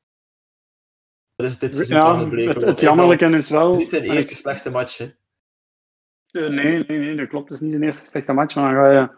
Dat 1.35 1.45
is 1.49 1.57
dit 1.59 1.75
seizoen 1.75 1.97
Ja, 1.97 2.03
al 2.03 2.17
gebleken. 2.19 2.53
het, 2.53 2.63
het 2.63 2.79
jammerlijke 2.79 3.25
is 3.25 3.49
wel... 3.49 3.71
Het 3.71 3.81
is 3.81 3.89
zijn 3.89 4.03
eerste 4.03 4.31
ik- 4.31 4.37
slechte 4.37 4.69
match. 4.69 4.97
Hè. 4.97 5.05
Eh, 5.05 6.47
Nee, 6.49 6.83
nee, 6.87 6.97
nee, 6.99 7.15
dat 7.15 7.27
klopt. 7.27 7.45
Het 7.49 7.53
is 7.57 7.61
niet 7.63 7.71
zijn 7.71 7.83
eerste 7.83 8.05
slechte 8.05 8.33
match, 8.33 8.55
maar 8.55 8.73
dan 8.73 8.83
ga 8.83 8.91
je 8.91 9.09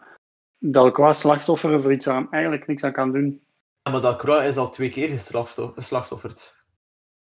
Delcroix 0.70 1.18
slachtofferen 1.20 1.82
voor 1.82 1.92
iets 1.92 2.06
waar 2.06 2.14
hij 2.16 2.26
eigenlijk 2.30 2.66
niks 2.66 2.84
aan 2.84 2.92
kan 2.92 3.12
doen. 3.12 3.42
Ja, 3.82 3.90
maar 3.92 4.00
Dalcroix 4.00 4.46
is 4.46 4.56
al 4.56 4.70
twee 4.70 4.88
keer 4.90 5.08
gestraft, 5.08 5.58
geslachtofferd. 5.74 6.64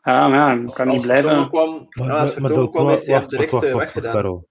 Ja, 0.03 0.27
maar 0.27 0.37
ja, 0.37 0.53
hij 0.53 0.61
Als, 0.61 0.75
kan 0.75 0.87
niet 0.87 1.01
blijven... 1.01 1.49
kwam, 1.49 1.87
Maar, 1.89 2.07
ja, 2.07 2.13
als 2.19 2.31
maar- 2.33 2.41
maar 2.41 2.49
Vertongen 2.51 2.71
kwam, 2.71 2.89
is 2.89 3.07
hij 3.07 3.19
Delcroix, 3.19 3.29
direct 3.29 3.51
wacht, 3.51 3.63
wacht, 3.71 3.73
wacht, 3.93 3.93
weggedaan. 3.93 4.45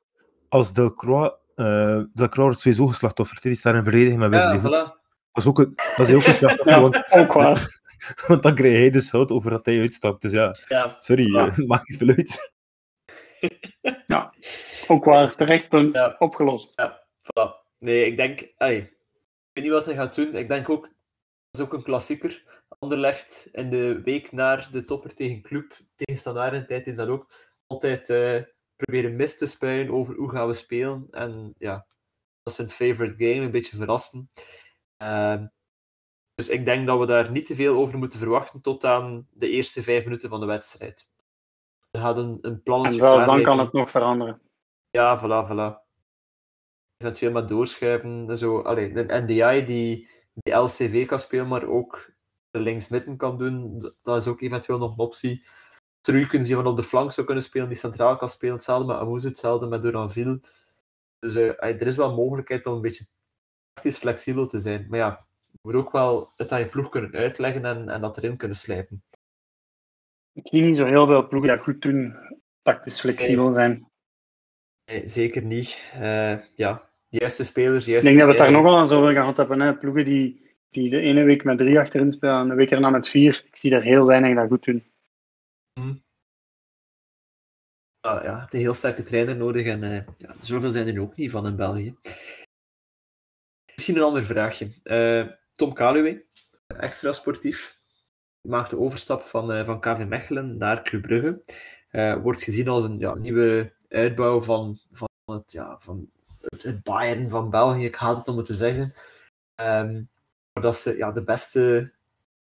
Als 0.48 0.72
Delcroix, 0.72 1.34
eh 1.54 2.00
Delcroix 2.12 2.36
wordt 2.36 2.58
sowieso 2.60 2.86
geslachtofferd, 2.86 3.42
die 3.42 3.54
staat 3.54 3.74
in 3.74 3.82
verdediging 3.82 4.18
met 4.20 4.30
Wesley 4.30 4.54
Ja, 4.54 4.60
voilà. 4.60 5.02
Dat 5.32 5.42
is 5.42 5.46
ook 5.46 5.58
een, 5.58 5.72
dat 5.96 6.08
is 6.08 6.14
ook 6.14 6.24
een 6.26 6.34
slachtoffer, 6.34 6.74
Ja, 6.74 6.80
want, 6.80 7.12
ook 7.12 7.32
waar. 7.32 7.80
want 8.28 8.42
dan 8.42 8.54
krijg 8.54 8.78
hij 8.78 8.90
de 8.90 9.00
schuld 9.00 9.30
over 9.30 9.50
dat 9.50 9.66
hij 9.66 9.80
uitstapt. 9.80 10.22
Dus 10.22 10.32
ja, 10.32 10.54
Ja, 10.68 10.96
sorry, 10.98 11.32
Ja. 11.32 11.46
eh, 11.48 11.56
maakt 11.66 11.88
niet 11.88 11.98
veel 11.98 12.08
uit. 12.08 12.52
Ook 14.88 15.04
waar. 15.04 15.30
Terecht 15.30 15.68
punt. 15.68 15.94
Ja. 15.94 16.16
Opgelost. 16.18 16.70
Voilà. 17.22 17.50
Nee, 17.78 18.06
ik 18.06 18.16
denk... 18.16 18.52
Allee, 18.56 18.78
ik 18.78 18.90
weet 19.52 19.64
niet 19.64 19.72
wat 19.72 19.84
hij 19.84 19.94
gaat 19.94 20.14
doen. 20.14 20.36
Ik 20.36 20.48
denk 20.48 20.68
ook... 20.68 20.82
Dat 20.82 21.60
is 21.60 21.60
ook 21.60 21.72
een 21.72 21.82
klassieker. 21.82 22.62
Anderlecht 22.78 23.48
in 23.52 23.70
de 23.70 24.00
week 24.02 24.32
naar 24.32 24.68
de 24.70 24.84
topper 24.84 25.14
tegen 25.14 25.42
Club, 25.42 25.72
tegen 25.94 26.20
Standaard 26.20 26.66
tijd 26.66 26.86
is 26.86 26.96
dat 26.96 27.08
ook 27.08 27.32
altijd 27.66 28.10
eh, 28.10 28.42
proberen 28.76 29.16
mis 29.16 29.36
te 29.36 29.46
spuien 29.46 29.90
over 29.90 30.14
hoe 30.14 30.30
gaan 30.30 30.46
we 30.46 30.52
spelen. 30.52 31.06
En 31.10 31.54
ja, 31.58 31.86
dat 32.42 32.52
is 32.52 32.56
hun 32.56 32.70
favorite 32.70 33.24
game. 33.24 33.44
Een 33.44 33.50
beetje 33.50 33.76
verrassen. 33.76 34.28
Ehm, 34.96 35.46
dus 36.34 36.48
ik 36.48 36.64
denk 36.64 36.86
dat 36.86 36.98
we 36.98 37.06
daar 37.06 37.30
niet 37.30 37.46
te 37.46 37.54
veel 37.54 37.76
over 37.76 37.98
moeten 37.98 38.18
verwachten 38.18 38.60
tot 38.60 38.84
aan 38.84 39.26
de 39.30 39.48
eerste 39.48 39.82
vijf 39.82 40.04
minuten 40.04 40.28
van 40.28 40.40
de 40.40 40.46
wedstrijd. 40.46 41.08
Er 41.90 42.00
gaat 42.00 42.16
een, 42.16 42.38
een 42.40 42.60
En 42.64 43.00
wel, 43.00 43.26
dan 43.26 43.42
kan 43.42 43.58
het 43.58 43.72
nog 43.72 43.90
veranderen. 43.90 44.40
Ja, 44.90 45.18
voilà, 45.18 45.48
voilà. 45.50 45.82
Eventueel 46.96 47.32
maar 47.32 47.46
doorschuiven. 47.46 48.28
en 48.28 48.38
Zo. 48.38 48.60
Allee, 48.60 48.92
de 48.92 49.04
NDI 49.08 49.64
die 49.64 50.08
bij 50.32 50.58
LCV 50.58 51.06
kan 51.06 51.18
spelen, 51.18 51.48
maar 51.48 51.64
ook 51.66 52.12
de 52.50 52.58
linksmidden 52.58 53.16
kan 53.16 53.38
doen, 53.38 53.78
dat 54.02 54.16
is 54.16 54.26
ook 54.26 54.40
eventueel 54.40 54.78
nog 54.78 54.92
een 54.92 55.04
optie. 55.04 55.46
Truikens 56.04 56.46
die 56.46 56.56
van 56.56 56.66
op 56.66 56.76
de 56.76 56.82
flank 56.82 57.12
zou 57.12 57.26
kunnen 57.26 57.44
spelen, 57.44 57.68
die 57.68 57.76
centraal 57.76 58.16
kan 58.16 58.28
spelen. 58.28 58.54
Hetzelfde 58.54 58.86
met 58.86 58.96
Amouz, 58.96 59.24
hetzelfde 59.24 59.66
met 59.66 59.82
Duranville. 59.82 60.40
Dus 61.18 61.36
eh, 61.36 61.80
er 61.80 61.86
is 61.86 61.96
wel 61.96 62.14
mogelijkheid 62.14 62.66
om 62.66 62.74
een 62.74 62.80
beetje 62.80 63.06
tactisch 63.72 63.96
flexibel 63.96 64.46
te 64.46 64.58
zijn. 64.58 64.86
Maar 64.88 64.98
ja, 64.98 65.20
je 65.42 65.58
moet 65.62 65.74
ook 65.74 65.92
wel 65.92 66.30
het 66.36 66.52
aan 66.52 66.58
je 66.58 66.66
ploeg 66.66 66.88
kunnen 66.88 67.12
uitleggen 67.12 67.64
en, 67.64 67.88
en 67.88 68.00
dat 68.00 68.16
erin 68.16 68.36
kunnen 68.36 68.56
slijpen. 68.56 69.02
Ik 70.32 70.48
zie 70.48 70.62
niet 70.62 70.76
zo 70.76 70.84
heel 70.84 71.06
veel 71.06 71.28
ploegen 71.28 71.50
dat 71.50 71.62
goed 71.62 71.82
doen. 71.82 72.16
Tactisch 72.62 73.00
flexibel 73.00 73.52
zijn. 73.52 73.88
Nee, 74.84 75.08
zeker 75.08 75.42
niet. 75.42 75.90
Eh, 75.92 76.38
ja, 76.54 76.90
de 77.08 77.18
juiste 77.18 77.44
spelers, 77.44 77.84
de 77.84 77.92
Ik 77.96 78.02
denk 78.02 78.18
dat 78.18 78.26
we 78.26 78.30
het 78.30 78.38
daar 78.38 78.46
tijden. 78.46 78.62
nog 78.62 78.72
wel 78.72 78.80
aan 78.80 78.88
zo 78.88 79.06
gehad 79.06 79.36
hebben. 79.36 79.60
Hè. 79.60 79.74
Ploegen 79.74 80.04
die, 80.04 80.54
die 80.70 80.90
de 80.90 81.00
ene 81.00 81.22
week 81.22 81.44
met 81.44 81.58
drie 81.58 81.78
achterin 81.78 82.12
spelen 82.12 82.40
en 82.40 82.48
de 82.48 82.54
week 82.54 82.70
erna 82.70 82.90
met 82.90 83.08
vier. 83.08 83.44
Ik 83.46 83.56
zie 83.56 83.70
daar 83.70 83.82
heel 83.82 84.06
weinig 84.06 84.34
dat 84.34 84.48
goed 84.48 84.64
doen. 84.64 84.84
Ah, 88.04 88.22
ja, 88.22 88.46
een 88.50 88.58
heel 88.58 88.74
sterke 88.74 89.02
trainer 89.02 89.36
nodig 89.36 89.66
en 89.66 89.82
eh, 89.82 90.06
ja, 90.16 90.34
zoveel 90.40 90.68
zijn 90.68 90.88
er 90.88 91.00
ook 91.00 91.16
niet 91.16 91.30
van 91.30 91.46
in 91.46 91.56
België. 91.56 91.96
Misschien 93.74 93.96
een 93.96 94.02
ander 94.02 94.24
vraagje. 94.24 94.72
Eh, 94.82 95.28
Tom 95.54 95.72
Kaluwe, 95.72 96.24
extra 96.66 97.12
sportief, 97.12 97.80
maakt 98.48 98.70
de 98.70 98.78
overstap 98.78 99.22
van, 99.22 99.52
eh, 99.52 99.64
van 99.64 99.80
KV 99.80 100.04
Mechelen 100.08 100.56
naar 100.56 100.82
Club 100.82 101.02
Brugge. 101.02 101.42
Wordt 102.22 102.42
gezien 102.42 102.68
als 102.68 102.84
een 102.84 102.98
ja, 102.98 103.14
nieuwe 103.14 103.74
uitbouw 103.88 104.40
van, 104.40 104.78
van, 104.92 105.08
het, 105.24 105.52
ja, 105.52 105.78
van 105.80 106.10
het, 106.40 106.82
Bayern 106.82 107.30
van 107.30 107.50
België. 107.50 107.84
Ik 107.84 107.94
haat 107.94 108.16
het 108.16 108.28
om 108.28 108.36
het 108.36 108.46
te 108.46 108.54
zeggen. 108.54 108.94
Ehm, 109.54 110.04
dat 110.52 110.76
ze 110.76 110.96
ja, 110.96 111.12
de 111.12 111.22
beste 111.22 111.92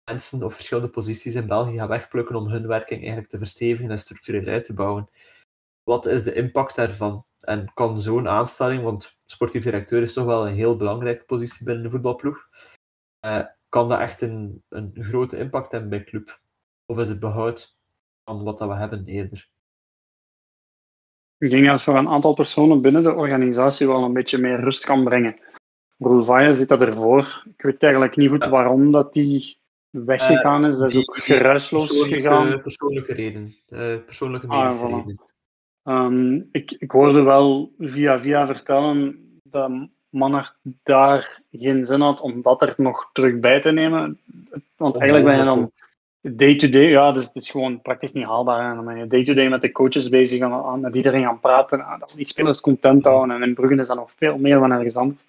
mensen 0.06 0.44
op 0.44 0.54
verschillende 0.54 0.90
posities 0.90 1.36
in 1.36 1.48
België 1.48 1.78
gaan 1.78 1.88
wegplukken 1.88 2.36
om 2.36 2.48
hun 2.48 2.68
werking 2.68 3.00
eigenlijk 3.00 3.30
te 3.30 3.38
verstevigen 3.38 3.92
en 3.92 3.98
structureel 3.98 4.48
uit 4.48 4.66
te 4.66 4.74
bouwen. 4.74 5.08
Wat 5.84 6.06
is 6.06 6.24
de 6.24 6.34
impact 6.34 6.76
daarvan? 6.76 7.26
En 7.40 7.72
kan 7.74 8.02
zo'n 8.02 8.28
aanstelling, 8.28 8.84
want 8.84 9.18
sportief 9.26 9.64
directeur 9.64 10.02
is 10.02 10.14
toch 10.14 10.26
wel 10.26 10.48
een 10.48 10.54
heel 10.54 10.76
belangrijke 10.76 11.24
positie 11.24 11.66
binnen 11.66 11.84
de 11.84 11.90
voetbalploeg, 11.90 12.50
eh, 13.20 13.46
kan 13.70 13.90
dat 13.90 14.00
echt 14.00 14.22
een, 14.22 14.64
een 14.70 14.92
grote 15.00 15.38
impact 15.38 15.72
hebben 15.72 15.90
bij 15.90 16.04
club? 16.04 16.40
Of 16.86 16.98
is 16.98 17.10
het 17.10 17.20
behoud 17.20 17.78
van 18.24 18.44
wat 18.44 18.58
dat 18.58 18.68
we 18.68 18.76
hebben 18.76 19.06
eerder? 19.06 19.50
Ik 21.38 21.50
denk 21.50 21.66
dat 21.66 21.84
voor 21.84 21.98
een 21.98 22.10
aantal 22.10 22.34
personen 22.34 22.82
binnen 22.82 23.04
de 23.04 23.14
organisatie 23.14 23.88
wel 23.88 24.04
een 24.04 24.14
beetje 24.14 24.38
meer 24.38 24.60
rust 24.60 24.86
kan 24.86 25.04
brengen. 25.04 25.40
Roelvaya 25.98 26.52
zit 26.52 26.68
dat 26.68 26.82
ervoor. 26.82 27.44
Ik 27.58 27.62
weet 27.62 27.84
eigenlijk 27.84 28.16
niet 28.16 28.30
goed 28.30 28.46
waarom 28.46 28.92
dat 28.92 29.14
die 29.14 29.58
weggegaan 30.06 30.66
is. 30.66 30.78
Dat 30.78 30.86
is 30.88 30.92
Die- 30.94 31.02
ook 31.08 31.18
geruisloos 31.18 32.02
gegaan. 32.02 32.62
Persoonlijke 32.62 33.14
reden. 33.14 33.56
eh, 33.70 33.96
persoonlijke 34.06 34.48
Ah, 34.48 34.62
medische 34.62 34.88
voilà. 34.88 35.34
Ehm, 35.84 36.42
ik, 36.52 36.72
ik 36.80 36.92
hoorde 36.92 37.22
wel 37.22 37.72
via 37.80 38.20
via 38.20 38.46
vertellen 38.48 39.20
dat 39.44 39.72
Manhart 40.10 40.56
daar 40.84 41.42
geen 41.52 41.86
zin 41.86 42.02
had 42.02 42.22
om 42.22 42.42
dat 42.42 42.62
er 42.62 42.74
nog 42.78 43.10
terug 43.14 43.40
bij 43.40 43.62
te 43.62 43.72
nemen. 43.72 44.20
Want 44.78 44.96
eigenlijk 44.98 45.26
ben 45.30 45.38
je 45.38 45.44
dan 45.46 45.72
day-to-day, 46.22 46.90
ja, 46.90 47.12
dus 47.12 47.26
het 47.26 47.36
is 47.36 47.50
gewoon 47.50 47.82
praktisch 47.82 48.12
niet 48.14 48.26
haalbaar. 48.26 48.70
hè. 48.70 48.76
Dan 48.76 48.86
ben 48.86 48.98
je 48.98 49.08
day-to-day 49.08 49.50
met 49.50 49.62
de 49.62 49.72
coaches 49.72 50.10
bezig, 50.10 50.42
aan- 50.42 50.80
met 50.80 50.96
iedereen 50.96 51.24
gaan 51.24 51.40
praten, 51.40 51.86
aan 51.86 52.02
die 52.16 52.28
spelers 52.28 52.62
content 52.62 53.04
houden. 53.06 53.36
En 53.36 53.44
in 53.44 53.54
Brugge 53.54 53.76
is 53.82 53.88
dat 53.88 53.98
nog 53.98 54.12
veel 54.16 54.38
meer 54.38 54.60
dan 54.60 54.72
ergens 54.72 54.96
anders. 54.96 55.24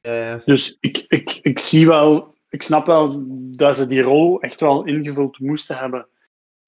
Eh, 0.00 0.34
Dus 0.44 0.76
ik, 0.80 1.04
ik, 1.08 1.38
ik 1.42 1.58
zie 1.58 1.86
wel, 1.86 2.34
ik 2.48 2.62
snap 2.62 2.86
wel 2.86 3.24
dat 3.56 3.76
ze 3.76 3.86
die 3.86 4.02
rol 4.02 4.40
echt 4.40 4.60
wel 4.60 4.84
ingevuld 4.84 5.38
moesten 5.38 5.76
hebben. 5.76 6.06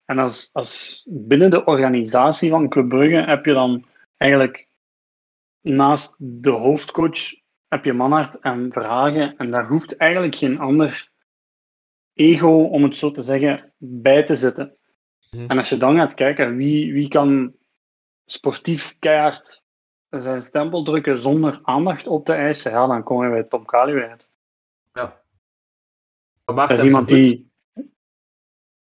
En 0.05 0.19
als, 0.19 0.51
als 0.53 1.07
binnen 1.11 1.51
de 1.51 1.65
organisatie 1.65 2.51
van 2.51 2.69
Club 2.69 2.89
Brugge 2.89 3.31
heb 3.31 3.45
je 3.45 3.53
dan 3.53 3.85
eigenlijk 4.17 4.69
naast 5.61 6.17
de 6.19 6.51
hoofdcoach 6.51 7.19
heb 7.69 7.85
je 7.85 7.93
Manhart 7.93 8.41
en 8.41 8.73
Verhagen 8.73 9.37
en 9.37 9.51
daar 9.51 9.67
hoeft 9.67 9.97
eigenlijk 9.97 10.35
geen 10.35 10.59
ander 10.59 11.11
ego, 12.15 12.63
om 12.63 12.83
het 12.83 12.97
zo 12.97 13.11
te 13.11 13.23
zeggen, 13.23 13.73
bij 13.77 14.25
te 14.25 14.37
zitten. 14.37 14.77
Mhm. 15.31 15.51
En 15.51 15.59
als 15.59 15.69
je 15.69 15.77
dan 15.77 15.97
gaat 15.97 16.15
kijken, 16.15 16.57
wie, 16.57 16.93
wie 16.93 17.09
kan 17.09 17.55
sportief 18.27 18.99
keihard 18.99 19.65
zijn 20.11 20.43
stempel 20.43 20.83
drukken 20.83 21.19
zonder 21.19 21.61
aandacht 21.63 22.07
op 22.07 22.25
te 22.25 22.33
eisen, 22.33 22.73
ja, 22.73 22.87
dan 22.87 23.03
komen 23.03 23.27
we 23.27 23.33
bij 23.33 23.45
Tom 23.45 23.65
Kaluwe 23.65 24.09
uit. 24.09 24.28
Wat 26.55 26.69
Dat 26.69 26.79
is 26.79 26.85
iemand 26.85 27.09
goed? 27.13 27.23
die... 27.23 27.51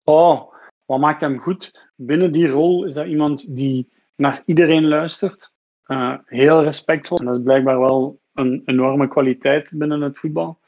Oh, 0.04 0.54
wat 0.86 1.00
maakt 1.00 1.22
hem 1.22 1.40
goed? 1.40 1.90
Binnen 1.96 2.32
die 2.32 2.48
rol 2.48 2.86
is 2.86 2.94
dat 2.94 3.08
iemand 3.08 3.56
die 3.56 3.90
naar 4.16 4.42
iedereen 4.46 4.88
luistert. 4.88 5.56
eh, 5.84 6.14
heel 6.26 6.64
respectvol. 6.64 7.18
En 7.18 7.26
dat 7.26 7.36
is 7.36 7.44
blijkbaar 7.44 7.80
wel 7.80 8.20
een 8.34 8.62
enorme 8.66 9.08
kwaliteit 9.08 9.70
binnen 9.72 10.02
het 10.02 10.18
voetbal. 10.18 10.60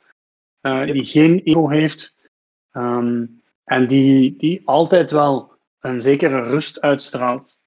Eh. 0.61 0.85
Die 0.85 1.05
geen 1.05 1.39
ego 1.39 1.67
heeft. 1.67 2.15
ehm, 2.71 3.25
en 3.63 3.87
die, 3.87 4.35
die 4.37 4.61
altijd 4.65 5.11
wel 5.11 5.51
een 5.79 6.01
zekere 6.01 6.41
rust 6.41 6.81
uitstraalt. 6.81 7.61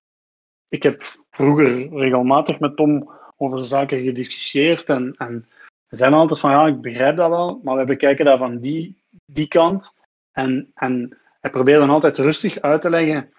Ik 0.68 0.82
heb 0.82 1.02
vroeger 1.30 1.88
regelmatig 1.88 2.58
met 2.58 2.76
Tom 2.76 3.10
over 3.36 3.66
zaken 3.66 4.00
gediscussieerd. 4.02 4.84
En, 4.84 5.14
en 5.18 5.48
zijn 5.88 6.12
altijd 6.14 6.40
van, 6.40 6.50
ja, 6.50 6.66
ik 6.66 6.80
begrijp 6.80 7.16
dat 7.16 7.28
wel, 7.28 7.60
maar 7.62 7.76
we 7.76 7.84
bekijken 7.84 8.24
dat 8.24 8.38
van 8.38 8.58
die, 8.58 9.01
die 9.24 9.48
kant. 9.48 10.00
En, 10.32 10.70
en 10.74 11.18
hij 11.40 11.50
probeert 11.50 11.78
dan 11.78 11.90
altijd 11.90 12.18
rustig 12.18 12.60
uit 12.60 12.82
te 12.82 12.90
leggen 12.90 13.32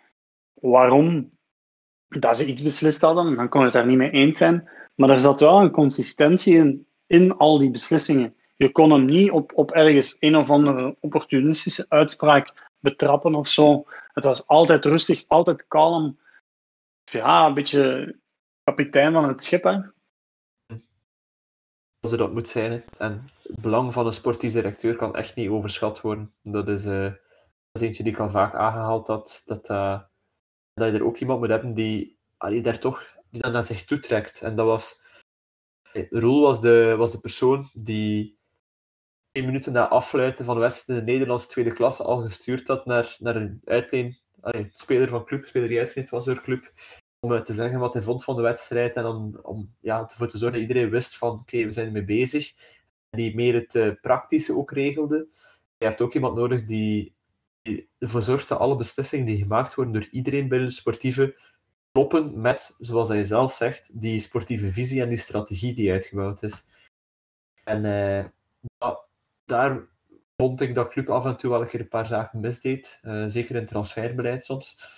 waarom 0.54 1.32
dat 2.08 2.38
ze 2.38 2.46
iets 2.46 2.62
beslist 2.62 3.02
hadden. 3.02 3.36
Dan 3.36 3.50
kon 3.50 3.64
het 3.64 3.74
daar 3.74 3.86
niet 3.86 3.98
mee 3.98 4.10
eens 4.10 4.38
zijn. 4.38 4.70
Maar 4.96 5.10
er 5.10 5.22
zat 5.22 5.40
wel 5.40 5.62
een 5.62 5.72
consistentie 5.72 6.56
in, 6.56 6.88
in 7.08 7.38
al 7.38 7.58
die 7.58 7.72
beslissingen. 7.72 8.36
Je 8.56 8.72
kon 8.72 8.92
hem 8.92 9.06
niet 9.06 9.32
op, 9.32 9.52
op 9.56 9.72
ergens 9.72 10.16
een 10.20 10.36
of 10.36 10.50
andere 10.50 10.98
opportunistische 11.00 11.86
uitspraak 11.90 12.72
betrappen 12.80 13.36
of 13.36 13.48
zo. 13.48 13.84
Het 14.14 14.24
was 14.24 14.48
altijd 14.48 14.86
rustig, 14.86 15.24
altijd 15.28 15.68
kalm. 15.68 16.20
Ja, 17.04 17.46
een 17.46 17.54
beetje 17.54 18.16
kapitein 18.64 19.14
van 19.14 19.28
het 19.28 19.44
schip, 19.44 19.64
hè. 19.64 19.80
Als 22.04 22.18
dat 22.18 22.34
moet 22.34 22.48
zijn. 22.48 22.84
En 22.98 23.30
het 23.42 23.62
belang 23.62 23.94
van 23.94 24.06
een 24.06 24.14
sportief 24.14 24.54
directeur 24.54 24.96
kan 24.96 25.16
echt 25.16 25.36
niet 25.36 25.50
overschat 25.50 26.02
worden. 26.02 26.34
Dat 26.42 26.68
is, 26.68 26.86
uh, 26.86 27.12
dat 27.72 27.82
eentje 27.82 28.04
die 28.04 28.12
ik 28.12 28.20
al 28.20 28.30
vaak 28.30 28.56
aangehaald 28.56 29.08
had. 29.08 29.44
Dat, 29.46 29.70
uh, 29.70 30.02
dat 30.74 30.92
je 30.92 30.98
er 30.98 31.06
ook 31.06 31.18
iemand 31.18 31.40
moet 31.40 31.50
hebben 31.50 31.74
die, 31.74 32.18
die 32.40 32.62
daar 32.62 32.80
toch 32.80 33.08
die 33.30 33.42
dat 33.42 33.52
naar 33.52 33.64
zich 33.64 33.86
toetrekt. 33.86 34.42
En 34.42 34.56
dat 34.56 34.66
was... 34.66 35.02
Roel 36.10 36.42
was 36.42 36.62
de, 36.62 36.96
was 36.98 37.12
de 37.12 37.20
persoon 37.20 37.70
die 37.74 38.38
twee 39.32 39.46
minuten 39.46 39.74
na 39.74 39.88
afluiten 39.88 40.46
van 40.46 40.56
de 40.56 40.62
wedstrijd 40.62 41.00
in 41.00 41.06
de 41.06 41.12
Nederlandse 41.12 41.48
tweede 41.48 41.74
klasse 41.74 42.04
al 42.04 42.22
gestuurd 42.22 42.68
had 42.68 42.86
naar, 42.86 43.16
naar 43.20 43.36
een 43.36 43.62
uitleen, 43.66 44.18
allee, 44.42 44.70
speler 44.72 45.08
van 45.08 45.26
club, 45.26 45.46
speler 45.46 45.68
die 45.68 45.80
uitgeleend 45.80 46.10
was 46.10 46.26
door 46.26 46.42
club, 46.42 46.72
om 47.24 47.44
te 47.44 47.54
zeggen 47.54 47.80
wat 47.80 47.94
hij 47.94 48.02
vond 48.02 48.24
van 48.24 48.36
de 48.36 48.42
wedstrijd 48.42 48.96
en 48.96 49.06
om, 49.06 49.40
om 49.42 49.76
ja, 49.80 50.10
ervoor 50.10 50.28
te 50.28 50.38
zorgen 50.38 50.60
dat 50.60 50.70
iedereen 50.70 50.90
wist 50.90 51.18
van 51.18 51.32
oké, 51.32 51.64
we 51.64 51.72
zijn 51.72 51.86
ermee 51.86 52.04
bezig. 52.04 52.54
Die 53.10 53.36
meer 53.36 53.54
het 53.54 53.74
uh, 53.74 53.92
praktische 54.02 54.56
ook 54.56 54.72
regelde. 54.72 55.28
Je 55.78 55.86
hebt 55.86 56.02
ook 56.02 56.14
iemand 56.14 56.36
nodig 56.36 56.66
die, 56.66 57.16
die 57.62 57.90
ervoor 57.98 58.22
zorgt 58.22 58.48
dat 58.48 58.60
alle 58.60 58.76
beslissingen 58.76 59.26
die 59.26 59.38
gemaakt 59.38 59.76
worden 59.76 59.94
door 59.94 60.08
iedereen 60.12 60.48
binnen 60.48 60.68
de 60.68 60.74
sportieve 60.74 61.40
kloppen 61.92 62.42
met, 62.42 62.76
zoals 62.80 63.08
hij 63.08 63.24
zelf 63.24 63.54
zegt, 63.54 64.02
die 64.02 64.20
sportieve 64.20 64.72
visie 64.72 65.02
en 65.02 65.10
die 65.10 65.18
strategie 65.18 65.74
die 65.74 65.92
uitgebouwd 65.92 66.44
is. 66.44 66.68
En 67.64 67.86
uh, 67.86 68.26
daar 69.46 69.88
vond 70.36 70.62
ik 70.62 70.76
dat 70.76 70.90
club 70.90 71.10
af 71.10 71.26
en 71.26 71.38
toe 71.38 71.50
wel 71.50 71.62
een 71.62 71.68
keer 71.68 71.80
een 71.80 71.88
paar 71.88 72.08
zaken 72.08 72.40
misdeed. 72.40 73.00
Uh, 73.04 73.24
zeker 73.28 73.56
in 73.56 73.66
transferbeleid 73.66 74.46
soms. 74.46 74.92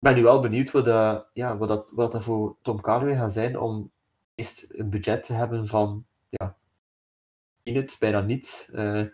Ik 0.00 0.06
ben 0.06 0.14
nu 0.14 0.22
wel 0.22 0.40
benieuwd 0.40 0.70
wat, 0.70 0.84
dat, 0.84 1.26
ja, 1.32 1.56
wat, 1.56 1.68
dat, 1.68 1.90
wat 1.94 2.12
dat 2.12 2.24
voor 2.24 2.56
Tom 2.62 2.80
Calloway 2.80 3.16
gaat 3.16 3.32
zijn 3.32 3.58
om 3.58 3.90
eerst 4.34 4.66
een 4.68 4.90
budget 4.90 5.22
te 5.22 5.32
hebben 5.32 5.66
van 5.66 6.04
ja, 6.28 6.54
het 7.62 7.96
bijna 8.00 8.20
niets. 8.20 8.70
Uh, 8.74 9.04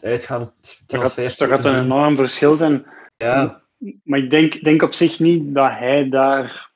uitgaan 0.00 0.52
transfers. 0.86 1.36
Dat 1.36 1.48
gaat, 1.48 1.64
een 1.64 1.78
enorm 1.78 2.16
verschil 2.16 2.56
zijn. 2.56 2.86
Ja. 3.16 3.62
Maar 4.04 4.18
ik 4.18 4.30
denk, 4.30 4.64
denk 4.64 4.82
op 4.82 4.94
zich 4.94 5.18
niet 5.18 5.54
dat 5.54 5.70
hij 5.70 6.08
daar 6.08 6.70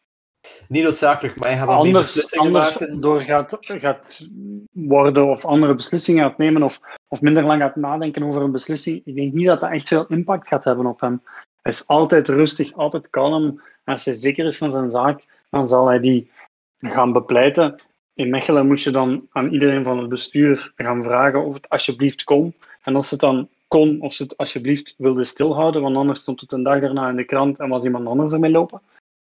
niet 0.69 0.83
noodzakelijk, 0.83 1.37
maar 1.37 1.49
hij 1.49 1.59
gaat 1.59 1.69
anders, 1.69 2.37
anders 2.37 2.79
door 2.93 3.21
gaat, 3.21 3.57
gaat 3.61 4.31
worden 4.73 5.31
of 5.31 5.45
andere 5.45 5.75
beslissingen 5.75 6.25
gaat 6.25 6.39
nemen 6.39 6.63
of, 6.63 6.81
of 7.09 7.21
minder 7.21 7.45
lang 7.45 7.61
gaat 7.61 7.77
nadenken 7.77 8.23
over 8.23 8.43
een 8.43 8.53
beslissing. 8.53 9.03
Ik 9.05 9.15
denk 9.15 9.33
niet 9.33 9.47
dat 9.47 9.61
dat 9.61 9.71
echt 9.71 9.89
veel 9.89 10.07
impact 10.07 10.49
gaat 10.49 10.65
hebben 10.65 10.87
op 10.87 11.01
hem. 11.01 11.23
Hij 11.67 11.75
is 11.75 11.87
altijd 11.87 12.29
rustig, 12.29 12.73
altijd 12.73 13.11
kalm. 13.11 13.61
Als 13.85 14.05
hij 14.05 14.15
zeker 14.15 14.47
is 14.47 14.59
van 14.59 14.71
zijn 14.71 14.91
zaak, 14.91 15.25
dan 15.51 15.69
zal 15.69 15.87
hij 15.87 16.01
die 16.01 16.31
gaan 16.79 17.13
bepleiten. 17.13 17.75
In 18.15 18.31
Mechelen 18.31 18.67
moest 18.67 18.85
je 18.85 18.91
dan 18.91 19.27
aan 19.31 19.53
iedereen 19.53 19.85
van 19.85 19.99
het 19.99 20.09
bestuur 20.09 20.73
gaan 20.77 21.03
vragen 21.03 21.45
of 21.45 21.55
het 21.55 21.69
alsjeblieft 21.69 22.25
kon. 22.25 22.55
En 22.83 22.97
als 22.97 23.11
het 23.11 23.21
dan 23.21 23.49
kon, 23.69 24.01
of 24.01 24.13
ze 24.13 24.23
het 24.23 24.37
alsjeblieft 24.37 24.95
wilde 24.97 25.25
stilhouden, 25.25 25.83
want 25.83 25.97
anders 25.97 26.21
stond 26.21 26.41
het 26.41 26.53
een 26.53 26.63
dag 26.63 26.81
daarna 26.81 27.09
in 27.09 27.17
de 27.17 27.25
krant 27.25 27.59
en 27.59 27.69
was 27.69 27.85
iemand 27.85 28.07
anders 28.07 28.33
ermee 28.33 28.51
lopen. 28.51 28.81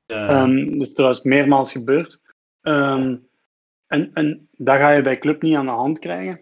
Ja. 0.06 0.44
Um, 0.44 0.80
dus 0.80 0.94
trouwens 0.94 1.24
meermaals 1.24 1.72
gebeurd. 1.72 2.20
Um, 2.62 3.28
en, 3.88 4.12
en 4.14 4.50
dat 4.52 4.78
ga 4.78 4.92
je 4.92 5.02
bij 5.02 5.18
club 5.18 5.42
niet 5.42 5.56
aan 5.56 5.66
de 5.66 5.72
hand 5.72 6.00
krijgen. 6.00 6.40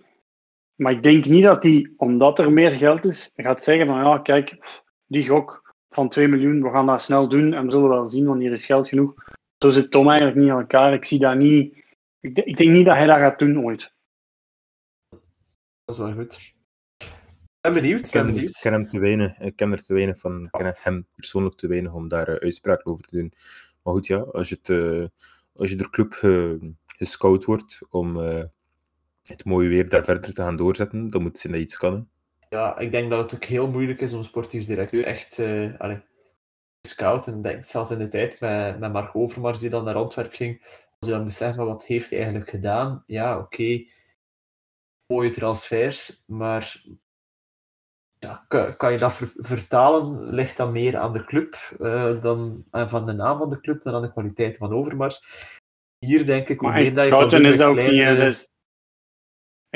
Maar 0.76 0.92
ik 0.92 1.04
denk 1.04 1.26
niet 1.26 1.44
dat 1.44 1.64
hij, 1.64 1.92
omdat 1.98 2.40
er 2.40 2.52
meer 2.52 2.72
geld 2.72 3.06
is, 3.06 3.34
gaat 3.36 3.64
zeggen 3.64 3.88
van 3.88 4.04
ja, 4.04 4.18
kijk, 4.18 4.58
die 5.06 5.28
gok 5.28 5.66
van 5.90 6.10
2 6.10 6.28
miljoen, 6.28 6.62
we 6.62 6.70
gaan 6.70 6.86
dat 6.86 7.02
snel 7.02 7.30
doen 7.30 7.54
en 7.54 7.66
we 7.66 7.72
zullen 7.72 7.90
wel 7.90 8.10
zien, 8.10 8.26
want 8.26 8.40
hier 8.40 8.52
is 8.52 8.66
geld 8.66 8.88
genoeg. 8.88 9.14
Zo 9.58 9.70
zit 9.70 9.92
Tom 9.92 10.10
eigenlijk 10.10 10.40
niet 10.40 10.50
aan 10.50 10.60
elkaar. 10.60 10.94
Ik 10.94 11.06
zie 11.06 11.20
dat 11.20 11.38
niet. 11.38 11.76
Ik, 12.20 12.38
ik 12.38 12.58
denk 12.58 12.72
niet 12.72 12.86
dat 12.86 12.96
hij 12.96 13.06
dat 13.06 13.18
gaat 13.18 13.40
doen 13.40 13.64
ooit. 13.64 13.94
Dat 15.86 15.96
is 15.96 15.98
wel 15.98 16.14
goed. 16.14 16.56
Ik 16.98 17.74
ben 17.74 17.74
benieuwd. 17.74 18.06
Ik 18.06 18.12
ken, 18.12 18.38
ik 18.38 18.58
ken 18.62 18.74
hem 18.74 18.88
te 18.88 19.00
weinig. 19.00 19.40
Ik 19.40 19.56
ken 19.56 19.72
er 19.72 19.84
te 19.84 19.94
weinig 19.94 20.20
van. 20.20 20.44
Ik 20.44 20.52
ken 20.52 20.76
hem 20.80 21.08
persoonlijk 21.16 21.56
te 21.56 21.68
weinig 21.68 21.94
om 21.94 22.08
daar 22.08 22.30
uh, 22.30 22.36
uitspraak 22.36 22.88
over 22.88 23.06
te 23.06 23.18
doen. 23.18 23.34
Maar 23.84 23.94
goed, 23.94 24.08
ja, 24.08 24.18
als 24.18 24.50
je, 24.50 24.56
het, 24.56 24.70
uh, 24.70 25.06
als 25.54 25.70
je 25.70 25.76
door 25.76 25.90
club 25.90 26.14
uh, 26.22 26.72
gescout 26.86 27.46
wordt 27.46 27.88
om 27.90 28.18
uh, 28.18 28.44
het 29.22 29.46
mooie 29.46 29.70
weer 29.70 29.90
daar 29.90 30.04
verder 30.04 30.34
te 30.34 30.42
gaan 30.42 30.56
doorzetten, 30.56 31.08
dan 31.08 31.22
moet 31.22 31.38
ze 31.38 31.48
dat 31.48 31.60
iets 31.60 31.78
kan. 31.78 32.10
Ja, 32.50 32.78
ik 32.78 32.92
denk 32.92 33.10
dat 33.10 33.24
het 33.24 33.36
ook 33.36 33.44
heel 33.44 33.68
moeilijk 33.68 34.02
is 34.02 34.14
om 34.14 34.24
sportief 34.24 34.66
directeur 34.66 35.06
echt 35.06 35.38
uh, 35.38 35.80
allez, 35.80 36.00
te 36.80 36.90
scouten. 36.90 37.42
Denk 37.42 37.66
zelf 37.66 37.92
in 37.92 37.98
de 37.98 38.08
tijd 38.08 38.40
met, 38.40 38.80
met 38.80 38.92
Mark 38.92 39.16
Overmars 39.16 39.60
die 39.60 39.70
dan 39.70 39.84
naar 39.84 39.96
Antwerpen 39.96 40.36
ging. 40.36 40.62
Als 41.00 41.10
je 41.10 41.16
dan 41.16 41.24
beseft, 41.24 41.58
maar 41.58 41.66
wat 41.66 41.86
heeft 41.86 42.10
hij 42.10 42.20
eigenlijk 42.20 42.50
gedaan? 42.50 43.04
Ja, 43.08 43.38
oké. 43.38 43.44
Okay. 43.44 43.90
Mooie 45.14 45.30
transfers, 45.30 46.24
maar 46.28 46.82
ja, 48.20 48.46
kan, 48.78 48.92
je 48.92 48.98
dat 48.98 49.34
vertalen? 49.36 50.24
Ligt 50.24 50.58
dat 50.58 50.72
meer 50.72 50.98
aan 50.98 51.14
de 51.14 51.24
club 51.24 51.58
uh, 51.80 52.22
dan 52.22 52.66
aan 52.70 52.90
van 52.90 53.06
de 53.06 53.12
naam 53.12 53.38
van 53.38 53.50
de 53.50 53.60
club 53.60 53.84
dan 53.84 53.94
aan 53.94 54.02
de 54.02 54.12
kwaliteit 54.12 54.58
van 54.58 54.74
Overmars? 54.74 55.22
Hier 56.00 56.26
denk 56.26 56.50
ik 56.50 56.62
maar 56.62 56.74
meer 56.74 56.94
dat 56.94 57.04
je 57.04 57.10
kan 57.10 57.46
is 57.46 57.62
ook 57.62 57.76
niet. 57.76 58.56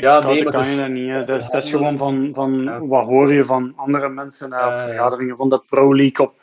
Ja, 0.02 0.20
nee, 0.20 0.43
maar 0.43 0.54
kan 0.54 0.70
je 0.70 0.78
dat 0.78 0.89
niet. 0.89 1.28
Dat 1.28 1.41
is, 1.41 1.49
dat 1.49 1.64
is 1.64 1.70
gewoon 1.70 1.97
van, 1.97 2.32
van 2.34 2.88
wat 2.88 3.06
hoor 3.06 3.34
je 3.34 3.45
van 3.45 3.74
andere 3.76 4.10
mensen 4.10 4.49
naar 4.49 4.78
vergaderingen 4.78 5.38
van 5.38 5.49
de 5.49 5.64
Pro 5.70 5.95
League 5.95 6.26
op, 6.26 6.39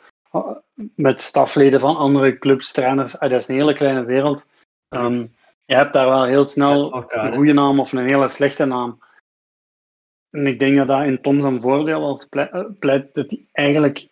met 0.95 1.21
stafleden 1.21 1.79
van 1.79 1.95
andere 1.95 2.37
clubs, 2.37 2.71
trainers. 2.71 3.19
Ah, 3.19 3.29
dat 3.29 3.41
is 3.41 3.47
een 3.47 3.55
hele 3.55 3.73
kleine 3.73 4.03
wereld. 4.03 4.47
Um, 4.89 5.35
je 5.65 5.75
hebt 5.75 5.93
daar 5.93 6.07
wel 6.07 6.25
heel 6.25 6.45
snel 6.45 6.95
een 7.07 7.33
goede 7.33 7.53
naam 7.53 7.79
of 7.79 7.91
een 7.91 8.07
hele 8.07 8.29
slechte 8.29 8.65
naam. 8.65 8.99
En 10.29 10.47
ik 10.47 10.59
denk 10.59 10.77
dat 10.77 10.87
dat 10.87 11.03
in 11.03 11.21
Tom 11.21 11.41
zijn 11.41 11.61
voordeel 11.61 12.03
als 12.03 12.29
eh, 12.29 12.63
pleit, 12.79 13.13
dat 13.13 13.29
hij 13.29 13.45
eigenlijk 13.51 14.07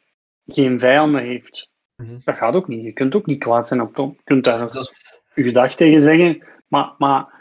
geen 0.45 0.79
vijanden 0.79 1.21
heeft. 1.21 1.69
Mhm. 1.95 2.17
Dat 2.23 2.35
gaat 2.35 2.53
ook 2.53 2.67
niet. 2.67 2.83
Je 2.83 2.91
kunt 2.91 3.15
ook 3.15 3.25
niet 3.25 3.39
kwaad 3.39 3.67
zijn 3.67 3.81
op 3.81 3.93
Tom. 3.93 4.13
Je 4.17 4.23
kunt 4.23 4.43
daar 4.43 4.61
eens 4.61 5.25
je 5.33 5.43
gedacht 5.43 5.77
tegen 5.77 6.01
zeggen, 6.01 6.43
maar, 6.67 6.93
maar 6.97 7.36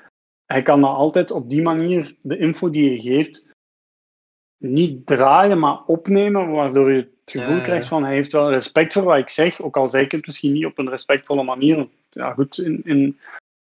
hij 0.47 0.63
kan 0.63 0.81
dat 0.81 0.95
altijd 0.95 1.31
op 1.31 1.49
die 1.49 1.63
manier, 1.63 2.15
de 2.21 2.39
info 2.39 2.71
die 2.71 2.91
je 2.91 3.01
geeft, 3.01 3.47
niet 4.57 5.07
draaien, 5.07 5.59
maar 5.59 5.85
opnemen, 5.85 6.51
waardoor 6.51 6.93
je 6.93 6.97
het 6.97 7.11
gevoel 7.25 7.61
krijgt 7.61 7.89
van 7.89 8.05
hij 8.05 8.15
heeft 8.15 8.33
wel 8.33 8.51
respect 8.51 8.93
voor 8.93 9.03
wat 9.03 9.19
ik 9.19 9.31
zeg, 9.31 9.61
ook 9.61 9.77
al 9.77 9.91
zeg 9.91 10.03
ik 10.03 10.13
het 10.13 10.27
misschien 10.27 10.53
niet 10.53 10.67
op 10.67 10.79
een 10.79 10.89
respectvolle 10.89 11.43
manier. 11.43 11.89
Ja, 12.11 12.33
goed, 12.33 12.59
in, 12.59 12.81
in 12.85 13.19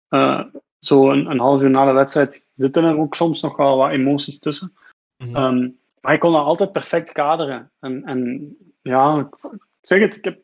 uh, 0.10 0.44
zo 0.80 1.12
een, 1.12 1.26
een 1.26 1.40
half 1.40 1.62
uur 1.62 1.70
na 1.70 1.86
de 1.86 1.92
wedstrijd 1.92 2.48
zitten 2.54 2.84
er 2.84 2.98
ook 2.98 3.16
soms 3.16 3.42
nog 3.42 3.56
wel 3.56 3.78
wat 3.78 3.92
emoties 3.92 4.40
tussen. 4.40 4.74
Ehm, 5.18 5.60
maar 6.00 6.12
hij 6.12 6.18
kon 6.18 6.32
dat 6.32 6.46
altijd 6.46 6.72
perfect 6.72 7.12
kaderen. 7.12 7.72
En, 7.80 8.04
en 8.04 8.56
ja, 8.82 9.20
ik 9.20 9.50
zeg 9.82 10.00
het, 10.00 10.18
ik 10.18 10.24
heb 10.24 10.40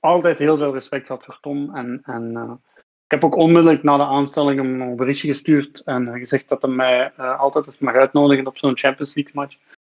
altijd 0.00 0.38
heel 0.38 0.56
veel 0.56 0.72
respect 0.72 1.06
gehad 1.06 1.24
voor 1.24 1.38
Tom. 1.40 1.74
En, 1.76 2.00
en 2.04 2.32
uh, 2.32 2.52
ik 2.52 2.71
heb 3.12 3.24
ook 3.24 3.36
onmiddellijk 3.36 3.82
na 3.82 3.96
de 3.96 4.02
aanstelling 4.02 4.60
een 4.60 4.96
berichtje 4.96 5.28
gestuurd 5.28 5.82
en 5.84 6.18
gezegd 6.18 6.48
dat 6.48 6.62
hij 6.62 6.70
mij 6.70 7.12
uh, 7.18 7.40
altijd 7.40 7.66
eens 7.66 7.78
mag 7.78 7.94
uitnodigen 7.94 8.46
op 8.46 8.56
zo'n 8.56 8.76
Champions 8.76 9.14
League 9.14 9.34
match. 9.34 9.56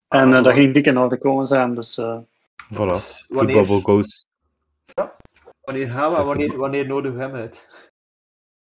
En 0.08 0.28
uh, 0.30 0.42
dat 0.42 0.52
ging 0.52 0.74
dik 0.74 0.86
in 0.86 0.98
orde 0.98 1.18
komen 1.18 1.46
zijn. 1.46 1.74
Dus, 1.74 2.00
voilà, 2.74 3.26
voetbal 3.28 3.80
goes. 3.80 4.26
Ja. 4.84 5.16
Wanneer 5.60 5.90
gaan 5.90 6.10
we, 6.10 6.22
wanneer, 6.22 6.56
wanneer 6.56 6.86
nodigen 6.86 7.16
we 7.16 7.22
hem 7.22 7.34
uit? 7.34 7.70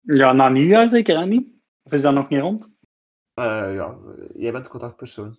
Ja, 0.01 0.33
na 0.33 0.49
nieuwjaar 0.49 0.89
zeker, 0.89 1.19
hè, 1.19 1.27
niet? 1.27 1.49
Of 1.83 1.93
is 1.93 2.03
dat 2.03 2.15
nog 2.15 2.29
niet 2.29 2.41
rond? 2.41 2.71
ja, 3.35 3.95
jij 4.35 4.53
bent 4.53 4.69
contactpersoon. 4.69 5.39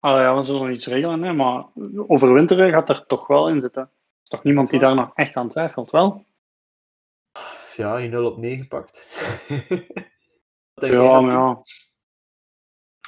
Ah 0.00 0.20
ja, 0.20 0.36
we 0.36 0.42
zullen 0.42 0.62
nog 0.62 0.70
iets 0.70 0.86
regelen, 0.86 1.22
hè, 1.22 1.32
maar 1.32 1.64
overwinteren 2.06 2.70
gaat 2.70 2.88
er 2.88 3.06
toch 3.06 3.26
wel 3.26 3.48
in 3.48 3.60
zitten. 3.60 3.82
Er 3.82 3.88
is 4.22 4.28
toch 4.28 4.42
niemand 4.42 4.70
die 4.70 4.80
daar 4.80 4.94
nog 4.94 5.10
echt 5.14 5.36
aan 5.36 5.48
twijfelt, 5.48 5.90
wel? 5.90 6.24
Ja, 7.84 7.96
je 7.96 8.08
0 8.08 8.30
op 8.30 8.38
9 8.38 8.68
pakt. 8.68 9.06
ja, 10.74 11.20
maar 11.20 11.32
ja. 11.32 11.62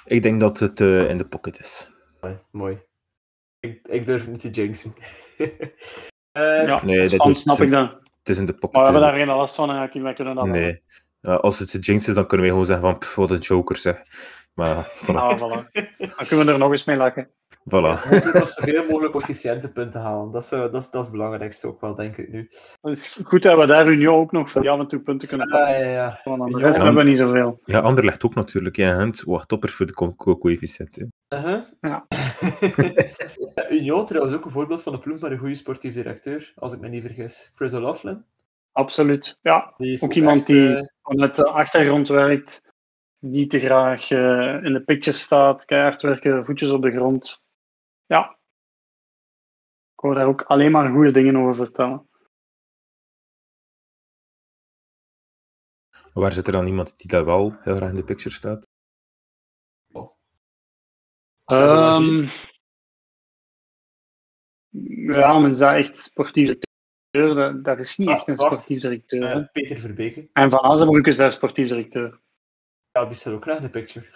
Ik 0.05 0.23
denk 0.23 0.41
dat 0.41 0.59
het 0.59 0.81
uh, 0.81 1.09
in 1.09 1.19
de 1.19 1.27
pocket 1.27 1.59
is. 1.59 1.91
Mooi. 2.21 2.39
mooi. 2.51 2.79
Ik, 3.61 3.89
ik 3.89 4.07
durf 4.07 4.29
niet 4.29 4.41
te 4.41 4.51
jinxen. 4.51 4.95
uh, 5.39 5.47
ja, 6.67 6.85
nee, 6.85 7.09
dat 7.09 7.27
is, 7.27 7.41
snap 7.41 7.61
ik 7.61 7.71
dan. 7.71 7.89
Het 8.19 8.29
is 8.29 8.39
in 8.39 8.47
de 8.47 8.55
pocket. 8.55 8.73
Maar 8.73 8.83
we 8.83 8.91
hebben 8.91 9.09
daar 9.09 9.19
geen 9.19 9.37
last 9.37 9.55
van, 9.55 9.71
eigenlijk. 9.71 10.05
Wij 10.05 10.15
kunnen 10.15 10.35
dat 10.35 10.47
Nee. 10.47 10.83
Als 11.21 11.59
het 11.59 11.71
de 11.71 11.79
Jinx 11.79 12.09
is, 12.09 12.15
dan 12.15 12.27
kunnen 12.27 12.41
wij 12.41 12.49
gewoon 12.49 12.67
zeggen 12.67 12.85
van, 12.85 12.99
pff, 12.99 13.15
wat 13.15 13.31
een 13.31 13.39
joker, 13.39 13.77
zeg. 13.77 14.03
Maar, 14.55 14.77
voilà. 15.07 15.15
Ah, 15.15 15.37
voilà. 15.39 15.71
Dan 15.99 16.27
kunnen 16.29 16.47
we 16.47 16.53
er 16.53 16.59
nog 16.59 16.71
eens 16.71 16.85
mee 16.85 16.97
lachen. 16.97 17.29
voilà. 17.59 18.09
Nog 18.33 18.49
zoveel 18.49 18.85
mogelijk 18.89 19.13
coëfficiëntenpunten 19.13 20.01
halen. 20.01 20.31
Dat 20.31 20.43
is, 20.43 20.53
eh, 20.53 20.59
dat, 20.61 20.75
is, 20.75 20.91
dat 20.91 20.95
is 21.03 21.09
het 21.09 21.11
belangrijkste 21.17 21.67
ook 21.67 21.81
wel, 21.81 21.95
denk 21.95 22.17
ik 22.17 22.33
nu. 22.33 22.49
Het 22.81 22.99
is 22.99 23.21
goed 23.25 23.43
dat 23.43 23.59
we 23.59 23.67
daar 23.67 23.87
Union 23.89 24.15
ook 24.15 24.33
nog 24.33 24.51
voor 24.51 24.69
af 24.69 24.79
en 24.79 24.89
toe 24.89 25.01
punten 25.01 25.29
kunnen 25.29 25.49
Ja, 25.49 25.57
pakken. 25.57 25.79
ja, 25.85 25.91
ja. 25.91 26.21
Want 26.25 26.53
de 26.53 26.59
Ja. 26.59 26.67
rest 26.67 26.77
hebben 26.83 27.05
we 27.05 27.11
niet 27.11 27.19
zoveel. 27.19 27.61
Ja, 27.65 27.81
Anderlecht 27.81 28.25
ook 28.25 28.35
natuurlijk. 28.35 28.77
Ja, 28.77 28.97
Hunt, 28.97 29.23
wat 29.23 29.49
topper 29.49 29.69
voor 29.69 29.87
de 29.87 29.93
co- 29.95 30.15
co- 30.15 30.39
coëfficiënt. 30.39 30.97
hè. 30.97 31.37
Uh-huh. 31.39 31.61
Ja. 31.81 32.07
Ja, 33.55 33.71
Union 33.71 34.07
trouwens 34.07 34.35
ook 34.35 34.45
een 34.45 34.51
voorbeeld 34.51 34.83
van 34.83 34.93
een 34.93 34.99
ploeg 35.01 35.21
met 35.21 35.31
een 35.31 35.39
goede 35.39 35.55
sportief 35.55 35.95
directeur, 35.95 36.53
als 36.57 36.73
ik 36.73 36.81
me 36.81 36.89
niet 36.89 37.03
vergis. 37.03 37.53
Fraser 37.55 37.81
Laughlin. 37.81 38.25
Absoluut. 38.73 39.39
Ja, 39.43 39.75
Die 39.77 39.93
is 39.93 40.03
Ook 40.03 40.13
iemand 40.13 40.37
echt, 40.39 40.47
die- 40.47 40.75
eh, 40.77 40.83
vanuit 41.03 41.37
de 41.37 41.45
achtergrond 41.49 42.09
werkt, 42.09 42.72
niet 43.23 43.51
te 43.51 43.61
graag 43.61 44.11
eh, 44.11 44.65
in 44.65 44.73
de 44.73 44.83
picture 44.85 45.17
staat, 45.17 45.65
keihard 45.65 46.03
werken, 46.03 46.45
voetjes 46.45 46.71
op 46.71 46.83
de 46.83 46.91
grond. 46.91 47.45
Ja. 48.07 48.31
Ik 49.93 50.01
hoor 50.09 50.15
daar 50.15 50.27
ook 50.27 50.43
alleen 50.43 50.71
maar 50.71 50.91
goede 50.91 51.13
dingen 51.13 51.37
over 51.37 51.55
vertellen. 51.55 52.07
Waar 56.13 56.33
zit 56.33 56.47
er 56.47 56.53
dan 56.53 56.67
iemand 56.67 56.97
die 56.99 57.09
daar 57.11 57.25
wel 57.25 57.57
heel 57.61 57.77
graag 57.77 57.91
in 57.91 57.97
de 57.97 58.05
picture 58.05 58.35
staat? 58.35 58.69
Ehm, 61.45 62.29
ja, 65.13 65.39
men 65.39 65.57
zei 65.57 65.83
echt 65.83 65.99
sportief 65.99 66.47
directeur. 66.47 67.35
Dat, 67.35 67.65
dat 67.65 67.79
is 67.79 67.97
niet 67.97 68.09
Ah, 68.09 68.15
echt 68.15 68.29
een 68.29 68.39
sportief 68.39 68.81
directeur. 68.81 69.23
eh, 69.23 69.47
Peter 69.53 69.79
Verbeke. 69.79 70.29
En 70.33 70.51
Van 70.51 70.61
Azenbroek 70.61 71.07
is 71.07 71.17
daar 71.17 71.33
sportief 71.33 71.69
directeur. 71.69 72.21
Ja, 72.93 73.05
die 73.05 73.17
staat 73.17 73.35
ook 73.35 73.43
graag 73.43 73.57
in 73.57 73.63
de 73.63 73.71
picture. 73.71 74.07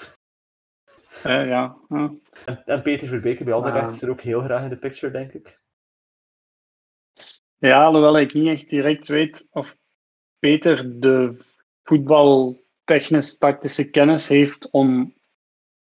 Eh, 1.22 1.49
ja, 1.49 1.77
ja. 1.89 2.14
En, 2.45 2.64
en 2.64 2.83
Peter 2.83 3.09
Verbeke 3.09 3.45
bij 3.45 3.53
Anderlecht 3.53 3.93
is 3.93 4.03
er 4.03 4.11
ook 4.11 4.20
heel 4.20 4.43
graag 4.43 4.62
in 4.62 4.68
de 4.68 4.77
picture, 4.77 5.12
denk 5.12 5.33
ik. 5.33 5.61
ja, 7.59 7.85
alhoewel 7.85 8.18
ik 8.18 8.35
niet 8.35 8.49
echt 8.49 8.68
direct 8.68 9.09
weet 9.09 9.47
of 9.51 9.77
Peter 10.39 11.01
de 11.01 11.45
voetbaltechnisch-tactische 11.83 13.91
kennis 13.91 14.29
heeft 14.29 14.70
om 14.70 15.14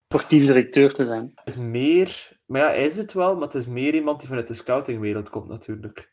sportief 0.09 0.47
directeur 0.47 0.95
te 0.95 1.05
zijn. 1.05 1.33
Het 1.35 1.49
is 1.49 1.57
meer... 1.57 2.41
Maar 2.47 2.61
ja, 2.61 2.67
hij 2.67 2.85
is 2.85 2.97
het 2.97 3.13
wel, 3.13 3.35
maar 3.35 3.45
het 3.45 3.55
is 3.55 3.67
meer 3.67 3.95
iemand 3.95 4.19
die 4.19 4.29
vanuit 4.29 4.49
de 4.49 4.55
scoutingwereld 4.55 5.29
komt, 5.29 5.49
natuurlijk. 5.49 6.12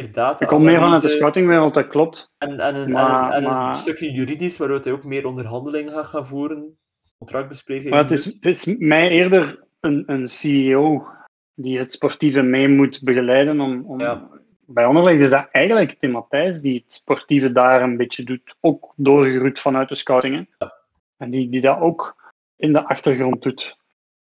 Data. 0.00 0.40
Ik 0.40 0.46
kom 0.48 0.62
meer 0.64 0.78
vanuit 0.78 1.02
de 1.02 1.08
scoutingwereld, 1.08 1.74
dat 1.74 1.86
klopt. 1.88 2.30
En, 2.38 2.60
en, 2.60 2.74
een, 2.74 2.90
Maar- 2.90 3.22
en, 3.22 3.26
een, 3.28 3.32
en 3.32 3.42
maar- 3.42 3.68
een 3.68 3.74
stukje 3.74 4.12
juridisch, 4.12 4.56
waaruit 4.58 4.84
hij 4.84 4.92
ook 4.94 5.04
meer 5.04 5.26
onderhandelingen 5.26 5.92
gaat 5.92 6.06
gaan 6.06 6.26
voeren. 6.26 6.76
Contractbesprekingen. 7.18 7.90
Maar 7.92 8.02
het 8.02 8.10
is, 8.12 8.24
het 8.24 8.46
is 8.46 8.76
mij 8.78 9.08
eerder 9.08 9.64
een, 9.80 10.02
een 10.06 10.28
CEO 10.28 11.06
die 11.54 11.78
het 11.78 11.92
sportieve 11.92 12.42
mee 12.42 12.68
moet 12.68 13.02
begeleiden. 13.02 13.60
Om, 13.60 13.84
om... 13.86 14.00
Ja. 14.00 14.28
Bij 14.66 14.84
Anderlecht 14.84 15.20
is 15.20 15.30
dat 15.30 15.48
eigenlijk 15.50 15.98
Tim 15.98 16.10
Matthijs 16.10 16.60
die 16.60 16.82
het 16.84 16.92
sportieve 16.92 17.52
daar 17.52 17.82
een 17.82 17.96
beetje 17.96 18.24
doet. 18.24 18.54
Ook 18.60 18.92
doorgeroeid 18.96 19.60
vanuit 19.60 19.88
de 19.88 19.94
scouting. 19.94 20.34
hè. 20.34 20.42
Ja. 20.66 20.72
En 21.16 21.30
die, 21.30 21.48
die 21.48 21.60
dat 21.60 21.80
ook 21.80 22.32
in 22.56 22.72
de 22.72 22.84
achtergrond 22.84 23.42
doet. 23.42 23.78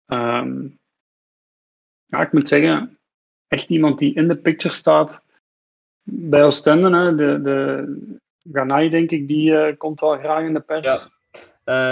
Ehm, 0.07 0.69
ja, 2.07 2.21
ik 2.21 2.33
moet 2.33 2.49
zeggen, 2.49 2.99
echt 3.49 3.69
iemand 3.69 3.99
die 3.99 4.14
in 4.14 4.29
de 4.29 4.37
picture 4.37 4.75
staat. 4.75 5.25
Bij 6.09 6.44
Oostende, 6.44 6.96
hè, 6.96 7.14
de, 7.14 7.40
de 7.42 8.20
Ganai, 8.52 8.90
denk 8.90 9.11
ik, 9.11 9.28
die 9.28 9.59
eh, 9.59 9.76
komt 9.78 10.00
wel 10.00 10.18
graag 10.18 10.44
in 10.44 10.52
de 10.54 10.61
pers. 10.61 10.86
Ja. 10.86 10.98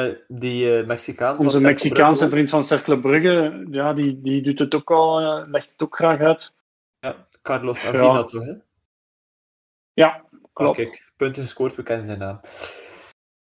Eh, 0.07 0.15
die 0.29 0.79
eh, 0.79 0.87
Mexicaan. 0.87 1.37
van 1.37 1.45
Onze 1.45 1.61
Mexicaanse 1.61 2.15
Brugge 2.15 2.29
vriend 2.37 2.51
van 2.51 2.65
Cercle 2.65 3.01
Brugge, 3.01 3.67
ja, 3.71 3.93
die, 3.93 4.21
die 4.21 4.43
doet 4.43 4.59
het 4.59 4.75
ook 4.75 4.91
al, 4.91 5.21
legt 5.49 5.71
het 5.71 5.83
ook 5.83 5.97
graag 5.97 6.21
uit. 6.21 6.53
ook. 6.55 6.61
Ja, 7.01 7.27
Carlos 7.43 7.85
Avina, 7.85 8.03
Ja. 8.03 8.25
toch? 8.25 8.45
Hè? 8.45 8.53
Ja, 9.93 10.09
Ah, 10.33 10.39
klopt. 10.53 10.77
kijk, 10.77 11.13
punten 11.17 11.43
gescoord, 11.43 11.75
we 11.75 11.83
kennen 11.83 12.07
zijn 12.07 12.19
naam. 12.19 12.41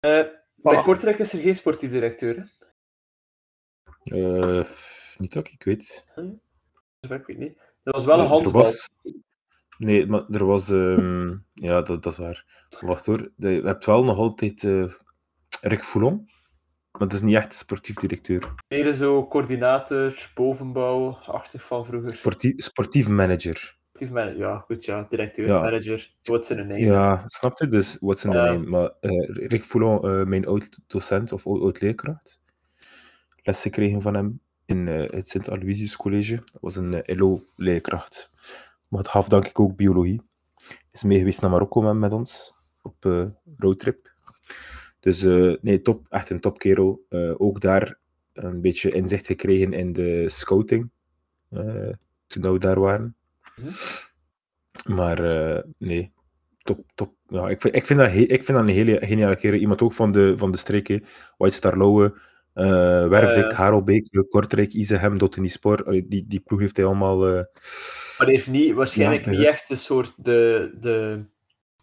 Eh, 0.00 0.22
Bij 0.54 0.80
Voilà. 0.80 0.84
Kortrijk 0.84 1.18
is 1.18 1.32
er 1.32 1.40
geen 1.40 1.54
sportief 1.54 1.90
directeur. 1.90 2.36
Hè? 2.36 2.44
Eh, 4.58 4.64
niet 5.18 5.32
dat 5.32 5.48
ik 5.48 5.64
weet. 5.64 6.06
Zover 7.00 7.16
ik 7.20 7.26
weet 7.26 7.38
niet. 7.38 7.58
Dat 7.82 7.94
was 7.94 8.04
wel 8.04 8.20
een 8.20 8.26
handbal. 8.26 8.64
Nee, 9.85 10.07
maar 10.07 10.24
er 10.30 10.45
was... 10.45 10.70
ehm, 10.70 11.28
Ja, 11.53 11.82
dat, 11.82 12.03
dat 12.03 12.12
is 12.12 12.18
waar. 12.18 12.66
Wacht 12.80 13.07
hoor. 13.07 13.30
De- 13.37 13.49
Je 13.51 13.62
hebt 13.62 13.85
wel 13.85 14.05
nog 14.05 14.16
altijd 14.18 14.64
eh, 14.64 14.85
Rick 15.61 15.85
Foulon. 15.85 16.32
Maar 16.99 17.09
dat 17.09 17.12
is 17.12 17.22
niet 17.22 17.35
echt 17.35 17.55
sportief 17.55 17.95
directeur. 17.97 18.55
Meer 18.68 18.93
zo 18.93 19.28
coördinator, 19.28 20.30
bovenbouw, 20.35 21.16
achtig 21.16 21.66
van 21.66 21.85
vroeger. 21.87 22.11
Sportief, 22.11 22.53
sportief 22.57 23.09
manager. 23.09 23.76
Sportief 23.89 24.11
manager. 24.14 24.39
Ja, 24.39 24.59
goed, 24.59 24.85
ja. 24.85 25.07
Directeur, 25.09 25.47
Ja. 25.47 25.61
manager. 25.61 26.11
What's 26.22 26.51
in 26.51 26.59
a 26.59 26.62
name? 26.62 26.78
Ja, 26.80 27.22
snap 27.26 27.59
je? 27.59 27.68
Dus 27.68 27.97
wat 28.01 28.18
zijn 28.18 28.32
de 28.32 28.39
Ja. 28.39 28.45
name? 28.45 28.66
Maar 28.66 28.91
eh, 29.01 29.28
Rick 29.47 29.64
Foulon, 29.64 30.03
eh, 30.05 30.24
mijn 30.26 30.47
oud-docent 30.47 31.32
of 31.32 31.47
oud- 31.47 31.61
oud-leerkracht, 31.62 32.41
les 33.43 33.62
gekregen 33.62 34.03
van 34.03 34.14
hem 34.14 34.41
in 34.64 34.89
eh, 34.89 35.11
het 35.11 35.28
Sint-Aloysius 35.28 35.97
College. 35.97 36.35
Dat 36.35 36.59
was 36.61 36.76
een 36.76 37.03
LO-leerkracht. 37.07 38.30
Maar 38.95 39.03
het 39.03 39.12
gaf 39.12 39.28
denk 39.28 39.47
ik 39.47 39.61
ook 39.61 39.76
biologie. 39.76 40.22
Is 40.92 41.03
mee 41.03 41.18
geweest 41.18 41.40
naar 41.40 41.51
Marokko 41.51 41.80
met, 41.80 41.95
met 41.95 42.12
ons 42.12 42.55
op 42.82 43.05
eh, 43.05 43.26
roadtrip. 43.57 44.12
Dus 45.01 45.22
eh, 45.22 45.55
nee, 45.61 45.82
top, 45.82 46.07
echt 46.09 46.30
een 46.30 46.40
topkerel. 46.40 47.05
Eh, 47.09 47.34
ook 47.36 47.61
daar 47.61 47.99
een 48.32 48.61
beetje 48.61 48.90
inzicht 48.90 49.26
gekregen 49.26 49.72
in 49.72 49.92
de 49.92 50.28
scouting 50.28 50.90
toen 52.26 52.53
we 52.53 52.59
daar 52.59 52.80
waren. 52.80 53.16
Maar 54.88 55.24
eh, 55.24 55.62
nee, 55.78 56.12
top, 56.59 56.84
top. 56.95 57.14
Ja, 57.28 57.49
ik, 57.49 57.61
vind, 57.61 57.74
ik, 57.74 57.86
vind 57.86 57.99
dat 57.99 58.14
ik 58.14 58.45
vind 58.45 58.59
dat 58.59 58.68
een 58.68 58.74
hele 58.74 59.07
geniale 59.07 59.36
kerel. 59.36 59.59
Iemand 59.59 59.82
ook 59.82 59.92
van 59.92 60.12
de, 60.12 60.38
van 60.38 60.51
de 60.51 60.59
streken. 60.59 61.05
White 61.36 61.57
Star 61.57 61.76
Lowe, 61.76 62.20
eh 62.55 63.09
Wervik, 63.09 63.50
Eh. 63.50 63.57
Harelbeek, 63.59 64.24
Kortrijk, 64.28 64.72
Izehem, 64.72 65.18
Dottenispor. 65.18 65.84
Allee, 65.84 66.09
Die, 66.09 66.24
die 66.26 66.40
ploeg 66.40 66.61
heeft 66.61 66.76
hij 66.76 66.86
allemaal... 66.86 67.26
eh, 67.26 67.32
Maar 67.32 68.26
hij 68.26 68.30
heeft 68.30 68.48
niet, 68.50 68.72
waarschijnlijk 68.74 69.24
Ja, 69.24 69.30
niet 69.30 69.46
echt 69.46 69.70
een 69.70 69.76
soort 69.76 70.14
de, 70.16 70.70
de 70.80 71.24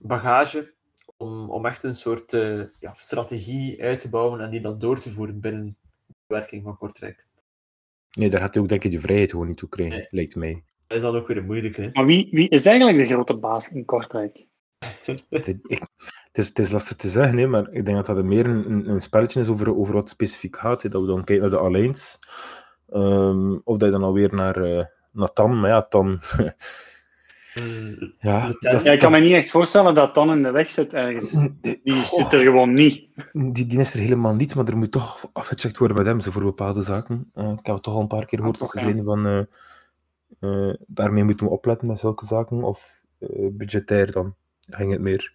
bagage 0.01 0.73
om, 1.17 1.49
om 1.49 1.65
echt 1.65 1.83
een 1.83 1.95
soort 1.95 2.33
eh, 2.33 2.57
ja, 2.79 2.93
strategie 2.95 3.83
uit 3.83 3.99
te 3.99 4.09
bouwen 4.09 4.39
en 4.41 4.49
die 4.49 4.61
dan 4.61 4.79
door 4.79 4.99
te 4.99 5.11
voeren 5.11 5.39
binnen 5.39 5.77
de 6.07 6.13
werking 6.27 6.63
van 6.63 6.77
Kortrijk. 6.77 7.25
Nee, 8.11 8.29
daar 8.29 8.39
gaat 8.41 8.53
hij 8.53 8.63
ook 8.63 8.69
denk 8.69 8.83
ik 8.83 8.91
de 8.91 8.99
vrijheid 8.99 9.31
gewoon 9.31 9.47
niet 9.47 9.57
toe 9.57 9.69
krijgen, 9.69 9.97
Nee. 9.97 10.07
lijkt 10.09 10.35
mij. 10.35 10.63
Dat 10.87 10.97
is 10.97 11.03
dan 11.03 11.15
ook 11.15 11.27
weer 11.27 11.43
moeilijk, 11.43 11.75
hè? 11.75 11.89
Maar 11.93 12.05
wie, 12.05 12.27
wie 12.31 12.49
is 12.49 12.65
eigenlijk 12.65 12.97
de 13.07 13.13
grote 13.13 13.33
baas 13.37 13.71
in 13.71 13.85
Kortrijk? 13.85 14.45
Het, 15.29 15.47
ik- 15.47 15.87
het, 16.31 16.37
is, 16.37 16.47
het 16.47 16.59
is 16.59 16.71
lastig 16.71 16.97
te 16.97 17.09
zeggen, 17.09 17.37
hè, 17.37 17.47
maar 17.47 17.71
ik 17.71 17.85
denk 17.85 17.97
dat 17.97 18.05
dat 18.05 18.17
er 18.17 18.25
meer 18.25 18.45
een, 18.45 18.89
een, 18.89 19.01
spelletje 19.01 19.39
is 19.39 19.47
over, 19.49 19.77
over 19.77 19.93
wat 19.93 20.09
specifiek 20.09 20.57
gaat. 20.57 20.81
hè. 20.81 20.89
Dat 20.89 21.01
we 21.01 21.07
dan 21.07 21.23
kijken 21.23 21.49
naar 21.49 21.59
de 21.59 21.65
Alliance. 21.65 22.17
Ehm, 22.89 23.51
of 23.63 23.77
dat 23.77 23.81
je 23.81 23.91
dan 23.91 24.03
alweer 24.03 24.33
naar, 24.33 24.63
eh 24.63 24.85
naar 25.11 25.33
Tan, 25.33 25.59
maar 25.59 25.69
ja, 25.69 25.81
Tan... 25.81 26.19
Mm, 27.61 28.13
ja, 28.19 28.47
dat 28.59 28.85
ik 28.85 28.99
kan 28.99 29.11
dat 29.11 29.19
me 29.19 29.25
niet 29.27 29.35
echt 29.35 29.51
voorstellen 29.51 29.95
dat 29.95 30.15
Dan 30.15 30.31
in 30.31 30.43
de 30.43 30.51
weg 30.51 30.69
zit 30.69 30.93
ergens. 30.93 31.31
Die 31.61 31.93
zit 32.03 32.33
er 32.33 32.43
gewoon 32.43 32.73
niet. 32.73 33.07
Die, 33.31 33.65
die 33.65 33.79
is 33.79 33.93
er 33.93 33.99
helemaal 33.99 34.35
niet, 34.35 34.55
maar 34.55 34.67
er 34.67 34.77
moet 34.77 34.91
toch 34.91 35.29
afgecheckt 35.33 35.77
worden 35.77 35.97
met 35.97 36.05
hem 36.05 36.19
ze 36.19 36.31
voor 36.31 36.43
bepaalde 36.43 36.81
zaken. 36.81 37.29
Eh, 37.33 37.49
ik 37.51 37.65
heb 37.65 37.75
het 37.75 37.83
toch 37.83 37.93
al 37.93 38.01
een 38.01 38.07
paar 38.07 38.25
keer 38.25 38.39
gehoord 38.39 38.59
dat 38.59 38.71
toch, 38.71 38.81
ze 38.81 38.87
zeiden 38.87 39.03
van 39.03 39.47
eh, 40.39 40.73
daarmee 40.87 41.23
moeten 41.23 41.45
we 41.45 41.51
opletten 41.51 41.87
met 41.87 41.99
zulke 41.99 42.25
zaken, 42.25 42.63
of 42.63 43.01
budgetair 43.51 44.11
dan 44.11 44.35
ging 44.69 44.91
het 44.91 45.01
meer. 45.01 45.33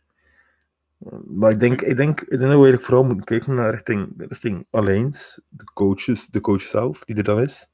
Maar 1.26 1.50
ik 1.50 1.60
denk, 1.60 1.82
ik, 1.82 1.96
denk, 1.96 2.20
ik 2.20 2.28
denk 2.28 2.40
dat 2.40 2.48
we 2.48 2.54
eigenlijk 2.54 2.82
vooral 2.82 3.04
moeten 3.04 3.24
kijken 3.24 3.54
naar 3.54 3.70
richting, 3.70 4.12
richting 4.16 4.66
Alliance, 4.70 5.42
de 5.48 5.64
coaches, 5.64 6.26
de 6.26 6.40
coach 6.40 6.60
zelf, 6.60 7.04
die 7.04 7.16
er 7.16 7.24
dan 7.24 7.40
is, 7.40 7.70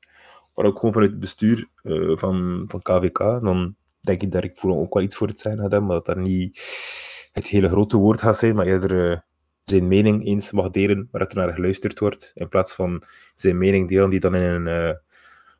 maar 0.54 0.64
ook 0.64 0.78
gewoon 0.78 0.92
vanuit 0.92 1.10
het 1.10 1.20
bestuur 1.20 1.68
eh, 1.82 2.16
van, 2.16 2.64
van 2.66 2.82
KVK. 2.82 3.18
En 3.18 3.40
dan 3.40 3.76
denk 4.00 4.22
ik 4.22 4.32
dat 4.32 4.44
ik 4.44 4.56
voor 4.56 4.76
ook 4.76 4.94
wel 4.94 5.02
iets 5.02 5.16
voor 5.16 5.28
het 5.28 5.40
zijn 5.40 5.58
had, 5.58 5.70
maar 5.70 5.88
dat 5.88 6.06
dat 6.06 6.16
niet 6.16 6.60
het 7.32 7.46
hele 7.46 7.68
grote 7.68 7.96
woord 7.96 8.20
gaat 8.20 8.38
zijn, 8.38 8.54
maar 8.54 8.66
eerder 8.66 9.12
eh, 9.12 9.18
zijn 9.64 9.88
mening 9.88 10.26
eens 10.26 10.52
mag 10.52 10.70
delen, 10.70 11.08
waar 11.10 11.20
het 11.20 11.34
naar 11.34 11.52
geluisterd 11.52 11.98
wordt, 11.98 12.32
in 12.34 12.48
plaats 12.48 12.74
van 12.74 13.02
zijn 13.34 13.58
mening 13.58 13.88
delen 13.88 14.10
die 14.10 14.20
dan 14.20 14.34
in 14.34 14.42
een 14.42 14.66
eh, 14.66 14.96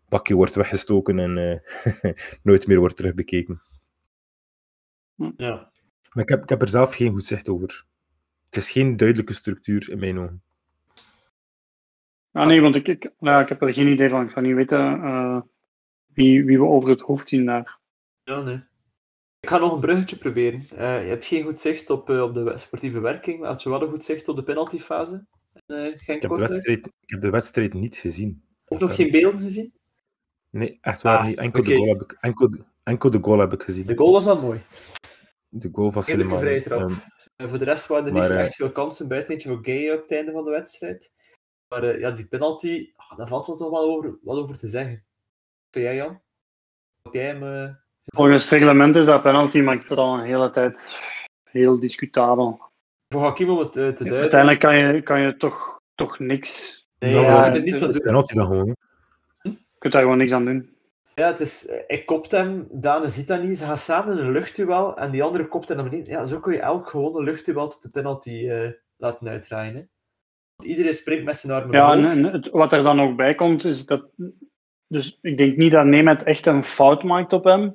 bakje 0.09 0.34
wordt 0.34 0.55
weggestoken 0.55 1.18
en 1.18 1.38
eh, 1.38 2.12
nooit 2.43 2.66
meer 2.66 2.78
wordt 2.78 2.97
terugbekeken. 2.97 3.62
ja. 5.36 5.71
Maar 6.12 6.24
ik 6.24 6.28
heb, 6.28 6.42
ik 6.42 6.48
heb 6.48 6.62
er 6.62 6.68
zelf 6.68 6.94
geen 6.94 7.10
goed 7.10 7.24
zicht 7.24 7.48
over. 7.48 7.84
Het 8.46 8.56
is 8.56 8.70
geen 8.70 8.96
duidelijke 8.96 9.32
structuur 9.32 9.90
in 9.90 9.98
mijn 9.98 10.18
ogen. 10.18 10.42
Ah 12.32 12.46
nee, 12.46 12.60
want 12.60 12.74
ik, 12.74 12.88
ik, 12.88 13.10
nou, 13.18 13.42
ik 13.42 13.48
heb 13.48 13.62
er 13.62 13.72
geen 13.72 13.88
idee 13.88 14.08
van. 14.08 14.24
Ik 14.26 14.30
ga 14.30 14.40
niet 14.40 14.54
weten 14.54 15.02
eh, 15.02 15.40
wie, 16.06 16.44
wie 16.44 16.58
we 16.58 16.64
over 16.64 16.88
het 16.88 17.00
hoofd 17.00 17.28
zien 17.28 17.44
daar. 17.44 17.78
ja, 18.24 18.42
nee. 18.42 18.62
Ik 19.40 19.48
ga 19.48 19.58
nog 19.58 19.72
een 19.72 19.80
bruggetje 19.80 20.16
proberen. 20.16 20.66
Eh, 20.76 21.02
je 21.02 21.08
hebt 21.08 21.26
geen 21.26 21.42
goed 21.42 21.60
zicht 21.60 21.90
op, 21.90 22.10
eh, 22.10 22.22
op 22.22 22.34
de 22.34 22.52
sportieve 22.58 23.00
werking, 23.00 23.40
maar 23.40 23.48
had 23.48 23.62
je 23.62 23.68
wel 23.68 23.82
een 23.82 23.88
goed 23.90 24.04
zicht 24.04 24.28
op 24.28 24.36
de 24.36 24.42
penaltyfase? 24.42 25.26
Uh, 25.66 25.86
ik, 25.86 26.00
heb 26.06 26.20
de 26.20 26.28
wedstrijd, 26.28 26.86
ik 26.86 27.10
heb 27.10 27.20
de 27.20 27.30
wedstrijd 27.30 27.74
niet 27.74 27.96
gezien. 27.96 28.42
Ook 28.66 28.80
nog 28.80 28.94
geen 28.94 29.10
beelden 29.10 29.40
gezien? 29.40 29.72
Nee, 30.50 30.78
echt 30.80 31.02
waar 31.02 31.18
ah, 31.18 31.26
niet. 31.26 31.38
Enkel, 31.38 31.62
de 31.62 31.74
goal 31.74 31.88
heb 31.88 32.02
ik, 32.02 32.16
enkel, 32.20 32.50
enkel 32.82 33.10
de 33.10 33.18
goal 33.20 33.38
heb 33.38 33.52
ik 33.52 33.62
gezien. 33.62 33.86
De 33.86 33.96
goal 33.96 34.12
was 34.12 34.24
wel 34.24 34.40
mooi. 34.40 34.60
De 35.55 35.68
goal 35.72 35.90
van 35.90 36.03
Suleiman. 36.03 36.46
Um, 36.46 36.94
en 37.36 37.48
voor 37.48 37.59
de 37.59 37.64
rest 37.64 37.86
waren 37.86 38.07
er 38.07 38.12
niet 38.12 38.22
maar, 38.22 38.30
echt 38.30 38.55
veel 38.55 38.72
kansen, 38.72 39.09
buiten 39.09 39.32
eentje 39.32 39.48
voor 39.48 39.59
Gay 39.62 39.90
op 39.90 40.03
het 40.03 40.12
einde 40.12 40.32
van 40.32 40.44
de 40.44 40.50
wedstrijd. 40.50 41.12
Maar 41.68 41.98
ja, 41.98 42.11
die 42.11 42.26
penalty, 42.26 42.92
oh, 42.96 43.16
daar 43.16 43.28
valt 43.28 43.44
toch 43.44 43.59
wel 43.59 43.96
over, 43.96 44.18
wat 44.22 44.36
over 44.36 44.59
te 44.59 44.66
zeggen. 44.66 45.05
Wat 45.70 45.82
jij, 45.82 45.96
Jan? 45.96 46.20
Heb 47.03 47.12
jij 47.12 47.26
hem 47.26 47.76
Volgens 48.05 48.42
het 48.42 48.53
reglement 48.53 48.96
is 48.96 49.07
dat 49.07 49.22
penalty, 49.22 49.61
maar 49.61 49.74
ik 49.74 49.82
vind 49.82 49.98
al 49.98 50.14
een 50.14 50.24
hele 50.24 50.50
tijd 50.50 51.00
heel 51.44 51.78
discutabel. 51.78 52.61
Voor 53.09 53.22
Hakim 53.22 53.50
om 53.50 53.59
het 53.59 53.76
uh, 53.76 53.88
te 53.88 54.05
duiden. 54.05 54.18
Uiteindelijk 54.18 54.61
kan 54.61 54.78
je, 54.78 55.03
kan 55.03 55.20
je 55.20 55.36
toch, 55.36 55.80
toch 55.94 56.18
niks. 56.18 56.80
Nee, 56.98 57.14
ja, 57.14 57.20
ja, 57.20 57.55
er 57.55 57.62
niets 57.62 57.82
aan 57.82 57.92
doen. 57.92 58.03
Penalty 58.03 58.34
dan 58.34 58.46
gewoon. 58.46 58.76
Hm? 59.40 59.48
Je 59.48 59.78
kunt 59.78 59.92
daar 59.92 60.03
gewoon 60.03 60.18
niks 60.18 60.32
aan 60.32 60.44
doen. 60.44 60.71
Ja, 61.14 61.26
het 61.26 61.40
is, 61.40 61.68
ik 61.86 62.06
kopt 62.06 62.30
hem, 62.30 62.66
Dane 62.70 63.08
ziet 63.08 63.26
dat 63.26 63.42
niet. 63.42 63.58
Ze 63.58 63.64
gaan 63.64 63.78
samen 63.78 64.18
in 64.18 64.24
een 64.24 64.32
luchtduel 64.32 64.96
en 64.96 65.10
die 65.10 65.22
andere 65.22 65.48
kopt 65.48 65.68
hem 65.68 65.76
naar 65.76 65.88
beneden. 65.88 66.12
Ja, 66.12 66.26
zo 66.26 66.40
kun 66.40 66.52
je 66.52 66.60
elk 66.60 66.88
gewone 66.88 67.22
luchtduel 67.22 67.68
tot 67.68 67.82
de 67.82 67.90
penalty 67.90 68.30
uh, 68.30 68.70
laten 68.96 69.28
uitdraaien. 69.28 69.74
Hè. 69.74 69.82
Iedereen 70.64 70.92
springt 70.92 71.24
met 71.24 71.36
zijn 71.36 71.52
armen 71.52 71.76
Ja, 71.76 71.92
en, 71.92 72.48
wat 72.50 72.72
er 72.72 72.82
dan 72.82 73.00
ook 73.00 73.16
bij 73.16 73.34
komt, 73.34 73.64
is 73.64 73.86
dat... 73.86 74.04
Dus 74.86 75.18
ik 75.20 75.36
denk 75.36 75.56
niet 75.56 75.72
dat 75.72 75.84
Nemet 75.84 76.22
echt 76.22 76.46
een 76.46 76.64
fout 76.64 77.02
maakt 77.02 77.32
op 77.32 77.44
hem. 77.44 77.74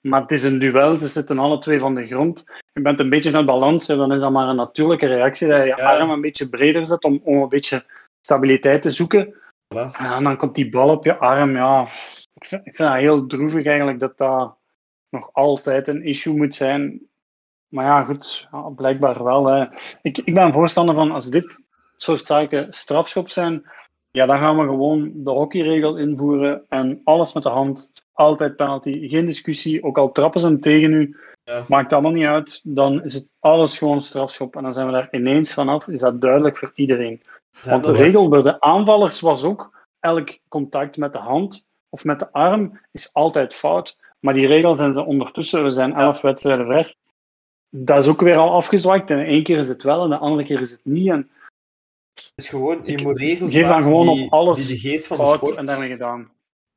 Maar 0.00 0.20
het 0.20 0.30
is 0.30 0.42
een 0.42 0.58
duel, 0.58 0.98
ze 0.98 1.08
zitten 1.08 1.38
alle 1.38 1.58
twee 1.58 1.78
van 1.78 1.94
de 1.94 2.06
grond. 2.06 2.44
Je 2.72 2.80
bent 2.82 3.00
een 3.00 3.10
beetje 3.10 3.36
het 3.36 3.46
balans, 3.46 3.86
dan 3.86 4.12
is 4.12 4.20
dat 4.20 4.32
maar 4.32 4.48
een 4.48 4.56
natuurlijke 4.56 5.06
reactie 5.06 5.48
dat 5.48 5.60
je 5.60 5.66
je 5.66 5.82
arm 5.82 6.10
een 6.10 6.20
beetje 6.20 6.48
breder 6.48 6.86
zet 6.86 7.04
om, 7.04 7.20
om 7.24 7.42
een 7.42 7.48
beetje 7.48 7.84
stabiliteit 8.20 8.82
te 8.82 8.90
zoeken. 8.90 9.34
En 9.98 10.24
dan 10.24 10.36
komt 10.36 10.54
die 10.54 10.70
bal 10.70 10.88
op 10.88 11.04
je 11.04 11.16
arm. 11.16 11.56
Ja, 11.56 11.86
ik 12.40 12.46
vind, 12.46 12.66
ik 12.66 12.76
vind 12.76 12.88
dat 12.88 12.98
heel 12.98 13.26
droevig 13.26 13.66
eigenlijk 13.66 14.00
dat 14.00 14.16
dat 14.16 14.56
nog 15.08 15.30
altijd 15.32 15.88
een 15.88 16.04
issue 16.04 16.36
moet 16.36 16.54
zijn. 16.54 17.00
Maar 17.68 17.84
ja, 17.84 18.04
goed, 18.04 18.48
ja, 18.50 18.68
blijkbaar 18.68 19.24
wel. 19.24 19.46
Hè. 19.46 19.66
Ik, 20.02 20.18
ik 20.18 20.34
ben 20.34 20.52
voorstander 20.52 20.94
van 20.94 21.10
als 21.10 21.30
dit 21.30 21.66
soort 21.96 22.26
zaken 22.26 22.72
strafschop 22.72 23.30
zijn, 23.30 23.64
ja, 24.10 24.26
dan 24.26 24.38
gaan 24.38 24.56
we 24.56 24.62
gewoon 24.62 25.12
de 25.14 25.30
hockeyregel 25.30 25.96
invoeren 25.96 26.64
en 26.68 27.00
alles 27.04 27.32
met 27.32 27.42
de 27.42 27.48
hand 27.48 27.92
altijd 28.12 28.56
penalty. 28.56 29.08
Geen 29.08 29.26
discussie, 29.26 29.82
ook 29.82 29.98
al 29.98 30.12
trappen 30.12 30.40
ze 30.40 30.46
hem 30.46 30.60
tegen 30.60 30.92
u, 30.92 31.16
ja. 31.44 31.64
maakt 31.68 31.92
allemaal 31.92 32.12
niet 32.12 32.24
uit. 32.24 32.60
Dan 32.64 33.04
is 33.04 33.14
het 33.14 33.32
alles 33.38 33.78
gewoon 33.78 34.02
strafschop 34.02 34.56
en 34.56 34.62
dan 34.62 34.74
zijn 34.74 34.86
we 34.86 34.92
daar 34.92 35.08
ineens 35.10 35.54
vanaf. 35.54 35.88
Is 35.88 36.00
dat 36.00 36.20
duidelijk 36.20 36.56
voor 36.56 36.72
iedereen. 36.74 37.22
Want 37.62 37.84
de 37.84 37.92
regel 37.92 38.28
bij 38.28 38.42
de 38.42 38.60
aanvallers 38.60 39.20
was 39.20 39.44
ook 39.44 39.88
elk 40.00 40.38
contact 40.48 40.96
met 40.96 41.12
de 41.12 41.18
hand 41.18 41.68
of 41.90 42.04
met 42.04 42.18
de 42.18 42.32
arm 42.32 42.80
is 42.90 43.14
altijd 43.14 43.54
fout. 43.54 43.98
Maar 44.20 44.34
die 44.34 44.46
regel 44.46 44.76
zijn 44.76 44.94
ze 44.94 45.04
ondertussen, 45.04 45.64
we 45.64 45.72
zijn 45.72 45.94
elf 45.94 46.20
wedstrijden 46.20 46.66
ver. 46.66 46.96
Dat 47.68 48.04
is 48.04 48.10
ook 48.10 48.20
weer 48.20 48.36
al 48.36 48.52
afgezwakt. 48.52 49.10
En 49.10 49.24
één 49.24 49.42
keer 49.42 49.58
is 49.58 49.68
het 49.68 49.82
wel 49.82 50.04
en 50.04 50.10
de 50.10 50.16
andere 50.16 50.44
keer 50.44 50.60
is 50.60 50.70
het 50.70 50.84
niet. 50.84 51.08
En 51.08 51.30
het 52.14 52.32
is 52.34 52.48
gewoon, 52.48 52.80
je 52.84 53.02
moet 53.02 53.18
regels 53.18 53.52
geef 53.52 53.66
dan 53.66 53.82
gewoon 53.82 54.14
die, 54.14 54.24
op 54.24 54.32
alles 54.32 54.66
die 54.66 54.66
de 54.66 54.88
geest 54.88 55.06
van 55.06 55.16
de 55.16 55.24
sport 55.24 55.56
en 55.56 55.66
daarmee 55.66 55.88
gedaan 55.88 56.30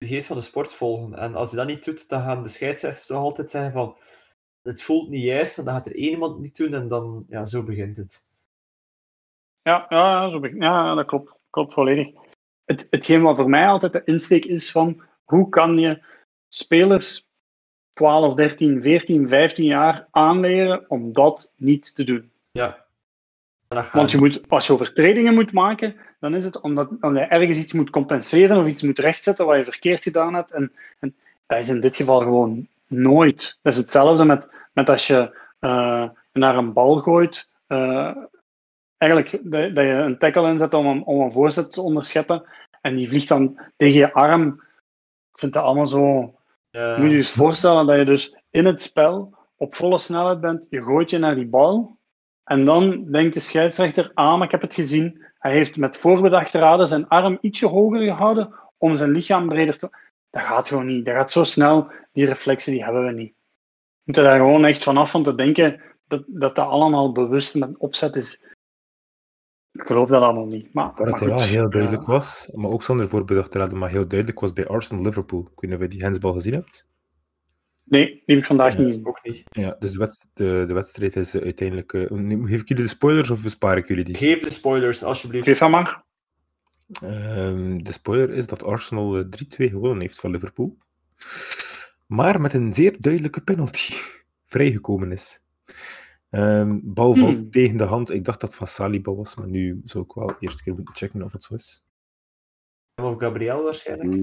de 0.03 0.09
geest 0.09 0.27
van 0.27 0.37
de 0.37 0.43
sport 0.43 0.73
volgen. 0.73 1.13
En 1.13 1.35
als 1.35 1.49
je 1.49 1.55
dat 1.55 1.67
niet 1.67 1.85
doet, 1.85 2.09
dan 2.09 2.21
gaan 2.21 2.43
de 2.43 2.49
scheidsrechters 2.49 3.05
toch 3.05 3.17
altijd 3.17 3.49
zeggen 3.49 3.71
van 3.71 3.97
het 4.61 4.81
voelt 4.81 5.09
niet 5.09 5.23
juist 5.23 5.57
en 5.57 5.65
dan 5.65 5.73
gaat 5.73 5.85
er 5.85 5.95
één 5.95 6.09
iemand 6.09 6.39
niet 6.39 6.57
doen 6.57 6.73
en 6.73 6.87
dan, 6.87 7.25
ja, 7.29 7.45
zo 7.45 7.63
begint 7.63 7.97
het. 7.97 8.21
Ja, 9.61 9.85
ja, 9.89 10.29
zo 10.29 10.39
begint, 10.39 10.61
ja 10.61 10.95
dat 10.95 11.05
klopt, 11.05 11.31
klopt 11.49 11.73
volledig. 11.73 12.07
Het, 12.65 12.87
hetgeen 12.89 13.21
wat 13.21 13.35
voor 13.35 13.49
mij 13.49 13.67
altijd 13.67 13.93
de 13.93 14.01
insteek 14.05 14.45
is 14.45 14.71
van 14.71 15.01
hoe 15.23 15.49
kan 15.49 15.77
je 15.79 16.01
spelers 16.49 17.27
12, 17.93 18.33
13, 18.35 18.81
14, 18.81 19.27
15 19.27 19.65
jaar 19.65 20.07
aanleren 20.11 20.85
om 20.87 21.13
dat 21.13 21.51
niet 21.55 21.95
te 21.95 22.03
doen. 22.03 22.31
Ja. 22.51 22.81
Want 23.91 24.11
je 24.11 24.17
moet, 24.17 24.41
als 24.47 24.67
je 24.67 24.73
overtredingen 24.73 25.33
moet 25.33 25.51
maken, 25.51 25.95
dan 26.19 26.35
is 26.35 26.45
het 26.45 26.61
omdat, 26.61 26.89
je 26.99 27.19
ergens 27.19 27.59
iets 27.59 27.73
moet 27.73 27.89
compenseren 27.89 28.57
of 28.57 28.67
iets 28.67 28.81
moet 28.81 28.99
rechtzetten 28.99 29.45
wat 29.45 29.57
je 29.57 29.63
verkeerd 29.63 30.03
gedaan 30.03 30.33
hebt. 30.33 30.51
En, 30.51 30.71
en 30.99 31.15
dat 31.45 31.59
is 31.59 31.69
in 31.69 31.81
dit 31.81 31.95
geval 31.95 32.19
gewoon 32.19 32.67
nooit. 32.87 33.57
Dat 33.61 33.73
is 33.73 33.79
hetzelfde 33.79 34.25
met, 34.25 34.47
met 34.73 34.89
als 34.89 35.07
je 35.07 35.37
uh, 35.59 36.09
naar 36.33 36.57
een 36.57 36.73
bal 36.73 36.99
gooit. 36.99 37.49
Uh, 37.67 38.15
eigenlijk 39.03 39.31
dat, 39.31 39.75
dat, 39.75 39.83
je 39.83 39.91
een 39.91 40.17
tackle 40.17 40.49
inzet 40.49 40.73
om 40.73 40.85
een, 40.85 41.03
om 41.03 41.21
een 41.21 41.31
voorzet 41.31 41.71
te 41.71 41.81
onderscheppen. 41.81 42.43
En 42.81 42.95
die 42.95 43.07
vliegt 43.07 43.27
dan 43.27 43.59
tegen 43.75 43.99
je 43.99 44.13
arm. 44.13 44.47
Ik 45.31 45.39
vind 45.39 45.53
dat 45.53 45.63
allemaal 45.63 45.87
zo. 45.87 46.33
Ja. 46.69 46.97
Moet 46.97 47.05
je 47.05 47.11
je 47.11 47.17
eens 47.17 47.31
voorstellen 47.31 47.85
dat 47.85 47.97
je 47.97 48.05
dus 48.05 48.37
in 48.49 48.65
het 48.65 48.81
spel 48.81 49.35
op 49.57 49.75
volle 49.75 49.99
snelheid 49.99 50.41
bent. 50.41 50.65
Je 50.69 50.83
gooit 50.83 51.09
je 51.09 51.17
naar 51.17 51.35
die 51.35 51.47
bal. 51.47 51.97
En 52.43 52.65
dan 52.65 53.11
denkt 53.11 53.33
de 53.33 53.39
scheidsrechter, 53.39 54.11
ah, 54.13 54.37
maar 54.37 54.45
ik 54.45 54.51
heb 54.51 54.61
het 54.61 54.73
gezien. 54.73 55.25
Hij 55.39 55.51
heeft 55.51 55.77
met 55.77 55.97
voorbedachte 55.97 56.59
raden 56.59 56.87
zijn 56.87 57.07
arm 57.07 57.37
ietsje 57.41 57.67
hoger 57.67 58.01
gehouden 58.01 58.53
om 58.77 58.97
zijn 58.97 59.11
lichaam 59.11 59.47
breder 59.47 59.77
te... 59.77 59.89
Dat 60.29 60.41
gaat 60.41 60.67
gewoon 60.67 60.85
niet. 60.85 61.05
Dat 61.05 61.15
gaat 61.15 61.31
zo 61.31 61.43
snel. 61.43 61.91
Die 62.11 62.25
reflexen 62.25 62.71
die 62.71 62.83
hebben 62.83 63.05
we 63.05 63.11
niet. 63.11 63.33
We 63.33 64.01
moeten 64.03 64.23
daar 64.23 64.37
gewoon 64.37 64.65
echt 64.65 64.83
vanaf 64.83 65.11
van 65.11 65.23
te 65.23 65.35
denken 65.35 65.81
dat 66.07 66.23
dat, 66.27 66.55
dat 66.55 66.67
allemaal 66.67 67.11
bewust 67.11 67.55
met 67.55 67.77
opzet 67.77 68.15
is. 68.15 68.41
Ik 69.73 69.81
geloof 69.81 70.09
dat 70.09 70.21
allemaal 70.21 70.45
niet. 70.45 70.73
Maar, 70.73 70.91
Waar 70.95 71.07
het 71.07 71.19
wel 71.19 71.41
heel 71.41 71.69
duidelijk 71.69 72.05
was, 72.05 72.49
maar 72.53 72.71
ook 72.71 72.83
zonder 72.83 73.09
voorbedachte 73.09 73.57
raden, 73.57 73.77
maar 73.77 73.89
heel 73.89 74.07
duidelijk 74.07 74.39
was 74.39 74.53
bij 74.53 74.67
Arsenal-Liverpool. 74.67 75.41
Ik 75.41 75.59
weet 75.59 75.69
niet 75.69 75.79
of 75.79 75.81
je 75.81 75.87
die 75.87 76.03
hensbal 76.03 76.33
gezien 76.33 76.53
hebt. 76.53 76.87
Nee, 77.83 78.05
die 78.05 78.21
heb 78.25 78.37
ik 78.37 78.45
vandaag 78.45 78.77
niet. 78.77 79.05
Ook 79.05 79.19
niet. 79.23 79.43
Ja, 79.49 79.75
dus 79.79 79.91
de, 79.91 79.99
wedstrijd, 79.99 80.35
de, 80.35 80.63
de 80.67 80.73
wedstrijd 80.73 81.15
is 81.15 81.35
uiteindelijk. 81.35 81.93
Uh, 81.93 82.47
geef 82.47 82.61
ik 82.61 82.67
jullie 82.67 82.83
de 82.83 82.89
spoilers 82.89 83.29
of 83.29 83.43
bespaar 83.43 83.77
ik 83.77 83.87
jullie 83.87 84.03
die? 84.03 84.15
Geef 84.15 84.39
de 84.39 84.49
spoilers, 84.49 85.03
alsjeblieft. 85.03 85.47
Geef 85.47 85.57
van 85.57 85.71
maar. 85.71 86.03
Uh, 87.03 87.09
de 87.77 87.91
spoiler 87.91 88.29
is 88.29 88.47
dat 88.47 88.63
Arsenal 88.63 89.23
3-2 89.23 89.27
eh, 89.57 89.69
gewonnen 89.69 90.01
heeft 90.01 90.19
van 90.19 90.31
Liverpool. 90.31 90.77
Maar 92.05 92.41
met 92.41 92.53
een 92.53 92.73
zeer 92.73 92.95
duidelijke 92.99 93.41
penalty 93.41 93.93
vrijgekomen 94.53 95.11
is. 95.11 95.41
Um, 96.35 96.81
bal 96.83 97.15
valt 97.15 97.33
hmm. 97.33 97.51
tegen 97.51 97.77
de 97.77 97.83
hand. 97.83 98.11
Ik 98.11 98.23
dacht 98.23 98.39
dat 98.39 98.49
het 98.49 98.57
van 98.57 98.67
Saliba 98.67 99.13
was, 99.13 99.35
maar 99.35 99.47
nu 99.47 99.81
zou 99.83 100.03
ik 100.03 100.13
wel 100.13 100.35
eerst 100.39 100.61
keer 100.61 100.73
moeten 100.73 100.95
checken 100.95 101.23
of 101.23 101.31
het 101.31 101.43
zo 101.43 101.53
is. 101.53 101.83
Of 102.95 103.17
Gabriel 103.17 103.63
waarschijnlijk? 103.63 104.13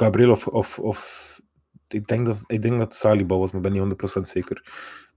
Gabriel 0.00 0.30
of, 0.30 0.46
of, 0.46 0.78
of 0.78 1.40
ik 1.88 2.06
denk 2.06 2.26
dat, 2.26 2.44
ik 2.46 2.62
denk 2.62 2.78
dat 2.78 2.94
Saliba 2.94 3.36
was, 3.36 3.52
maar 3.52 3.60
ben 3.60 3.72
niet 3.72 4.18
100% 4.18 4.20
zeker. 4.20 4.64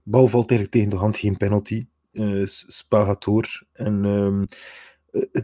Bal 0.02 0.26
valt 0.26 0.50
eigenlijk 0.50 0.70
tegen 0.70 0.90
de 0.90 0.96
hand, 0.96 1.16
geen 1.16 1.36
penalty. 1.36 1.86
Uh, 2.12 2.46
spel 2.46 3.04
gaat 3.04 3.24
door. 3.24 3.66
En 3.72 4.04
um, 4.04 4.44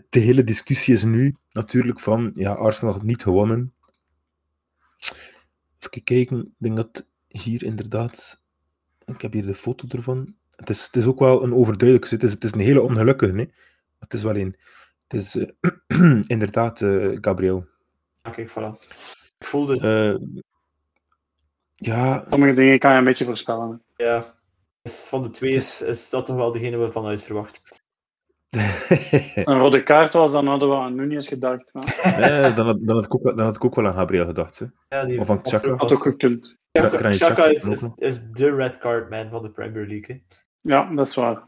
de 0.08 0.18
hele 0.18 0.44
discussie 0.44 0.94
is 0.94 1.04
nu 1.04 1.36
natuurlijk 1.50 2.00
van, 2.00 2.30
ja, 2.32 2.52
Arsenal 2.52 2.94
had 2.94 3.02
niet 3.02 3.22
gewonnen. 3.22 3.74
Even 5.78 6.04
kijken, 6.04 6.40
ik 6.40 6.54
denk 6.58 6.76
dat 6.76 7.08
hier 7.28 7.62
inderdaad, 7.62 8.42
ik 9.04 9.20
heb 9.20 9.32
hier 9.32 9.46
de 9.46 9.54
foto 9.54 9.86
ervan. 9.88 10.34
Het 10.56 10.70
is, 10.70 10.84
het 10.84 10.96
is 10.96 11.06
ook 11.06 11.18
wel 11.18 11.42
een 11.42 11.54
overduidelijke, 11.54 12.14
het 12.14 12.22
is, 12.22 12.32
het 12.32 12.44
is 12.44 12.52
een 12.52 12.60
hele 12.60 12.80
ongelukkige, 12.82 13.36
hè? 13.36 13.44
het 13.98 14.14
is 14.14 14.22
wel 14.22 14.36
een. 14.36 14.56
Het 15.08 15.20
is 15.20 15.36
uh, 15.36 16.22
inderdaad 16.34 16.80
uh, 16.80 17.18
Gabriel. 17.20 17.66
Ja, 18.22 18.30
kijk, 18.30 18.50
voilà. 18.50 18.86
Ik 19.38 19.46
voelde 19.46 19.72
het. 19.72 20.20
Ja. 21.74 22.24
Sommige 22.28 22.54
dingen 22.54 22.78
kan 22.78 22.92
je 22.92 22.98
een 22.98 23.04
beetje 23.04 23.24
voorspellen. 23.24 23.82
Ja. 23.96 24.34
Dus 24.82 25.06
van 25.08 25.22
de 25.22 25.30
twee 25.30 25.50
is, 25.50 25.82
is 25.82 26.10
dat 26.10 26.26
toch 26.26 26.36
wel 26.36 26.52
degene 26.52 26.76
waarvan 26.76 27.06
uit 27.06 27.22
verwacht. 27.22 27.62
een 29.48 29.58
rode 29.58 29.82
kaart 29.82 30.12
was, 30.12 30.32
dan 30.32 30.46
hadden 30.46 30.68
we 30.68 30.74
aan 30.74 30.94
Nunez 30.94 31.28
gedacht. 31.28 31.70
Maar... 31.72 32.20
Ja, 32.20 32.50
dan, 32.50 32.66
had, 32.66 32.78
dan, 32.80 32.94
had 32.94 33.04
ik 33.04 33.14
ook, 33.14 33.22
dan 33.22 33.46
had 33.46 33.56
ik 33.56 33.64
ook 33.64 33.74
wel 33.74 33.86
aan 33.86 33.94
Gabriel 33.94 34.26
gedacht. 34.26 34.58
Hè. 34.58 34.66
Ja, 34.88 35.04
die 35.04 35.20
of 35.20 35.30
aan 35.30 35.40
Chaka. 35.42 35.74
Had 35.74 35.92
ook 35.92 36.02
gekund. 36.02 36.56
Chaka, 36.72 37.12
Chaka 37.12 37.44
is, 37.44 37.64
is, 37.64 37.92
is, 37.96 38.22
de 38.30 38.54
red 38.54 38.78
card 38.78 39.10
man 39.10 39.28
van 39.28 39.42
de 39.42 39.50
Premier 39.50 39.86
League. 39.86 40.16
Hè. 40.16 40.36
Ja, 40.66 40.94
dat 40.94 41.08
is 41.08 41.14
waar. 41.14 41.44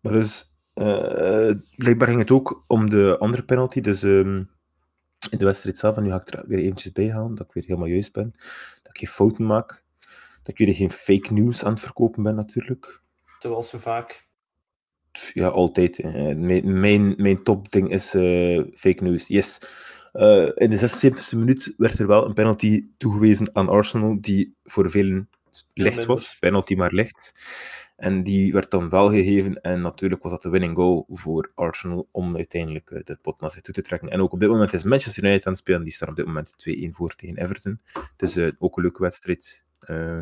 Maar 0.00 0.12
dus, 0.12 0.54
uh, 0.74 1.50
blijkbaar 1.76 2.08
ging 2.08 2.18
het 2.18 2.30
ook 2.30 2.64
om 2.66 2.90
de 2.90 3.16
andere 3.18 3.42
penalty. 3.42 3.80
Dus 3.80 4.02
um, 4.02 4.50
in 5.30 5.38
de 5.38 5.44
wedstrijd 5.44 5.76
zelf, 5.76 5.96
en 5.96 6.02
nu 6.02 6.10
ga 6.10 6.20
ik 6.20 6.34
er 6.34 6.44
weer 6.46 6.58
eventjes 6.58 6.92
bij 6.92 7.10
halen, 7.10 7.34
dat 7.34 7.46
ik 7.46 7.52
weer 7.52 7.64
helemaal 7.64 7.88
juist 7.88 8.12
ben, 8.12 8.30
dat 8.82 8.92
ik 8.92 8.98
geen 8.98 9.08
fouten 9.08 9.46
maak, 9.46 9.84
dat 10.42 10.48
ik 10.48 10.58
jullie 10.58 10.74
geen 10.74 10.90
fake 10.90 11.32
news 11.32 11.64
aan 11.64 11.72
het 11.72 11.80
verkopen 11.80 12.22
ben 12.22 12.34
natuurlijk. 12.34 13.00
Zoals 13.38 13.68
zo 13.68 13.78
vaak. 13.78 14.28
Ja, 15.32 15.48
altijd. 15.48 16.02
Mijn, 16.36 16.80
mijn, 16.80 17.14
mijn 17.16 17.42
topding 17.42 17.90
is 17.90 18.14
uh, 18.14 18.62
fake 18.74 19.02
news. 19.02 19.28
Yes. 19.28 19.60
Eh, 20.12 20.48
in 20.54 20.70
de 20.70 20.78
76e 20.78 21.38
minuut 21.38 21.74
werd 21.76 21.98
er 21.98 22.06
wel 22.06 22.26
een 22.26 22.34
penalty 22.34 22.86
toegewezen 22.96 23.50
aan 23.52 23.68
Arsenal, 23.68 24.20
die 24.20 24.56
voor 24.64 24.90
velen 24.90 25.28
licht 25.74 26.06
was. 26.06 26.36
Penalty 26.40 26.74
maar 26.74 26.92
licht. 26.92 27.34
En 27.96 28.22
die 28.22 28.52
werd 28.52 28.70
dan 28.70 28.88
wel 28.88 29.10
gegeven. 29.10 29.60
En 29.60 29.80
natuurlijk 29.80 30.22
was 30.22 30.32
dat 30.32 30.42
de 30.42 30.48
winning 30.48 30.76
goal 30.76 31.06
voor 31.08 31.50
Arsenal 31.54 32.08
om 32.10 32.36
uiteindelijk 32.36 32.90
eh, 32.90 33.00
de 33.04 33.18
pot 33.22 33.40
naar 33.40 33.50
zich 33.50 33.62
toe 33.62 33.74
te 33.74 33.82
trekken. 33.82 34.08
En 34.10 34.20
ook 34.20 34.32
op 34.32 34.40
dit 34.40 34.48
moment 34.48 34.72
is 34.72 34.84
Manchester 34.84 35.24
United 35.24 35.46
aan 35.46 35.52
het 35.52 35.60
spelen. 35.60 35.82
Die 35.82 35.92
staan 35.92 36.08
op 36.08 36.16
dit 36.16 36.26
moment 36.26 36.54
2-1 36.68 36.90
voor 36.90 37.14
tegen 37.14 37.36
Everton. 37.36 37.80
Het 37.92 38.22
is 38.22 38.36
uh, 38.36 38.52
ook 38.58 38.76
een 38.76 38.82
leuke 38.82 39.02
wedstrijd. 39.02 39.64
Uh, 39.86 40.20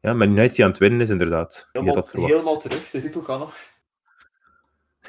ja, 0.00 0.12
maar 0.12 0.26
United 0.26 0.54
die 0.54 0.64
aan 0.64 0.70
het 0.70 0.80
winnen 0.80 1.00
is 1.00 1.10
inderdaad. 1.10 1.68
Helemaal, 1.72 1.94
dat 1.94 2.10
verwacht? 2.10 2.32
helemaal 2.32 2.58
terug. 2.58 2.90
De 2.90 3.00
titel 3.00 3.20
kan 3.20 3.38
nog. 3.38 3.56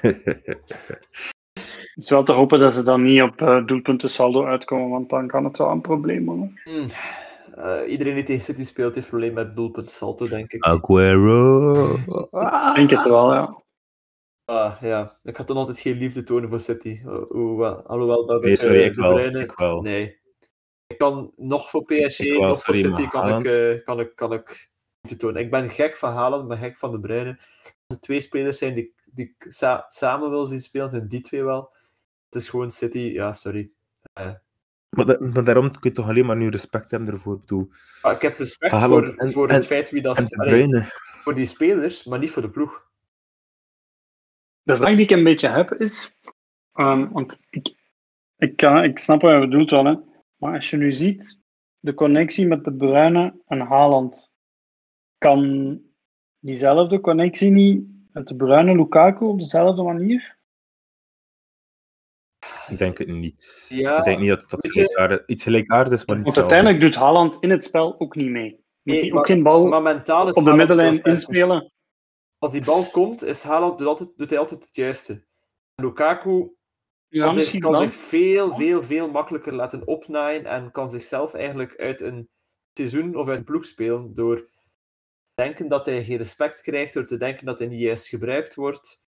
Het 1.95 2.03
is 2.03 2.09
wel 2.09 2.23
te 2.23 2.31
hopen 2.31 2.59
dat 2.59 2.73
ze 2.73 2.83
dan 2.83 3.03
niet 3.03 3.21
op 3.21 3.41
uh, 3.41 3.65
doelpunten 3.65 4.09
saldo 4.09 4.45
uitkomen, 4.45 4.89
want 4.89 5.09
dan 5.09 5.27
kan 5.27 5.43
het 5.43 5.57
wel 5.57 5.69
een 5.69 5.81
probleem 5.81 6.25
worden. 6.25 6.59
Hmm. 6.63 6.85
Uh, 7.57 7.89
iedereen 7.89 8.15
die 8.15 8.23
tegen 8.23 8.41
City 8.41 8.63
speelt 8.63 8.95
heeft 8.95 9.07
probleem 9.07 9.33
met 9.33 9.55
doelpunt 9.55 9.91
saldo, 9.91 10.27
denk 10.27 10.53
ik. 10.53 10.63
Aguero. 10.63 11.93
Ik 11.93 12.75
denk 12.75 12.89
het 12.89 13.03
wel, 13.03 13.33
ja. 13.33 13.63
Ah, 14.45 14.81
ja. 14.81 15.17
Ik 15.23 15.37
had 15.37 15.47
dan 15.47 15.57
altijd 15.57 15.79
geen 15.79 15.97
liefde 15.97 16.23
tonen 16.23 16.49
voor 16.49 16.59
City. 16.59 17.01
Hoewel, 17.29 17.81
alhoewel 17.81 18.25
dat 18.25 18.41
nee, 18.41 18.51
ik, 18.51 18.57
sorry, 18.57 18.77
uh, 18.77 18.85
ik, 18.85 18.95
wel, 18.95 19.19
ik 19.19 19.51
wel. 19.51 19.81
Nee. 19.81 20.19
Ik 20.87 20.97
kan 20.97 21.33
nog 21.35 21.69
voor 21.69 21.85
PSG, 21.85 22.19
Ik 22.19 22.31
wel, 22.31 22.47
nog 22.47 22.63
voor 22.63 22.73
City 22.73 23.07
kan 23.07 23.37
ik, 23.37 23.43
uh, 23.43 23.83
kan, 23.83 23.99
ik, 23.99 24.15
kan 24.15 24.33
ik 24.33 24.71
liefde 25.01 25.17
tonen. 25.17 25.41
Ik 25.41 25.51
ben 25.51 25.69
gek 25.69 25.97
van 25.97 26.13
Haaland, 26.13 26.41
ik 26.41 26.47
ben 26.47 26.57
gek 26.57 26.77
van 26.77 26.91
De 26.91 26.99
Bruyne. 26.99 27.35
Als 27.63 27.97
er 27.97 27.99
twee 27.99 28.19
spelers 28.19 28.57
zijn 28.57 28.73
die, 28.73 28.93
die 29.05 29.25
ik 29.25 29.45
sa 29.51 29.85
samen 29.87 30.29
wil 30.29 30.45
zien 30.45 30.61
spelen, 30.61 30.89
zijn 30.89 31.07
die 31.07 31.21
twee 31.21 31.43
wel. 31.43 31.73
Het 32.29 32.41
is 32.41 32.49
gewoon 32.49 32.71
City, 32.71 32.99
ja, 32.99 33.31
sorry. 33.31 33.71
Uh, 34.19 34.33
Maar, 34.95 35.05
da- 35.05 35.25
maar 35.33 35.43
daarom 35.43 35.69
kun 35.69 35.79
je 35.81 35.91
toch 35.91 36.07
alleen 36.07 36.25
maar 36.25 36.35
nu 36.35 36.49
respect 36.49 36.91
hebben 36.91 37.09
ervoor. 37.09 37.33
Ik 37.35 37.39
bedoel, 37.41 37.69
maar 38.01 38.13
ik 38.13 38.21
heb 38.21 38.37
respect 38.37 38.71
Haaland 38.71 39.05
voor, 39.05 39.15
en- 39.15 39.31
voor 39.31 39.47
en- 39.49 39.55
het 39.55 39.65
feit 39.65 39.89
wie 39.89 40.01
dat 40.01 40.17
is. 40.17 40.29
Voor 41.23 41.35
die 41.35 41.45
spelers, 41.45 42.03
maar 42.05 42.19
niet 42.19 42.31
voor 42.31 42.41
de 42.41 42.49
ploeg. 42.49 42.89
De 44.63 44.75
vraag 44.75 44.95
die 44.95 45.03
ik 45.03 45.11
een 45.11 45.23
beetje 45.23 45.49
heb 45.49 45.73
is, 45.73 46.15
ehm, 46.73 47.09
want 47.11 47.39
ik, 47.49 47.75
ik, 48.37 48.55
kan, 48.55 48.83
ik 48.83 48.97
snap 48.99 49.21
wat 49.21 49.33
je 49.33 49.39
bedoelt 49.39 49.69
wel, 49.69 49.85
hè, 49.85 49.95
maar 50.35 50.53
als 50.53 50.69
je 50.69 50.77
nu 50.77 50.91
ziet 50.91 51.39
de 51.79 51.93
connectie 51.93 52.47
met 52.47 52.63
de 52.63 52.73
Bruyne 52.73 53.41
en 53.47 53.59
Haaland, 53.59 54.31
kan 55.17 55.81
diezelfde 56.39 56.99
connectie 56.99 57.51
niet 57.51 57.87
met 58.11 58.27
de 58.27 58.35
Bruyne 58.35 58.75
Lukaku 58.75 59.25
op 59.25 59.39
dezelfde 59.39 59.83
manier? 59.83 60.37
Ik 62.67 62.77
denk 62.77 62.97
het 62.97 63.07
niet. 63.07 63.65
Ja, 63.69 63.97
ik 63.97 64.03
denk 64.03 64.19
niet 64.19 64.29
dat 64.29 64.49
dat 64.49 64.71
gelijkaardig, 64.71 65.25
iets 65.25 65.43
gelijkaardigs 65.43 66.01
is, 66.01 66.05
maar 66.05 66.15
niet 66.15 66.25
Want 66.25 66.37
uiteindelijk 66.37 66.81
doet 66.81 66.95
Haaland 66.95 67.37
in 67.39 67.49
het 67.49 67.63
spel 67.63 67.99
ook 67.99 68.15
niet 68.15 68.29
mee. 68.29 68.63
Moet 68.83 68.95
Nee, 68.95 69.09
maar- 69.09 69.19
ook 69.19 69.25
geen 69.25 69.43
bal 69.43 69.65
Maar 69.65 69.81
mentaal 69.81 70.27
is 70.27 70.35
op 70.35 70.45
de 70.45 70.53
middenlijn 70.53 71.01
inspelen? 71.03 71.71
Als 72.37 72.51
die 72.51 72.63
bal 72.63 72.85
komt, 72.85 73.23
is 73.23 73.43
Haaland, 73.43 73.77
doet, 73.77 73.87
altijd, 73.87 74.09
doet 74.15 74.29
hij 74.29 74.39
altijd 74.39 74.63
het 74.65 74.75
juiste. 74.75 75.25
Lukaku 75.75 76.55
Ja, 77.07 77.23
kan, 77.23 77.33
zich 77.33 77.93
veel, 77.93 78.53
veel, 78.53 78.83
veel 78.83 79.09
makkelijker 79.09 79.53
laten 79.53 79.87
opnaaien 79.87 80.45
en 80.45 80.71
kan 80.71 80.89
zichzelf 80.89 81.33
eigenlijk 81.33 81.75
uit 81.77 82.01
een 82.01 82.29
seizoen 82.73 83.15
of 83.15 83.27
uit 83.27 83.37
een 83.37 83.43
ploeg 83.43 83.65
spelen 83.65 84.13
door 84.13 84.35
te 84.37 84.47
denken 85.33 85.67
dat 85.67 85.85
hij 85.85 86.03
geen 86.03 86.17
respect 86.17 86.61
krijgt, 86.61 86.93
door 86.93 87.05
te 87.05 87.17
denken 87.17 87.45
dat 87.45 87.59
hij 87.59 87.67
niet 87.67 87.79
juist 87.79 88.07
gebruikt 88.07 88.55
wordt. 88.55 89.07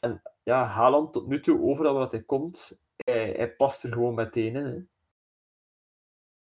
En 0.00 0.22
ja, 0.46 0.64
Haaland 0.64 1.12
tot 1.12 1.26
nu 1.26 1.40
toe, 1.40 1.60
overal 1.60 1.94
waar 1.94 2.08
hij 2.08 2.22
komt, 2.22 2.82
hij, 2.96 3.32
hij 3.36 3.54
past 3.54 3.82
er 3.82 3.92
gewoon 3.92 4.14
meteen 4.14 4.56
in. 4.56 4.88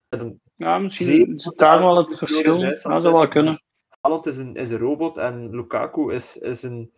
Hè. 0.09 0.27
Ja, 0.55 0.79
misschien 0.79 1.39
zit 1.39 1.57
daar 1.57 1.79
wel 1.79 1.97
het 1.97 2.17
verschil. 2.17 2.63
in 2.63 2.65
Dat 2.65 2.77
zou 2.79 3.13
wel 3.13 3.27
kunnen. 3.27 3.61
Haaland 4.01 4.25
is 4.25 4.37
een, 4.37 4.55
is 4.55 4.69
een 4.69 4.77
robot 4.77 5.17
en 5.17 5.49
Lukaku 5.55 6.13
is, 6.13 6.37
is 6.37 6.63
een 6.63 6.93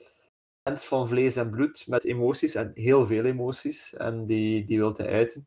mens 0.63 0.85
van 0.85 1.07
vlees 1.07 1.35
en 1.35 1.49
bloed 1.49 1.87
met 1.87 2.03
emoties 2.05 2.55
en 2.55 2.71
heel 2.73 3.05
veel 3.05 3.23
emoties. 3.23 3.93
En 3.93 4.25
die, 4.25 4.65
die 4.65 4.77
wil 4.77 4.93
hij 4.95 5.09
uiten. 5.09 5.45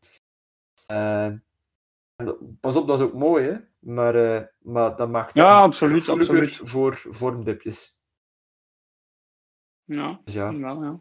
Eh, 0.86 1.32
pas 2.60 2.76
op, 2.76 2.86
dat 2.86 2.98
is 2.98 3.04
ook 3.04 3.14
mooi, 3.14 3.44
hè? 3.48 3.56
Maar, 3.78 4.14
eh, 4.14 4.46
maar 4.58 4.96
dat 4.96 5.08
maakt 5.08 5.34
Ja, 5.34 5.60
absoluut, 5.60 6.08
absoluut. 6.08 6.56
voor 6.62 6.94
vormdipjes. 6.94 8.00
Ja, 9.84 10.20
Dus 10.24 10.34
ja, 10.34 10.58
wel, 10.58 10.82
ja. 10.82 11.00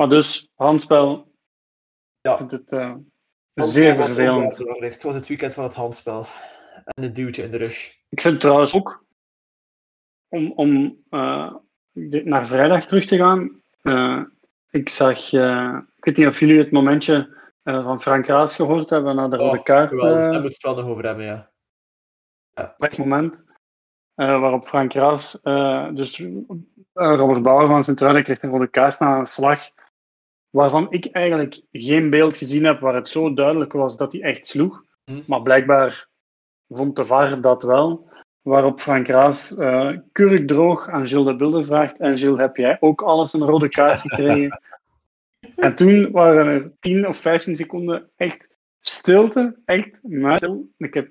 Maar 0.00 0.08
dus, 0.08 0.50
handspel, 0.54 1.32
Ja. 2.20 2.32
ik 2.32 2.38
vind 2.38 2.50
het 2.50 2.68
eh, 2.68 2.78
Handspel 3.54 3.82
zeer 3.82 3.94
vervelend. 3.94 4.58
Het 4.80 5.02
was 5.02 5.14
het 5.14 5.28
weekend 5.28 5.54
van 5.54 5.64
het 5.64 5.74
handspel. 5.74 6.26
En 6.84 7.02
het 7.02 7.14
duwtje 7.14 7.42
in 7.42 7.50
de 7.50 7.56
rug. 7.56 7.96
Ik 8.08 8.20
vind 8.20 8.40
trouwens 8.40 8.74
ook, 8.74 9.04
om, 10.28 10.52
om 10.52 11.02
eh, 11.10 11.54
naar 12.24 12.46
vrijdag 12.46 12.86
terug 12.86 13.04
te 13.06 13.16
gaan, 13.16 13.62
eh, 13.82 14.22
ik 14.70 14.88
zag, 14.88 15.32
ik 15.96 16.04
weet 16.04 16.16
niet 16.16 16.26
of 16.26 16.40
jullie 16.40 16.58
het 16.58 16.70
momentje 16.70 17.36
van 17.62 18.00
Frank 18.00 18.26
Raas 18.26 18.56
gehoord 18.56 18.90
hebben 18.90 19.16
na 19.16 19.28
de 19.28 19.36
rode 19.36 19.58
Oh, 19.58 19.64
kaart. 19.64 19.88
geweldig. 19.88 20.12
eh, 20.16 20.20
Daar 20.30 20.40
moeten 20.40 20.42
we 20.42 20.48
het 20.48 20.62
wel 20.62 20.74
nog 20.74 20.86
over 20.86 21.04
hebben, 21.04 21.24
ja. 21.24 21.50
het 22.78 22.98
moment 22.98 23.34
waarop 24.14 24.64
Frank 24.64 24.92
Raas, 24.92 25.40
dus 25.94 26.22
Robert 26.92 27.42
Bauer 27.42 27.66
van 27.68 27.84
Sint-Truiden 27.84 28.24
kreeg 28.24 28.42
een 28.42 28.50
rode 28.50 28.68
kaart 28.68 28.98
na 28.98 29.18
een 29.18 29.26
slag, 29.26 29.60
waarvan 30.50 30.86
ik 30.90 31.06
eigenlijk 31.06 31.62
geen 31.72 32.10
beeld 32.10 32.36
gezien 32.36 32.64
heb 32.64 32.80
waar 32.80 32.94
het 32.94 33.08
zo 33.08 33.34
duidelijk 33.34 33.72
was 33.72 33.96
dat 33.96 34.12
hij 34.12 34.22
echt 34.22 34.46
sloeg. 34.46 34.84
Hm. 35.04 35.20
Maar 35.26 35.42
blijkbaar 35.42 36.08
vond 36.68 36.96
de 36.96 37.06
VAR 37.06 37.40
dat 37.40 37.62
wel. 37.62 38.08
Waarop 38.40 38.80
Frank 38.80 39.06
Raas 39.06 39.56
eh 39.56 39.96
kurkdroog 40.12 40.88
aan 40.88 41.08
Gilles 41.08 41.26
de 41.26 41.36
Bilde 41.36 41.64
vraagt. 41.64 41.98
En 41.98 42.18
Gilles, 42.18 42.40
heb 42.40 42.56
jij 42.56 42.76
ook 42.80 43.02
alles 43.02 43.32
een 43.32 43.44
rode 43.44 43.68
kaart 43.68 44.00
gekregen? 44.06 44.60
en 45.56 45.76
toen 45.76 46.10
waren 46.10 46.46
er 46.46 46.72
10 46.80 47.08
of 47.08 47.16
15 47.16 47.56
seconden 47.56 48.10
echt 48.16 48.48
stilte. 48.80 49.60
Echt 49.64 50.00
muisstil. 50.02 50.70
Ik 50.76 50.94
heb 50.94 51.10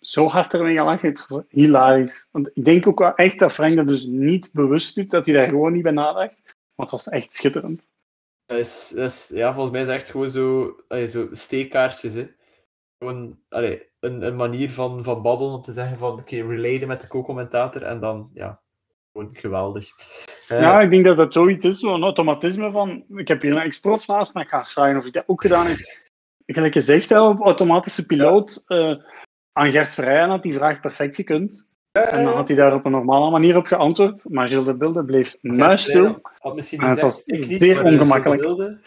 zo 0.00 0.26
hard 0.26 0.54
ermee 0.54 0.76
gelachen. 0.76 1.08
Het 1.08 1.26
was 1.28 1.42
hilarisch. 1.48 2.28
Want 2.30 2.50
ik 2.54 2.64
denk 2.64 2.86
ook 2.86 2.98
wel 2.98 3.14
echt 3.14 3.38
dat 3.38 3.52
Frank 3.52 3.76
dat 3.76 3.86
dus 3.86 4.06
niet 4.06 4.50
bewust 4.52 4.94
doet. 4.94 5.10
Dat 5.10 5.26
hij 5.26 5.34
daar 5.34 5.48
gewoon 5.48 5.72
niet 5.72 5.82
bij 5.82 5.92
nadacht. 5.92 6.56
Want 6.74 6.90
het 6.90 7.04
was 7.04 7.08
echt 7.08 7.34
schitterend. 7.34 7.82
Is, 8.58 8.92
is, 8.92 9.30
ja, 9.34 9.52
volgens 9.52 9.72
mij 9.72 9.82
is 9.82 9.88
echt 9.88 10.10
gewoon 10.10 10.28
zo, 10.28 10.76
zo 11.06 11.28
steekkaartjes. 11.30 12.14
Hè. 12.14 12.26
Gewoon 12.98 13.38
een, 13.48 14.22
een 14.22 14.36
manier 14.36 14.70
van, 14.70 15.04
van 15.04 15.22
babbelen 15.22 15.52
om 15.52 15.62
te 15.62 15.72
zeggen 15.72 15.96
van 15.96 16.12
oké, 16.12 16.42
met 16.86 17.00
de 17.00 17.08
co-commentator 17.08 17.82
en 17.82 18.00
dan 18.00 18.30
ja, 18.34 18.60
gewoon 19.12 19.36
geweldig. 19.36 19.88
Eh, 20.48 20.60
Ja, 20.60 20.80
ik 20.80 20.90
denk 20.90 21.04
dat 21.04 21.16
dat 21.16 21.32
zoiets 21.32 21.64
is, 21.64 21.78
zo'n 21.78 22.02
automatisme 22.02 22.70
van, 22.70 23.04
ik 23.08 23.28
heb 23.28 23.42
hier 23.42 23.52
een 23.52 23.62
ex-prof 23.62 24.06
naast, 24.06 24.34
maar 24.34 24.42
ik 24.42 24.48
ga 24.48 24.64
vragen 24.64 24.96
of 24.96 25.04
ik 25.04 25.12
dat 25.12 25.24
ook 25.26 25.42
gedaan 25.42 25.66
heb. 25.66 26.00
Gelijk 26.46 26.72
gezegd, 26.72 27.08
hè, 27.08 27.20
op 27.20 27.40
automatische 27.40 28.06
piloot, 28.06 28.62
eh, 28.66 28.94
aan 29.52 29.70
Gert 29.70 29.94
Verheyen 29.94 30.28
had 30.28 30.42
die 30.42 30.54
vraag 30.54 30.80
perfect 30.80 31.16
gekund. 31.16 31.70
En 31.92 32.24
dan 32.24 32.34
had 32.34 32.48
hij 32.48 32.56
daar 32.56 32.74
op 32.74 32.84
een 32.84 32.90
normale 32.90 33.30
manier 33.30 33.56
op 33.56 33.66
geantwoord, 33.66 34.28
maar 34.28 34.48
Gilles 34.48 34.64
de 34.64 34.74
Bilde 34.74 35.04
bleef 35.04 35.36
muisstil. 35.40 36.18
Had 36.38 36.54
misschien 36.54 36.80
En 36.80 36.86
niet 36.86 36.94
het 36.94 37.04
was 37.04 37.26
ik 37.26 37.46
niet, 37.46 37.58
zeer 37.58 37.84
ongemakkelijk. 37.84 38.78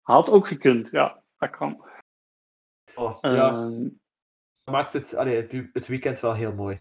Had 0.00 0.30
ook 0.30 0.46
gekund, 0.46 0.90
ja, 0.90 1.22
dat 1.36 1.50
kan. 1.50 1.84
Oh, 2.94 3.18
ja, 3.20 3.50
Ehm, 3.50 3.88
maakt 4.70 4.92
het, 4.92 5.14
allee, 5.14 5.36
het, 5.36 5.68
het 5.72 5.86
weekend 5.86 6.20
wel 6.20 6.34
heel 6.34 6.52
mooi. 6.52 6.80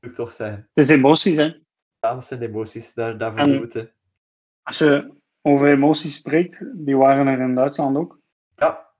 Moet 0.00 0.10
ik 0.10 0.14
toch 0.16 0.32
zeggen. 0.32 0.68
het 0.74 0.88
is 0.88 0.96
emoties, 0.96 1.36
hè. 1.36 1.44
Ja, 2.00 2.14
dat 2.14 2.24
zijn 2.24 2.42
emoties, 2.42 2.94
daar, 2.94 3.18
daarvoor 3.18 3.40
En- 3.40 3.48
doen 3.48 3.68
we. 3.68 3.92
Als 4.62 4.78
je 4.78 5.14
over 5.42 5.68
emoties 5.68 6.14
spreekt, 6.14 6.66
die 6.74 6.96
waren 6.96 7.26
er 7.26 7.40
in 7.40 7.54
Duitsland 7.54 7.96
ook. 7.96 8.20
Ja. 8.54 8.90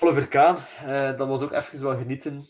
Oliver 0.00 0.28
Kaan, 0.28 0.56
eh, 0.56 1.16
dat 1.16 1.28
was 1.28 1.42
ook 1.42 1.52
even 1.52 1.82
wel 1.82 1.96
genieten. 1.96 2.46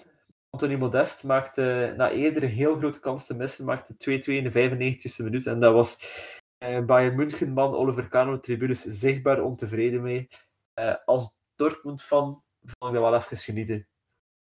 Anthony 0.54 0.76
Modest 0.76 1.24
maakte 1.24 1.94
na 1.96 2.10
eerder 2.10 2.42
een 2.42 2.48
heel 2.48 2.76
grote 2.76 3.00
kans 3.00 3.26
te 3.26 3.34
missen, 3.34 3.64
maakte 3.64 3.94
2-2 3.94 4.24
in 4.24 4.50
de 4.50 4.52
95e 4.52 5.24
minuut. 5.24 5.46
En 5.46 5.60
dat 5.60 5.72
was 5.72 5.98
eh 6.58 6.84
Bayern 6.84 7.16
München-man 7.16 7.74
Oliver 7.74 8.08
de 8.10 8.38
tribunes 8.40 8.82
zichtbaar 8.82 9.42
ontevreden 9.42 10.02
mee. 10.02 10.28
Eh, 10.74 10.94
als 11.04 11.40
Dortmund-fan 11.54 12.42
vond 12.60 12.94
ik 12.94 13.00
dat 13.00 13.10
wel 13.10 13.14
even 13.14 13.36
genieten. 13.36 13.88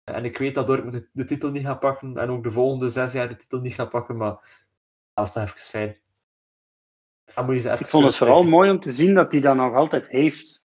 En 0.05 0.25
ik 0.25 0.39
weet 0.39 0.55
dat 0.55 0.67
Dortmund 0.67 1.09
de, 1.13 1.25
titel 1.25 1.51
niet 1.51 1.65
gaat 1.65 1.81
pakken 1.81 2.17
en 2.17 2.31
ook 2.31 2.43
de 2.43 2.51
volgende 2.51 2.87
zes 2.87 3.13
jaar 3.13 3.29
de 3.29 3.37
titel 3.37 3.61
niet 3.61 3.75
gaat 3.75 3.91
pakken, 3.91 4.17
maar 4.17 4.31
dat 4.31 4.45
was 5.15 5.33
toch 5.33 5.43
even 5.43 5.59
fijn. 5.59 5.97
Dan 7.35 7.45
moet 7.45 7.55
je 7.55 7.61
ze 7.61 7.71
even 7.71 7.85
Ik 7.85 7.91
vond 7.91 8.05
het 8.05 8.17
vooral 8.17 8.43
mooi 8.43 8.71
om 8.71 8.81
te 8.81 8.91
zien 8.91 9.15
dat 9.15 9.33
hij 9.33 9.41
dat 9.41 9.57
nog 9.57 9.75
altijd 9.75 10.09
heeft. 10.09 10.65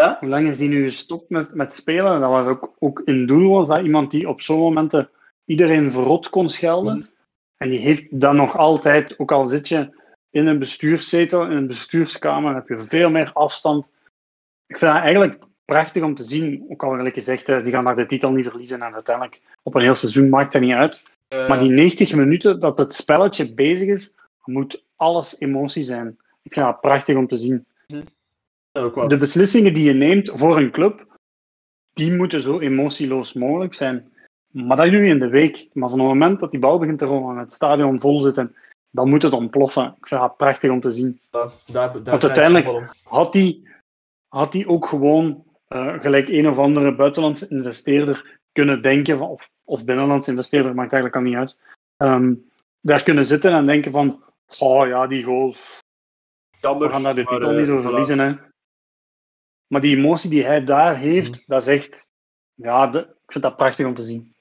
Ja? 0.00 0.16
Hoe 0.20 0.28
lang 0.28 0.50
is 0.50 0.58
hij 0.58 0.68
nu 0.68 0.84
gestopt 0.84 1.30
met, 1.30 1.54
met 1.54 1.74
spelen? 1.74 2.20
Dat 2.20 2.30
was 2.30 2.46
ook, 2.46 2.72
ook 2.78 3.00
in 3.04 3.26
doel 3.26 3.52
was 3.52 3.68
dat 3.68 3.82
iemand 3.82 4.10
die 4.10 4.28
op 4.28 4.40
zo'n 4.40 4.58
momenten 4.58 5.10
iedereen 5.44 5.92
verrot 5.92 6.30
kon 6.30 6.50
schelden. 6.50 6.98
Mhm. 6.98 7.06
En 7.56 7.70
die 7.70 7.78
heeft 7.78 8.20
dat 8.20 8.32
nog 8.32 8.56
altijd, 8.56 9.18
ook 9.18 9.32
al 9.32 9.48
zit 9.48 9.68
je 9.68 9.88
in 10.30 10.46
een 10.46 10.58
bestuurszetel, 10.58 11.44
in 11.44 11.56
een 11.56 11.66
bestuurskamer, 11.66 12.54
heb 12.54 12.68
je 12.68 12.84
veel 12.86 13.10
meer 13.10 13.30
afstand. 13.32 13.90
Ik 14.66 14.78
vind 14.78 14.92
dat 14.92 15.00
eigenlijk 15.00 15.42
prachtig 15.64 16.02
om 16.02 16.14
te 16.14 16.22
zien. 16.22 16.64
Ook 16.68 16.84
al 16.84 16.96
eerlijk 16.96 17.14
gezegd, 17.14 17.46
die 17.46 17.72
gaan 17.72 17.84
daar 17.84 17.96
de 17.96 18.06
titel 18.06 18.30
niet 18.30 18.46
verliezen 18.46 18.82
en 18.82 18.94
uiteindelijk 18.94 19.40
op 19.62 19.74
een 19.74 19.82
heel 19.82 19.94
seizoen 19.94 20.28
maakt 20.28 20.52
dat 20.52 20.62
niet 20.62 20.72
uit. 20.74 21.02
Eh, 21.28 21.48
Maar 21.48 21.58
die 21.58 21.70
90 21.70 22.14
minuten 22.14 22.60
dat 22.60 22.78
het 22.78 22.94
spelletje 22.94 23.54
bezig 23.54 23.88
is, 23.88 24.16
moet 24.44 24.82
alles 24.96 25.40
emotie 25.40 25.82
zijn. 25.82 26.18
Ik 26.42 26.52
vind 26.52 26.66
dat 26.66 26.80
prachtig 26.80 27.16
om 27.16 27.26
te 27.26 27.36
zien. 27.36 27.66
wel. 27.86 28.02
De 29.08 29.16
beslissingen 29.18 29.74
die 29.74 29.84
je 29.84 29.92
neemt 29.92 30.32
voor 30.34 30.56
een 30.56 30.70
club, 30.70 31.06
die 31.92 32.12
moeten 32.12 32.42
zo 32.42 32.58
emotieloos 32.58 33.32
mogelijk 33.32 33.74
zijn. 33.74 34.12
Maar 34.52 34.76
dat 34.76 34.90
doe 34.90 35.00
je 35.00 35.10
in 35.10 35.18
de 35.18 35.28
week. 35.28 35.68
Maar 35.72 35.88
van 35.88 35.98
het 35.98 36.08
moment 36.08 36.40
dat 36.40 36.50
die 36.50 36.60
bal 36.60 36.78
begint 36.78 36.98
te 36.98 37.04
rollen 37.04 37.34
en 37.34 37.42
het 37.42 37.54
stadion 37.54 38.00
vol 38.00 38.20
zit, 38.20 38.36
en, 38.36 38.54
dan 38.90 39.08
moet 39.08 39.22
het 39.22 39.32
ontploffen. 39.32 39.94
Ik 39.98 40.06
vind 40.06 40.20
dat 40.20 40.36
prachtig 40.36 40.70
om 40.70 40.80
te 40.80 40.92
zien. 40.92 41.20
Daar, 41.30 41.50
daar, 41.66 41.92
daar 41.92 42.02
Want 42.04 42.22
het 42.22 42.38
uiteindelijk-. 42.38 42.92
Had 43.04 43.32
die, 43.32 43.68
had 44.28 44.52
die 44.52 44.68
ook 44.68 44.86
gewoon 44.86 45.44
eh, 45.68 46.00
gelijk 46.00 46.28
een 46.28 46.48
of 46.48 46.58
andere 46.58 46.94
buitenlandse 46.94 47.48
investeerder 47.48 48.38
kunnen 48.52 48.82
denken, 48.82 49.18
van, 49.18 49.28
of, 49.28 49.50
of 49.64 49.84
binnenlandse 49.84 50.30
investeerder, 50.30 50.74
maakt 50.74 50.92
eigenlijk 50.92 51.24
al 51.24 51.30
niet 51.30 51.38
uit, 51.38 51.56
ehm, 51.96 52.34
daar 52.80 53.02
kunnen 53.02 53.26
zitten 53.26 53.52
en 53.52 53.66
denken 53.66 53.92
van, 53.92 54.22
oh 54.58 54.86
ja, 54.86 55.06
die 55.06 55.24
goal, 55.24 55.56
Jammer, 56.60 56.86
we 56.86 56.92
gaan 56.92 57.02
daar 57.02 57.14
de 57.14 57.24
titel 57.24 57.50
eh, 57.50 57.56
niet 57.56 57.66
door 57.66 57.80
voilà. 57.80 57.82
verliezen. 57.82 58.18
Hè. 58.18 58.34
Maar 59.66 59.80
die 59.80 59.96
emotie 59.96 60.30
die 60.30 60.44
hij 60.44 60.64
daar 60.64 60.96
heeft, 60.96 61.30
Mhm. 61.30 61.40
dat 61.46 61.62
is 61.62 61.68
echt, 61.68 62.08
ja, 62.54 62.86
de- 62.86 62.98
ik 63.24 63.32
vind 63.32 63.44
dat 63.44 63.56
prachtig 63.56 63.86
om 63.86 63.94
te 63.94 64.04
zien. 64.04 64.34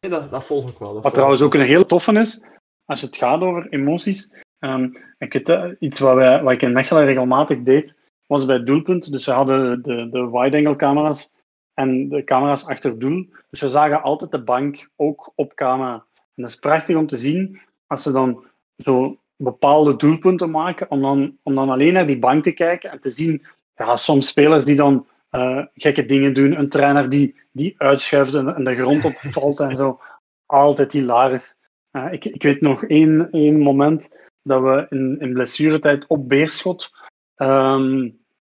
Nee, 0.00 0.10
dat, 0.10 0.30
dat 0.30 0.44
volg 0.46 0.70
ik 0.70 0.78
wel. 0.78 0.94
dat 0.94 1.02
Wat 1.02 1.12
trouwens 1.12 1.42
ook 1.42 1.54
een 1.54 1.60
heel 1.66 1.86
toffe 1.86 2.12
is, 2.12 2.44
als 2.84 3.00
het 3.00 3.16
gaat 3.16 3.40
over 3.40 3.68
emoties. 3.68 4.44
ehm, 4.58 4.88
ik 5.18 5.32
weet, 5.32 5.48
eh, 5.48 5.70
iets 5.78 5.98
wat, 5.98 6.14
wij, 6.14 6.42
wat 6.42 6.52
ik 6.52 6.62
in 6.62 6.72
Mechelen 6.72 7.04
regelmatig 7.04 7.62
deed, 7.62 7.98
was 8.26 8.44
bij 8.46 8.56
het 8.56 8.66
doelpunt. 8.66 9.12
Dus 9.12 9.26
we 9.26 9.32
hadden 9.32 9.82
de, 9.82 10.08
de 10.10 10.30
wide-angle 10.30 10.76
camera's 10.76 11.32
en 11.74 12.08
de 12.08 12.24
camera's 12.24 12.66
achter 12.66 12.90
het 12.90 13.00
doel. 13.00 13.26
Dus 13.50 13.60
we 13.60 13.68
zagen 13.68 14.02
altijd 14.02 14.30
de 14.30 14.42
bank 14.42 14.88
ook 14.96 15.32
op 15.34 15.54
camera. 15.54 15.92
En 16.14 16.42
dat 16.42 16.50
is 16.50 16.56
prachtig 16.56 16.96
om 16.96 17.06
te 17.06 17.16
zien 17.16 17.60
als 17.86 18.02
ze 18.02 18.12
dan 18.12 18.44
zo 18.76 19.19
bepaalde 19.42 19.96
doelpunten 19.96 20.50
maken, 20.50 20.90
om 20.90 21.00
dan, 21.00 21.36
om 21.42 21.54
dan 21.54 21.70
alleen 21.70 21.92
naar 21.92 22.06
die 22.06 22.18
bank 22.18 22.44
te 22.44 22.52
kijken 22.52 22.90
en 22.90 23.00
te 23.00 23.10
zien, 23.10 23.42
ja, 23.76 23.96
soms 23.96 24.28
spelers 24.28 24.64
die 24.64 24.76
dan 24.76 25.06
eh, 25.30 25.64
gekke 25.74 26.06
dingen 26.06 26.34
doen, 26.34 26.58
een 26.58 26.68
trainer 26.68 27.08
die, 27.08 27.40
die 27.52 27.74
uitschuift 27.78 28.34
en, 28.34 28.64
de 28.64 28.74
grond 28.74 29.04
opvalt 29.04 29.60
en 29.60 29.76
zo. 29.76 30.00
Altijd 30.46 30.92
hilarisch. 30.92 31.58
Eh, 31.90 32.12
ik, 32.12 32.24
ik 32.24 32.42
weet 32.42 32.60
nog 32.60 32.84
één, 32.84 33.30
één 33.30 33.58
moment 33.58 34.16
dat 34.42 34.62
we 34.62 34.86
in, 34.88 35.20
in 35.20 35.32
blessuretijd 35.32 36.06
op 36.06 36.28
Beerschot 36.28 36.90
ehm, 37.34 38.10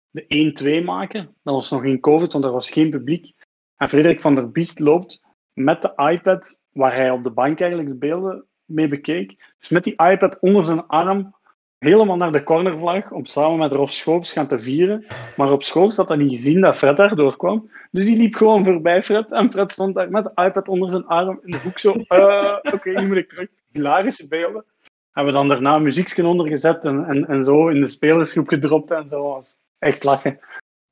de 0.09 0.81
1-2 0.81 0.85
maken. 0.85 1.35
Dat 1.43 1.55
was 1.55 1.71
nog 1.71 1.81
geen 1.81 1.99
COVID, 1.99 2.33
want 2.33 2.45
er 2.45 2.51
was 2.51 2.71
geen 2.71 2.89
publiek. 2.89 3.33
En 3.77 3.89
Frederik 3.89 4.21
van 4.21 4.35
der 4.35 4.51
Biest 4.51 4.79
loopt 4.79 5.21
met 5.53 5.81
de 5.81 5.93
iPad, 6.11 6.59
waar 6.71 6.95
hij 6.95 7.09
op 7.09 7.23
de 7.23 7.29
bank 7.29 7.59
eigenlijk 7.59 7.89
de 7.89 7.97
beelden 7.97 8.45
mee 8.65 8.87
bekeek. 8.87 9.53
Dus 9.59 9.69
met 9.69 9.83
die 9.83 9.93
iPad 9.93 10.39
onder 10.39 10.65
zijn 10.65 10.87
arm, 10.87 11.35
helemaal 11.77 12.17
naar 12.17 12.31
de 12.31 12.43
cornervlag, 12.43 13.11
om 13.11 13.25
samen 13.25 13.57
met 13.57 13.71
Rolf 13.71 13.91
Schoops 13.91 14.31
gaan 14.31 14.47
te 14.47 14.59
vieren. 14.59 15.05
Maar 15.37 15.51
op 15.51 15.63
Schoops 15.63 15.95
had 15.97 16.07
dat 16.07 16.17
niet 16.17 16.31
gezien 16.31 16.61
dat 16.61 16.77
Fred 16.77 16.97
daar 16.97 17.15
doorkwam. 17.15 17.69
Dus 17.91 18.05
die 18.05 18.17
liep 18.17 18.35
gewoon 18.35 18.63
voorbij 18.63 19.03
Fred. 19.03 19.31
En 19.31 19.51
Fred 19.51 19.71
stond 19.71 19.95
daar 19.95 20.09
met 20.11 20.23
de 20.23 20.43
iPad 20.43 20.67
onder 20.67 20.89
zijn 20.89 21.05
arm 21.05 21.39
in 21.43 21.51
de 21.51 21.59
hoek 21.63 21.79
zo. 21.79 21.91
eh, 21.91 22.57
Oké, 22.73 22.89
nu 22.89 23.07
moet 23.07 23.17
ik 23.17 23.29
terug. 23.29 23.47
Hilarische 23.71 24.27
beelden. 24.27 24.65
Hebben 25.11 25.33
we 25.33 25.39
dan 25.39 25.47
daarna 25.47 25.75
een 25.75 25.83
muziekje 25.83 26.27
ondergezet 26.27 26.83
en, 26.83 27.05
en, 27.05 27.27
en 27.27 27.43
zo 27.43 27.67
in 27.67 27.79
de 27.81 27.87
spelersgroep 27.87 28.47
gedropt 28.47 28.91
en 28.91 29.07
zo. 29.07 29.23
Was 29.23 29.57
echt 29.79 30.03
lachen. 30.03 30.39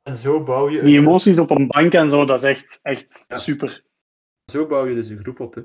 En 0.04 0.16
zo 0.18 0.44
bouw 0.44 0.70
je, 0.70 0.82
Die 0.82 0.98
emoties 1.00 1.40
op 1.40 1.50
een 1.50 1.68
bank 1.68 1.94
en 1.94 2.10
zo, 2.10 2.26
dat 2.26 2.44
is 2.44 2.50
echt, 2.50 2.80
echt 2.84 3.26
Ja. 3.28 3.36
super. 3.36 3.84
zo 4.52 4.68
bouw 4.68 4.86
je 4.88 4.96
dus 4.96 5.10
een 5.10 5.18
groep 5.18 5.40
op. 5.40 5.54
Hè. 5.56 5.62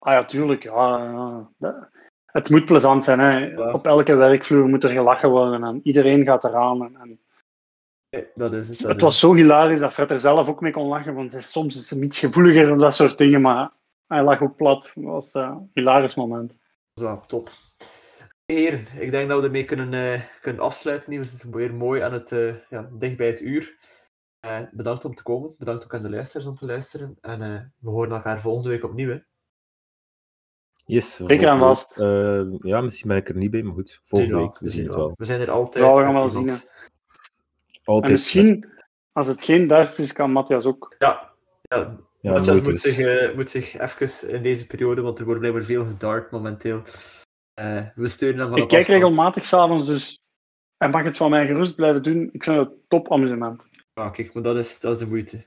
Ah 0.00 0.12
ja, 0.12 0.24
tuurlijk. 0.24 0.62
Ja, 0.62 1.50
Het 2.26 2.50
moet 2.50 2.64
plezant 2.64 3.04
zijn. 3.04 3.18
Hè. 3.18 3.38
Ja. 3.38 3.72
Op 3.72 3.86
elke 3.86 4.14
werkvloer 4.14 4.68
moet 4.68 4.84
er 4.84 4.90
gelachen 4.90 5.30
worden 5.30 5.64
en 5.64 5.80
iedereen 5.82 6.24
gaat 6.24 6.44
eraan. 6.44 6.84
En, 6.84 6.96
en 6.96 7.20
Nee, 8.10 8.26
dat 8.34 8.52
is 8.52 8.68
het. 8.68 8.78
Dat 8.78 8.88
het 8.88 8.96
is 8.96 9.02
was 9.02 9.18
zo 9.18 9.34
hilarisch 9.34 9.80
dat 9.80 9.92
Fred 9.92 10.10
er 10.10 10.20
zelf 10.20 10.48
ook 10.48 10.60
mee 10.60 10.72
kon 10.72 10.86
lachen, 10.86 11.14
want 11.14 11.32
is, 11.32 11.52
soms 11.52 11.76
is 11.76 11.90
hij 11.90 12.00
iets 12.00 12.18
gevoeliger 12.18 12.72
op 12.72 12.78
dat 12.78 12.94
soort 12.94 13.18
dingen, 13.18 13.40
maar 13.40 13.72
hij 14.06 14.22
lag 14.22 14.42
ook 14.42 14.56
plat. 14.56 14.92
Dat 14.94 15.04
was 15.04 15.32
eh, 15.32 15.42
een 15.42 15.70
hilarisch 15.74 16.14
moment. 16.14 16.48
Dat 16.48 16.58
is 16.94 17.02
wel 17.02 17.26
top. 17.26 17.50
Heren, 18.44 18.84
ik 18.98 19.10
denk 19.10 19.28
dat 19.28 19.40
we 19.40 19.46
ermee 19.46 19.64
kunnen, 19.64 19.94
eh, 19.94 20.20
kunnen 20.40 20.62
afsluiten. 20.62 21.16
We 21.16 21.24
zitten 21.24 21.54
weer 21.54 21.74
mooi 21.74 22.00
aan 22.00 22.12
het, 22.12 22.32
eh, 22.32 22.54
ja, 22.70 22.88
dicht 22.92 23.16
bij 23.16 23.26
het 23.26 23.40
uur. 23.40 23.76
Bedankt 24.72 25.04
om 25.04 25.14
te 25.14 25.22
komen. 25.22 25.54
Bedankt 25.58 25.84
ook 25.84 25.94
aan 25.94 26.02
de 26.02 26.10
luisteraars 26.10 26.48
om 26.48 26.54
te 26.54 26.66
luisteren. 26.66 27.16
En 27.20 27.72
we 27.78 27.90
horen 27.90 28.12
elkaar 28.12 28.40
volgende 28.40 28.68
week 28.68 28.84
opnieuw. 28.84 29.10
Hè. 29.10 29.18
Yes. 30.90 31.16
Zeker 31.16 31.48
en 31.48 31.58
vast. 31.58 32.00
Eh, 32.00 32.42
ja, 32.58 32.80
misschien 32.80 33.08
ben 33.08 33.16
ik 33.16 33.28
er 33.28 33.36
niet 33.36 33.50
bij, 33.50 33.62
maar 33.62 33.74
goed. 33.74 34.00
Volgende 34.02 34.36
week, 34.36 34.58
we 34.58 34.64
we 34.64 34.68
zien 34.70 34.84
het 34.84 34.94
wel. 34.94 35.14
We 35.16 35.24
zijn 35.24 35.40
er 35.40 35.50
altijd. 35.50 35.84
Ja, 35.84 35.92
we 35.92 36.00
gaan 36.00 36.12
wel 36.12 36.30
zien, 36.30 36.50
Altijd. 37.84 38.06
En 38.06 38.12
misschien, 38.12 38.68
als 39.12 39.28
het 39.28 39.42
geen 39.42 39.66
Duits 39.66 39.98
is, 39.98 40.12
kan 40.12 40.32
Matthias 40.32 40.64
ook. 40.64 40.94
Ja, 40.98 41.32
ja 41.60 41.96
Ja, 42.20 42.32
Matthias 42.32 42.60
moet 42.60 42.70
dus. 42.70 42.82
zich, 42.82 42.98
eh, 42.98 43.34
moet 43.34 43.50
zich 43.50 43.78
even 43.78 44.30
in 44.30 44.42
deze 44.42 44.66
periode, 44.66 45.00
want 45.00 45.18
er 45.18 45.24
wordt 45.24 45.40
blijkbaar 45.40 45.64
veel 45.64 45.86
gedart 45.86 46.30
momenteel. 46.30 46.82
Eh, 47.54 47.82
we 47.94 48.08
steunen 48.08 48.40
hem 48.40 48.48
van 48.50 48.58
Ik 48.58 48.68
kijk 48.68 48.80
afstand. 48.80 49.02
regelmatig 49.02 49.44
s'avonds, 49.44 49.86
dus 49.86 50.20
hij 50.76 50.88
mag 50.88 51.02
het 51.04 51.16
van 51.16 51.30
mij 51.30 51.46
gerust 51.46 51.74
blijven 51.74 52.02
doen. 52.02 52.28
Ik 52.32 52.44
vind 52.44 52.56
het 52.56 52.70
top 52.88 53.12
amusement. 53.12 53.62
Ah, 53.94 54.12
kijk, 54.12 54.32
maar 54.34 54.42
dat 54.42 54.56
is, 54.56 54.80
dat 54.80 54.92
is 54.94 54.98
de 54.98 55.06
moeite. 55.06 55.46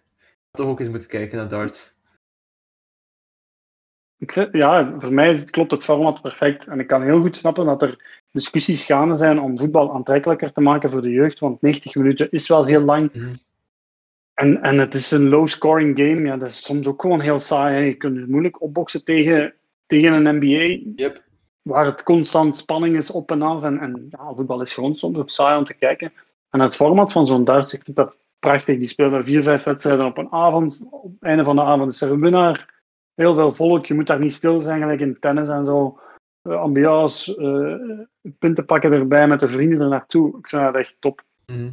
Toch 0.51 0.67
ook 0.67 0.79
eens 0.79 0.89
moeten 0.89 1.07
kijken 1.07 1.37
naar 1.37 1.49
darts. 1.49 2.01
Ik 4.23 4.49
ja, 4.51 4.93
voor 4.99 5.13
mij 5.13 5.43
klopt 5.43 5.71
het 5.71 5.83
format 5.83 6.21
perfect. 6.21 6.67
En 6.67 6.79
ik 6.79 6.87
kan 6.87 7.01
heel 7.01 7.21
goed 7.21 7.37
snappen 7.37 7.65
dat 7.65 7.81
er 7.81 8.21
discussies 8.31 8.85
gaande 8.85 9.17
zijn 9.17 9.39
om 9.39 9.57
voetbal 9.57 9.93
aantrekkelijker 9.93 10.51
te 10.51 10.61
maken 10.61 10.89
voor 10.89 11.01
de 11.01 11.09
jeugd. 11.09 11.39
Want 11.39 11.61
90 11.61 11.95
minuten 11.95 12.31
is 12.31 12.47
wel 12.47 12.65
heel 12.65 12.81
lang. 12.81 13.13
Mhm. 13.13 13.33
En, 14.33 14.61
en 14.61 14.77
het 14.77 14.95
is 14.95 15.11
een 15.11 15.29
low-scoring 15.29 15.97
game. 15.97 16.21
Ja, 16.21 16.37
dat 16.37 16.49
is 16.49 16.63
soms 16.63 16.87
ook 16.87 17.01
gewoon 17.01 17.19
heel 17.19 17.39
saai. 17.39 17.75
hè. 17.75 17.81
Je 17.81 17.93
kunt 17.93 18.17
het 18.17 18.29
moeilijk 18.29 18.61
opboksen 18.61 19.03
tegen, 19.03 19.53
tegen 19.87 20.13
een 20.13 20.35
NBA. 20.35 20.91
Yep. 20.95 21.23
Waar 21.61 21.85
het 21.85 22.03
constant 22.03 22.57
spanning 22.57 22.97
is 22.97 23.11
op 23.11 23.31
en 23.31 23.41
af. 23.41 23.63
En, 23.63 23.79
en 23.79 24.05
ja, 24.09 24.33
voetbal 24.33 24.61
is 24.61 24.73
gewoon 24.73 24.95
soms 24.95 25.17
ook 25.17 25.29
saai 25.29 25.57
om 25.57 25.65
te 25.65 25.73
kijken. 25.73 26.13
En 26.49 26.59
het 26.59 26.75
format 26.75 27.11
van 27.11 27.27
zo'n 27.27 27.43
darts, 27.43 27.73
ik 27.73 27.83
vind 27.83 27.97
dat 27.97 28.15
prachtig. 28.39 28.77
Die 28.77 28.87
spelen 28.87 29.25
vier, 29.25 29.43
vijf 29.43 29.63
wedstrijden 29.63 30.05
op 30.05 30.17
een 30.17 30.31
avond. 30.31 30.87
Op 30.91 31.11
het 31.11 31.23
einde 31.23 31.43
van 31.43 31.55
de 31.55 31.61
avond 31.61 31.93
is 31.93 32.01
er 32.01 32.11
een 32.11 32.19
winnaar. 32.19 32.72
Heel 33.15 33.33
veel 33.33 33.53
volk. 33.53 33.85
Je 33.85 33.93
moet 33.93 34.07
daar 34.07 34.19
niet 34.19 34.33
stil 34.33 34.61
zijn, 34.61 34.81
gelijk 34.81 34.99
in 34.99 35.17
tennis 35.19 35.47
en 35.47 35.65
zo. 35.65 35.99
Uh, 36.43 36.59
ambiance, 36.59 38.07
punten 38.39 38.65
pakken 38.65 38.91
erbij 38.91 39.27
met 39.27 39.39
de 39.39 39.47
vrienden 39.47 39.81
er 39.81 39.89
naartoe. 39.89 40.37
Ik 40.37 40.47
vind 40.47 40.61
dat 40.61 40.75
echt 40.75 40.95
top. 40.99 41.21
Mhm. 41.45 41.71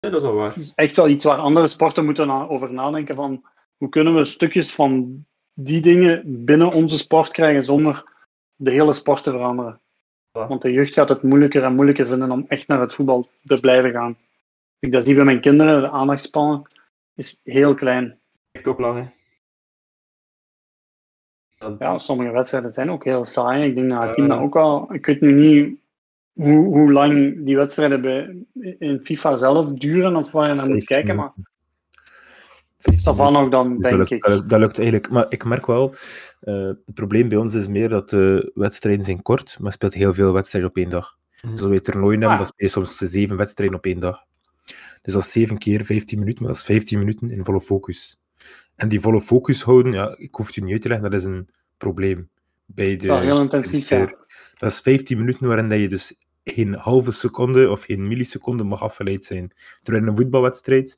Ja, 0.00 0.10
dat 0.10 0.14
is 0.14 0.22
wel 0.22 0.34
waar. 0.36 0.58
Is 0.58 0.72
echt 0.74 0.96
wel 0.96 1.08
iets 1.08 1.24
waar 1.24 1.36
andere 1.36 1.68
sporten 1.68 2.04
moeten 2.04 2.26
na- 2.26 2.48
over 2.48 2.72
nadenken 2.72 3.14
van 3.14 3.44
hoe 3.76 3.88
kunnen 3.88 4.14
we 4.14 4.24
stukjes 4.24 4.74
van 4.74 5.24
die 5.54 5.80
dingen 5.82 6.44
binnen 6.44 6.72
onze 6.72 6.96
sport 6.96 7.30
krijgen 7.30 7.64
zonder 7.64 8.04
de 8.56 8.70
hele 8.70 8.94
sport 8.94 9.22
te 9.22 9.30
veranderen. 9.30 9.80
Ja. 10.32 10.46
Want 10.46 10.62
de 10.62 10.72
jeugd 10.72 10.94
gaat 10.94 11.08
het 11.08 11.22
moeilijker 11.22 11.62
en 11.64 11.74
moeilijker 11.74 12.06
vinden 12.06 12.30
om 12.30 12.44
echt 12.48 12.68
naar 12.68 12.80
het 12.80 12.94
voetbal 12.94 13.28
te 13.44 13.60
blijven 13.60 13.90
gaan. 13.90 14.16
Ik 14.78 14.92
dat 14.92 15.04
zie 15.04 15.14
bij 15.14 15.24
mijn 15.24 15.40
kinderen, 15.40 15.80
de 15.80 15.90
aandachtspannen 15.90 16.62
is 17.14 17.40
heel 17.44 17.74
klein. 17.74 18.18
Echt 18.52 18.68
ook 18.68 18.78
lang, 18.80 18.98
hè. 18.98 19.04
Ja, 21.78 21.98
sommige 21.98 22.30
wedstrijden 22.30 22.72
zijn 22.72 22.90
ook 22.90 23.04
heel 23.04 23.24
saai. 23.24 23.68
Ik 23.68 23.74
denk 23.74 23.88
dat 23.88 23.98
Hakim 23.98 24.28
dat 24.28 24.38
ook 24.38 24.56
al... 24.56 24.94
Ik 24.94 25.06
weet 25.06 25.20
nu 25.20 25.32
niet 25.32 25.76
hoe, 26.32 26.64
hoe 26.64 26.92
lang 26.92 27.44
die 27.44 27.56
wedstrijden 27.56 28.00
bij, 28.00 28.36
in 28.78 29.00
FIFA 29.02 29.36
zelf 29.36 29.72
duren 29.72 30.16
of 30.16 30.32
waar 30.32 30.48
je 30.48 30.54
naar 30.54 30.68
moet 30.68 30.84
15 30.84 30.96
kijken, 30.96 31.16
maar 31.16 31.32
minuten. 31.34 31.50
15 32.76 33.04
dat 33.04 33.16
van 33.16 33.36
ook 33.42 33.50
dan, 33.50 33.68
Dus 33.68 33.78
dat, 33.80 33.90
denk 33.90 33.96
lukt, 33.98 34.10
ik. 34.10 34.24
dat, 34.24 34.48
dat 34.48 34.58
lukt 34.60 34.78
eigenlijk. 34.78 35.10
Maar 35.10 35.26
ik 35.28 35.44
merk 35.44 35.66
wel, 35.66 35.94
eh, 36.40 36.54
het 36.66 36.94
probleem 36.94 37.28
bij 37.28 37.38
ons 37.38 37.54
is 37.54 37.68
meer 37.68 37.88
dat 37.88 38.10
de 38.10 38.50
wedstrijden 38.54 39.04
zijn 39.04 39.22
kort, 39.22 39.56
maar 39.60 39.72
speelt 39.72 39.94
heel 39.94 40.14
veel 40.14 40.32
wedstrijden 40.32 40.70
op 40.70 40.76
één 40.76 40.90
dag. 40.90 41.16
Dus 41.40 41.50
als 41.50 41.70
we 41.70 41.80
toernooien 41.80 42.20
hebben, 42.20 42.38
Ah. 42.38 42.44
dan 42.44 42.46
speel 42.46 42.66
je 42.66 42.72
soms 42.72 42.96
zeven 43.12 43.36
wedstrijden 43.36 43.76
op 43.76 43.84
één 43.84 44.00
dag. 44.00 44.24
Dus 45.02 45.12
dat 45.12 45.22
is 45.22 45.32
zeven 45.32 45.58
keer 45.58 45.84
15 45.84 46.18
minuten, 46.18 46.42
maar 46.42 46.52
dat 46.52 46.60
is 46.60 46.66
15 46.66 46.98
minuten 46.98 47.30
in 47.30 47.44
volle 47.44 47.60
focus. 47.60 48.16
En 48.76 48.88
die 48.88 49.00
volle 49.00 49.20
focus 49.20 49.62
houden, 49.62 49.92
ja, 49.92 50.14
ik 50.18 50.34
hoef 50.34 50.46
het 50.46 50.54
je 50.54 50.62
niet 50.62 50.72
uit 50.72 50.82
te 50.82 50.88
leggen, 50.88 51.10
dat 51.10 51.20
is 51.20 51.26
een 51.26 51.48
probleem. 51.76 52.28
Bij 52.66 52.86
de, 52.86 52.92
Dat 52.96 53.02
is 53.02 53.08
wel 53.08 53.20
heel 53.20 53.40
intensief, 53.40 53.88
ja. 53.88 54.14
Dat 54.58 54.70
is 54.70 54.80
15 54.80 55.18
minuten 55.18 55.46
waarin 55.46 55.68
dat 55.68 55.80
je 55.80 55.88
dus 55.88 56.14
geen 56.44 56.74
halve 56.74 57.12
seconde 57.12 57.70
of 57.70 57.82
geen 57.82 58.08
milliseconde 58.08 58.64
mag 58.64 58.82
afgeleid 58.82 59.24
zijn. 59.24 59.52
Terwijl 59.82 60.04
in 60.04 60.10
een 60.10 60.16
voetbalwedstrijd 60.16 60.96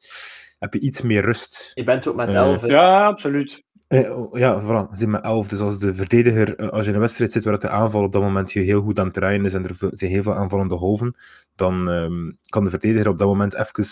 heb 0.59 0.73
je 0.73 0.81
iets 0.81 1.03
meer 1.03 1.23
rust. 1.23 1.71
Je 1.75 1.85
bent 1.85 2.07
ook 2.09 2.17
met 2.17 2.29
Eh, 2.29 2.35
11. 2.35 2.61
hè. 2.61 2.67
Ja, 2.67 3.07
absoluut. 3.07 3.63
Eh, 3.89 4.19
oh, 4.19 4.39
ja, 4.39 4.61
voilà. 4.63 4.91
Ze 4.91 4.97
zijn 4.97 5.11
met 5.11 5.23
11. 5.23 5.49
Dus 5.49 5.61
als 5.61 5.79
de 5.79 5.95
verdediger, 5.95 6.57
eh, 6.57 6.69
als 6.69 6.83
je 6.85 6.89
in 6.89 6.95
een 6.95 7.01
wedstrijd 7.03 7.33
zit 7.33 7.45
waar 7.45 7.59
de 7.59 7.69
aanval 7.69 8.03
op 8.03 8.13
dat 8.13 8.23
moment 8.23 8.53
je 8.53 8.61
heel 8.61 8.81
goed 8.83 8.99
aan 8.99 9.05
het 9.05 9.15
draaien 9.15 9.45
is 9.45 9.55
en 9.55 9.65
er 9.69 9.75
zijn 9.93 10.11
heel 10.11 10.23
veel 10.23 10.35
aanvallende 10.35 10.77
golven, 10.77 11.17
dan 11.57 11.89
ehm, 11.91 12.31
kan 12.49 12.65
de 12.65 12.71
verdediger 12.71 13.09
op 13.09 13.19
dat 13.19 13.29
moment 13.29 13.55
even 13.55 13.85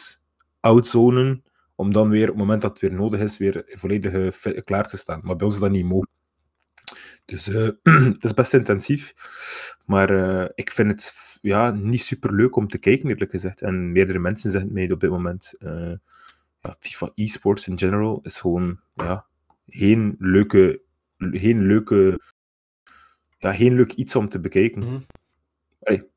outzonen 0.60 1.44
om 1.82 1.92
dan 1.92 2.08
weer, 2.08 2.22
op 2.22 2.28
het 2.28 2.36
moment 2.36 2.62
dat 2.62 2.70
het 2.70 2.80
weer 2.80 2.94
nodig 2.94 3.20
is, 3.20 3.38
weer 3.38 3.64
volledig 3.66 4.12
eh, 4.42 4.60
klaar 4.62 4.88
te 4.88 4.96
staan. 4.96 5.20
Maar 5.22 5.36
bij 5.36 5.46
ons 5.46 5.54
is 5.54 5.60
dat 5.60 5.70
niet 5.70 5.84
mogelijk. 5.84 6.10
Dus 7.24 7.48
eh, 7.48 7.68
het 8.12 8.24
is 8.24 8.34
best 8.34 8.54
intensief. 8.54 9.12
Maar 9.86 10.10
eh, 10.10 10.48
ik 10.54 10.70
vind 10.70 10.90
het 10.90 11.14
ja, 11.40 11.70
niet 11.70 12.00
super 12.02 12.34
leuk 12.34 12.56
om 12.56 12.68
te 12.68 12.78
kijken, 12.78 13.08
eerlijk 13.08 13.30
gezegd. 13.30 13.62
En 13.62 13.92
meerdere 13.92 14.18
mensen 14.18 14.50
zeggen 14.50 14.72
mij 14.72 14.90
op 14.90 15.00
dit 15.00 15.10
moment. 15.10 15.54
eh, 15.58 15.94
ja, 16.60 16.76
FIFA 16.78 17.10
esports 17.14 17.68
in 17.68 17.78
general 17.78 18.20
is 18.22 18.40
gewoon 18.40 18.80
ja, 18.94 19.26
geen 19.66 20.16
leuke, 20.18 20.82
geen 21.18 21.66
leuke, 21.66 22.20
ja, 23.38 23.52
geen 23.52 23.74
leuk 23.74 23.92
iets 23.92 24.16
om 24.16 24.28
te 24.28 24.40
bekijken. 24.40 24.80
Mhm. 24.80 24.98
Allee, 25.80 26.10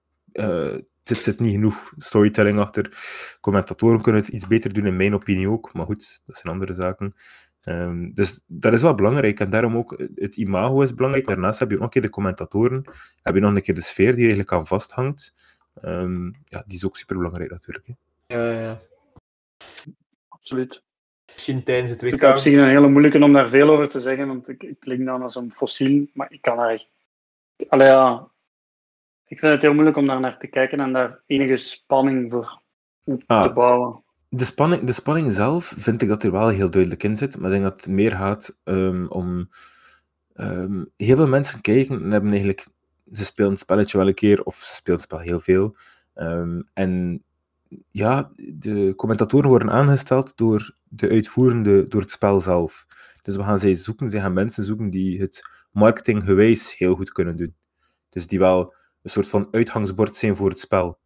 zit, 1.09 1.23
zit 1.23 1.39
niet 1.39 1.53
genoeg 1.53 1.93
storytelling 1.97 2.59
achter. 2.59 2.97
Commentatoren 3.41 4.01
kunnen 4.01 4.21
het 4.21 4.29
iets 4.29 4.47
beter 4.47 4.73
doen, 4.73 4.85
in 4.85 4.95
mijn 4.95 5.13
opinie 5.13 5.49
ook. 5.49 5.73
Maar 5.73 5.85
goed, 5.85 6.21
dat 6.25 6.37
zijn 6.37 6.53
andere 6.53 6.73
zaken. 6.73 7.15
Ehm, 7.61 8.11
dus 8.13 8.43
dat 8.47 8.73
is 8.73 8.81
wel 8.81 8.95
belangrijk. 8.95 9.39
En 9.39 9.49
daarom 9.49 9.77
ook 9.77 10.03
het 10.15 10.35
imago 10.35 10.81
is 10.81 10.93
belangrijk. 10.93 11.27
Daarnaast 11.27 11.59
heb 11.59 11.69
je 11.69 11.75
ook 11.75 11.81
nog 11.81 11.93
een 11.93 11.93
keer 11.93 12.09
de 12.09 12.15
commentatoren. 12.15 12.83
Heb 13.21 13.33
je 13.33 13.39
nog 13.39 13.55
een 13.55 13.61
keer 13.61 13.75
de 13.75 13.81
sfeer 13.81 14.11
die 14.11 14.19
eigenlijk 14.19 14.51
aan 14.51 14.67
vasthangt. 14.67 15.33
Ehm, 15.75 16.25
ja, 16.25 16.63
die 16.65 16.77
is 16.77 16.85
ook 16.85 16.97
super 16.97 17.17
belangrijk 17.17 17.51
natuurlijk. 17.51 17.87
Hè. 17.87 17.93
Ja, 18.35 18.51
ja, 18.51 18.59
ja. 18.59 18.79
Absoluut. 20.27 20.83
Misschien 21.33 21.63
tijdens 21.63 21.91
het 21.91 22.01
Ik 22.01 22.13
WK. 22.13 22.21
heb 22.21 22.31
op 22.31 22.37
zich 22.37 22.53
een 22.53 22.67
hele 22.67 22.87
moeilijke 22.87 23.23
om 23.23 23.33
daar 23.33 23.49
veel 23.49 23.69
over 23.69 23.89
te 23.89 23.99
zeggen, 23.99 24.27
want 24.27 24.47
ik, 24.49 24.63
ik 24.63 24.79
klink 24.79 25.05
dan 25.05 25.21
als 25.21 25.35
een 25.35 25.51
fossiel, 25.51 26.07
maar 26.13 26.31
ik 26.31 26.41
kan 26.41 26.57
daar 26.57 26.69
echt... 26.69 26.89
Allee, 27.67 27.87
ja. 27.87 28.31
Ik 29.35 29.41
vind 29.41 29.53
het 29.53 29.61
heel 29.61 29.73
moeilijk 29.73 29.97
om 29.97 30.07
daar 30.07 30.19
naar 30.19 30.39
te 30.39 30.47
kijken 30.47 30.79
en 30.79 30.93
daar 30.93 31.21
enige 31.25 31.57
spanning 31.57 32.31
voor 32.31 32.61
op 33.03 33.23
Ah. 33.25 33.47
te 33.47 33.53
bouwen. 33.53 34.03
De 34.29 34.45
spanning, 34.45 34.83
de 34.83 34.91
spanning 34.93 35.31
zelf 35.31 35.73
vind 35.77 36.01
ik 36.01 36.07
dat 36.07 36.23
er 36.23 36.31
wel 36.31 36.47
heel 36.47 36.69
duidelijk 36.69 37.03
in 37.03 37.15
zit, 37.17 37.37
maar 37.37 37.51
ik 37.51 37.57
denk 37.59 37.71
dat 37.71 37.81
het 37.85 37.93
meer 37.93 38.11
gaat 38.11 38.57
ehm, 38.63 39.05
om. 39.05 39.49
ehm, 40.33 40.83
heel 40.97 41.15
veel 41.15 41.27
mensen 41.27 41.61
kijken 41.61 42.03
en 42.03 42.11
hebben 42.11 42.29
eigenlijk. 42.29 42.67
Ze 43.11 43.25
spelen 43.25 43.51
het 43.51 43.59
spelletje 43.59 43.97
wel 43.97 44.07
een 44.07 44.13
keer, 44.13 44.43
of 44.43 44.55
ze 44.55 44.75
spelen 44.75 44.99
het 44.99 45.07
spel 45.09 45.19
heel 45.19 45.39
veel. 45.39 45.75
Ehm, 46.13 46.61
en 46.73 47.23
ja, 47.91 48.31
de 48.35 48.93
commentatoren 48.95 49.49
worden 49.49 49.71
aangesteld 49.71 50.37
door 50.37 50.75
de 50.83 51.09
uitvoerende, 51.09 51.87
door 51.87 52.01
het 52.01 52.11
spel 52.11 52.39
zelf. 52.39 52.85
Dus 53.21 53.35
we 53.35 53.43
gaan 53.43 53.59
zij 53.59 53.73
zoeken, 53.73 54.09
zij 54.09 54.21
gaan 54.21 54.33
mensen 54.33 54.63
zoeken 54.63 54.89
die 54.89 55.19
het 55.19 55.49
marketinggewijs 55.71 56.77
heel 56.77 56.95
goed 56.95 57.11
kunnen 57.11 57.35
doen. 57.37 57.55
Dus 58.09 58.27
die 58.27 58.39
wel 58.39 58.73
een 59.05 59.11
soort 59.11 59.29
van 59.29 59.47
uitgangsbord 59.51 60.15
zijn 60.15 60.35
voor 60.35 60.49
het 60.49 60.59
spel. 60.59 60.97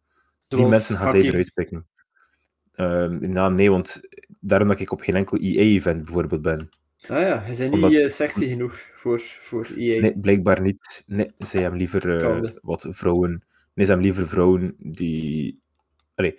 Die 0.48 0.66
mensen 0.66 0.96
gaan 0.96 1.10
zij 1.10 1.20
eruit 1.20 1.52
pikken. 1.54 1.86
Ehm, 2.72 3.32
nou, 3.32 3.54
nee, 3.54 3.70
want 3.70 4.00
daarom 4.40 4.68
dat 4.68 4.80
ik 4.80 4.92
op 4.92 5.00
geen 5.00 5.14
enkel 5.14 5.38
EA-event 5.38 6.04
bijvoorbeeld 6.04 6.42
ben. 6.42 6.68
Ah 7.08 7.20
ja, 7.20 7.44
bent 7.58 7.72
Omdat- 7.72 7.90
niet 7.90 8.00
eh, 8.00 8.08
sexy 8.08 8.46
genoeg 8.48 8.76
voor, 8.94 9.18
voor 9.20 9.68
EA. 9.76 10.00
Nee, 10.00 10.18
blijkbaar 10.18 10.60
niet. 10.60 11.02
Nee, 11.06 11.30
zij 11.36 11.60
hebben 11.60 11.78
liever 11.78 12.22
eh, 12.22 12.50
wat 12.62 12.86
vrouwen. 12.90 13.30
Nee, 13.74 13.86
ze 13.86 13.92
hebben 13.92 14.06
liever 14.06 14.28
vrouwen 14.28 14.74
die. 14.78 15.60
Allee, 16.14 16.34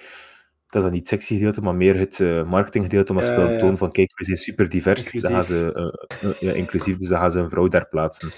dat 0.67 0.75
is 0.75 0.81
dan 0.81 0.91
niet 0.91 0.99
het 0.99 1.07
sexy 1.09 1.33
gedeelte, 1.35 1.61
maar 1.61 1.75
meer 1.75 1.95
het 1.95 2.19
eh, 2.19 2.49
marketinggedeelte. 2.49 3.11
Omdat 3.11 3.25
ze 3.25 3.31
Ja, 3.31 3.37
willen 3.37 3.53
ja. 3.53 3.59
tonen 3.59 3.77
van: 3.77 3.91
kijk, 3.91 4.17
we 4.19 4.25
zijn 4.25 4.37
super 4.37 4.69
divers. 4.69 5.11
Dan 5.11 5.21
gaan 5.21 5.41
Inclusief. 5.41 6.37
ze, 6.37 6.45
ja, 6.45 6.51
inclusief, 6.53 6.95
dus 6.97 7.07
dan 7.07 7.19
gaan 7.19 7.31
ze 7.31 7.39
een 7.39 7.49
vrouw 7.49 7.67
daar 7.67 7.87
plaatsen 7.87 8.29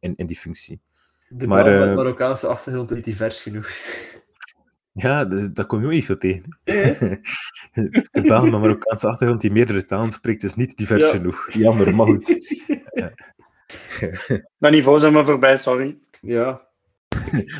in, 0.00 0.12
in 0.16 0.26
die 0.26 0.38
functie. 0.38 0.80
De 1.28 1.46
Maar, 1.46 1.64
bal 1.64 1.72
met 1.78 1.88
eh, 1.88 1.94
Marokkaanse 1.94 2.46
achtergrond 2.46 2.90
is 2.90 2.96
niet 2.96 3.04
divers 3.04 3.42
genoeg. 3.42 3.70
Ja, 4.92 5.24
dat, 5.24 5.54
dat 5.54 5.66
kom 5.66 5.80
je 5.80 5.86
ook 5.86 5.92
niet 5.92 6.04
veel 6.04 6.18
tegen. 6.18 6.58
De 8.10 8.20
Belg 8.22 8.42
met 8.42 8.52
Marokkaanse 8.60 9.08
achtergrond 9.08 9.40
die 9.40 9.50
meerdere 9.50 9.84
talen 9.84 10.12
spreekt, 10.12 10.42
is 10.42 10.54
niet 10.54 10.76
divers 10.76 11.04
Ja. 11.04 11.10
genoeg. 11.10 11.48
Jammer, 11.52 11.94
maar 11.94 12.06
goed. 12.06 12.26
Dat 14.58 14.70
niveau 14.70 15.00
zijn 15.00 15.12
we 15.14 15.24
voorbij, 15.24 15.56
sorry. 15.56 15.98
ja, 16.20 16.66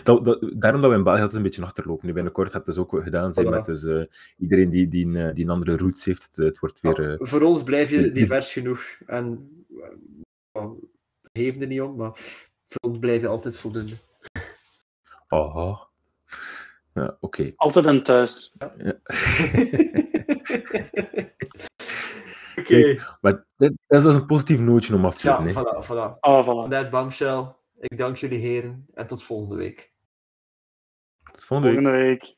Dat, 0.02 0.24
dat, 0.24 0.52
daarom 0.56 0.80
dat 0.80 0.90
we 0.90 0.96
in 0.96 1.02
België 1.02 1.18
altijd 1.20 1.36
een 1.36 1.42
beetje 1.42 1.62
achterlopen. 1.62 2.06
Nu 2.06 2.12
binnenkort 2.12 2.48
gaat 2.50 2.66
het 2.66 2.76
dus 2.76 2.84
ook 2.84 3.02
gedaan 3.02 3.32
zijn 3.32 3.46
Voilà. 3.46 3.50
met 3.50 3.64
dus, 3.64 3.84
eh, 3.84 4.02
iedereen 4.38 4.70
die, 4.70 4.88
die, 4.88 5.06
een, 5.06 5.16
eh, 5.16 5.34
die 5.34 5.44
een 5.44 5.50
andere 5.50 5.76
roots 5.76 6.04
heeft. 6.04 6.36
Het, 6.36 6.58
wordt 6.58 6.80
weer... 6.80 7.10
eh, 7.10 7.16
voor 7.18 7.42
ons 7.42 7.62
blijf 7.62 7.90
je 7.90 8.00
die- 8.00 8.10
divers 8.12 8.52
genoeg. 8.52 8.80
En 9.06 9.48
uh, 10.54 10.64
we 11.20 11.28
geven 11.32 11.60
er 11.60 11.66
niet 11.66 11.80
om, 11.80 11.96
maar 11.96 12.12
blijf 13.00 13.20
je 13.20 13.28
altijd 13.28 13.56
voldoende. 13.56 13.94
aha. 15.28 15.86
Ja, 16.94 17.16
oké. 17.20 17.52
Altijd 17.56 17.84
en 17.86 18.02
thuis. 18.02 18.52
Oké, 22.58 22.96
Maar 23.20 23.44
dat 23.56 24.04
is 24.06 24.14
een 24.14 24.26
positief 24.26 24.60
nootje 24.60 24.94
om 24.94 25.04
af 25.04 25.18
te 25.18 25.28
ja, 25.28 25.36
doen. 25.36 25.46
hè. 25.46 25.52
voilà, 25.52 25.84
voilà. 25.86 26.18
Ah, 26.20 26.46
voilà. 26.46 26.68
Net 26.68 26.90
Bamshell. 26.90 27.54
Ik 27.78 27.98
dank 27.98 28.16
jullie 28.16 28.38
heren 28.38 28.86
en 28.94 29.06
tot 29.06 29.22
volgende 29.22 29.56
week. 29.56 29.92
Tot 31.32 31.44
volgende 31.44 31.72
week. 31.74 31.82
Volgende 31.84 32.04
week. 32.06 32.36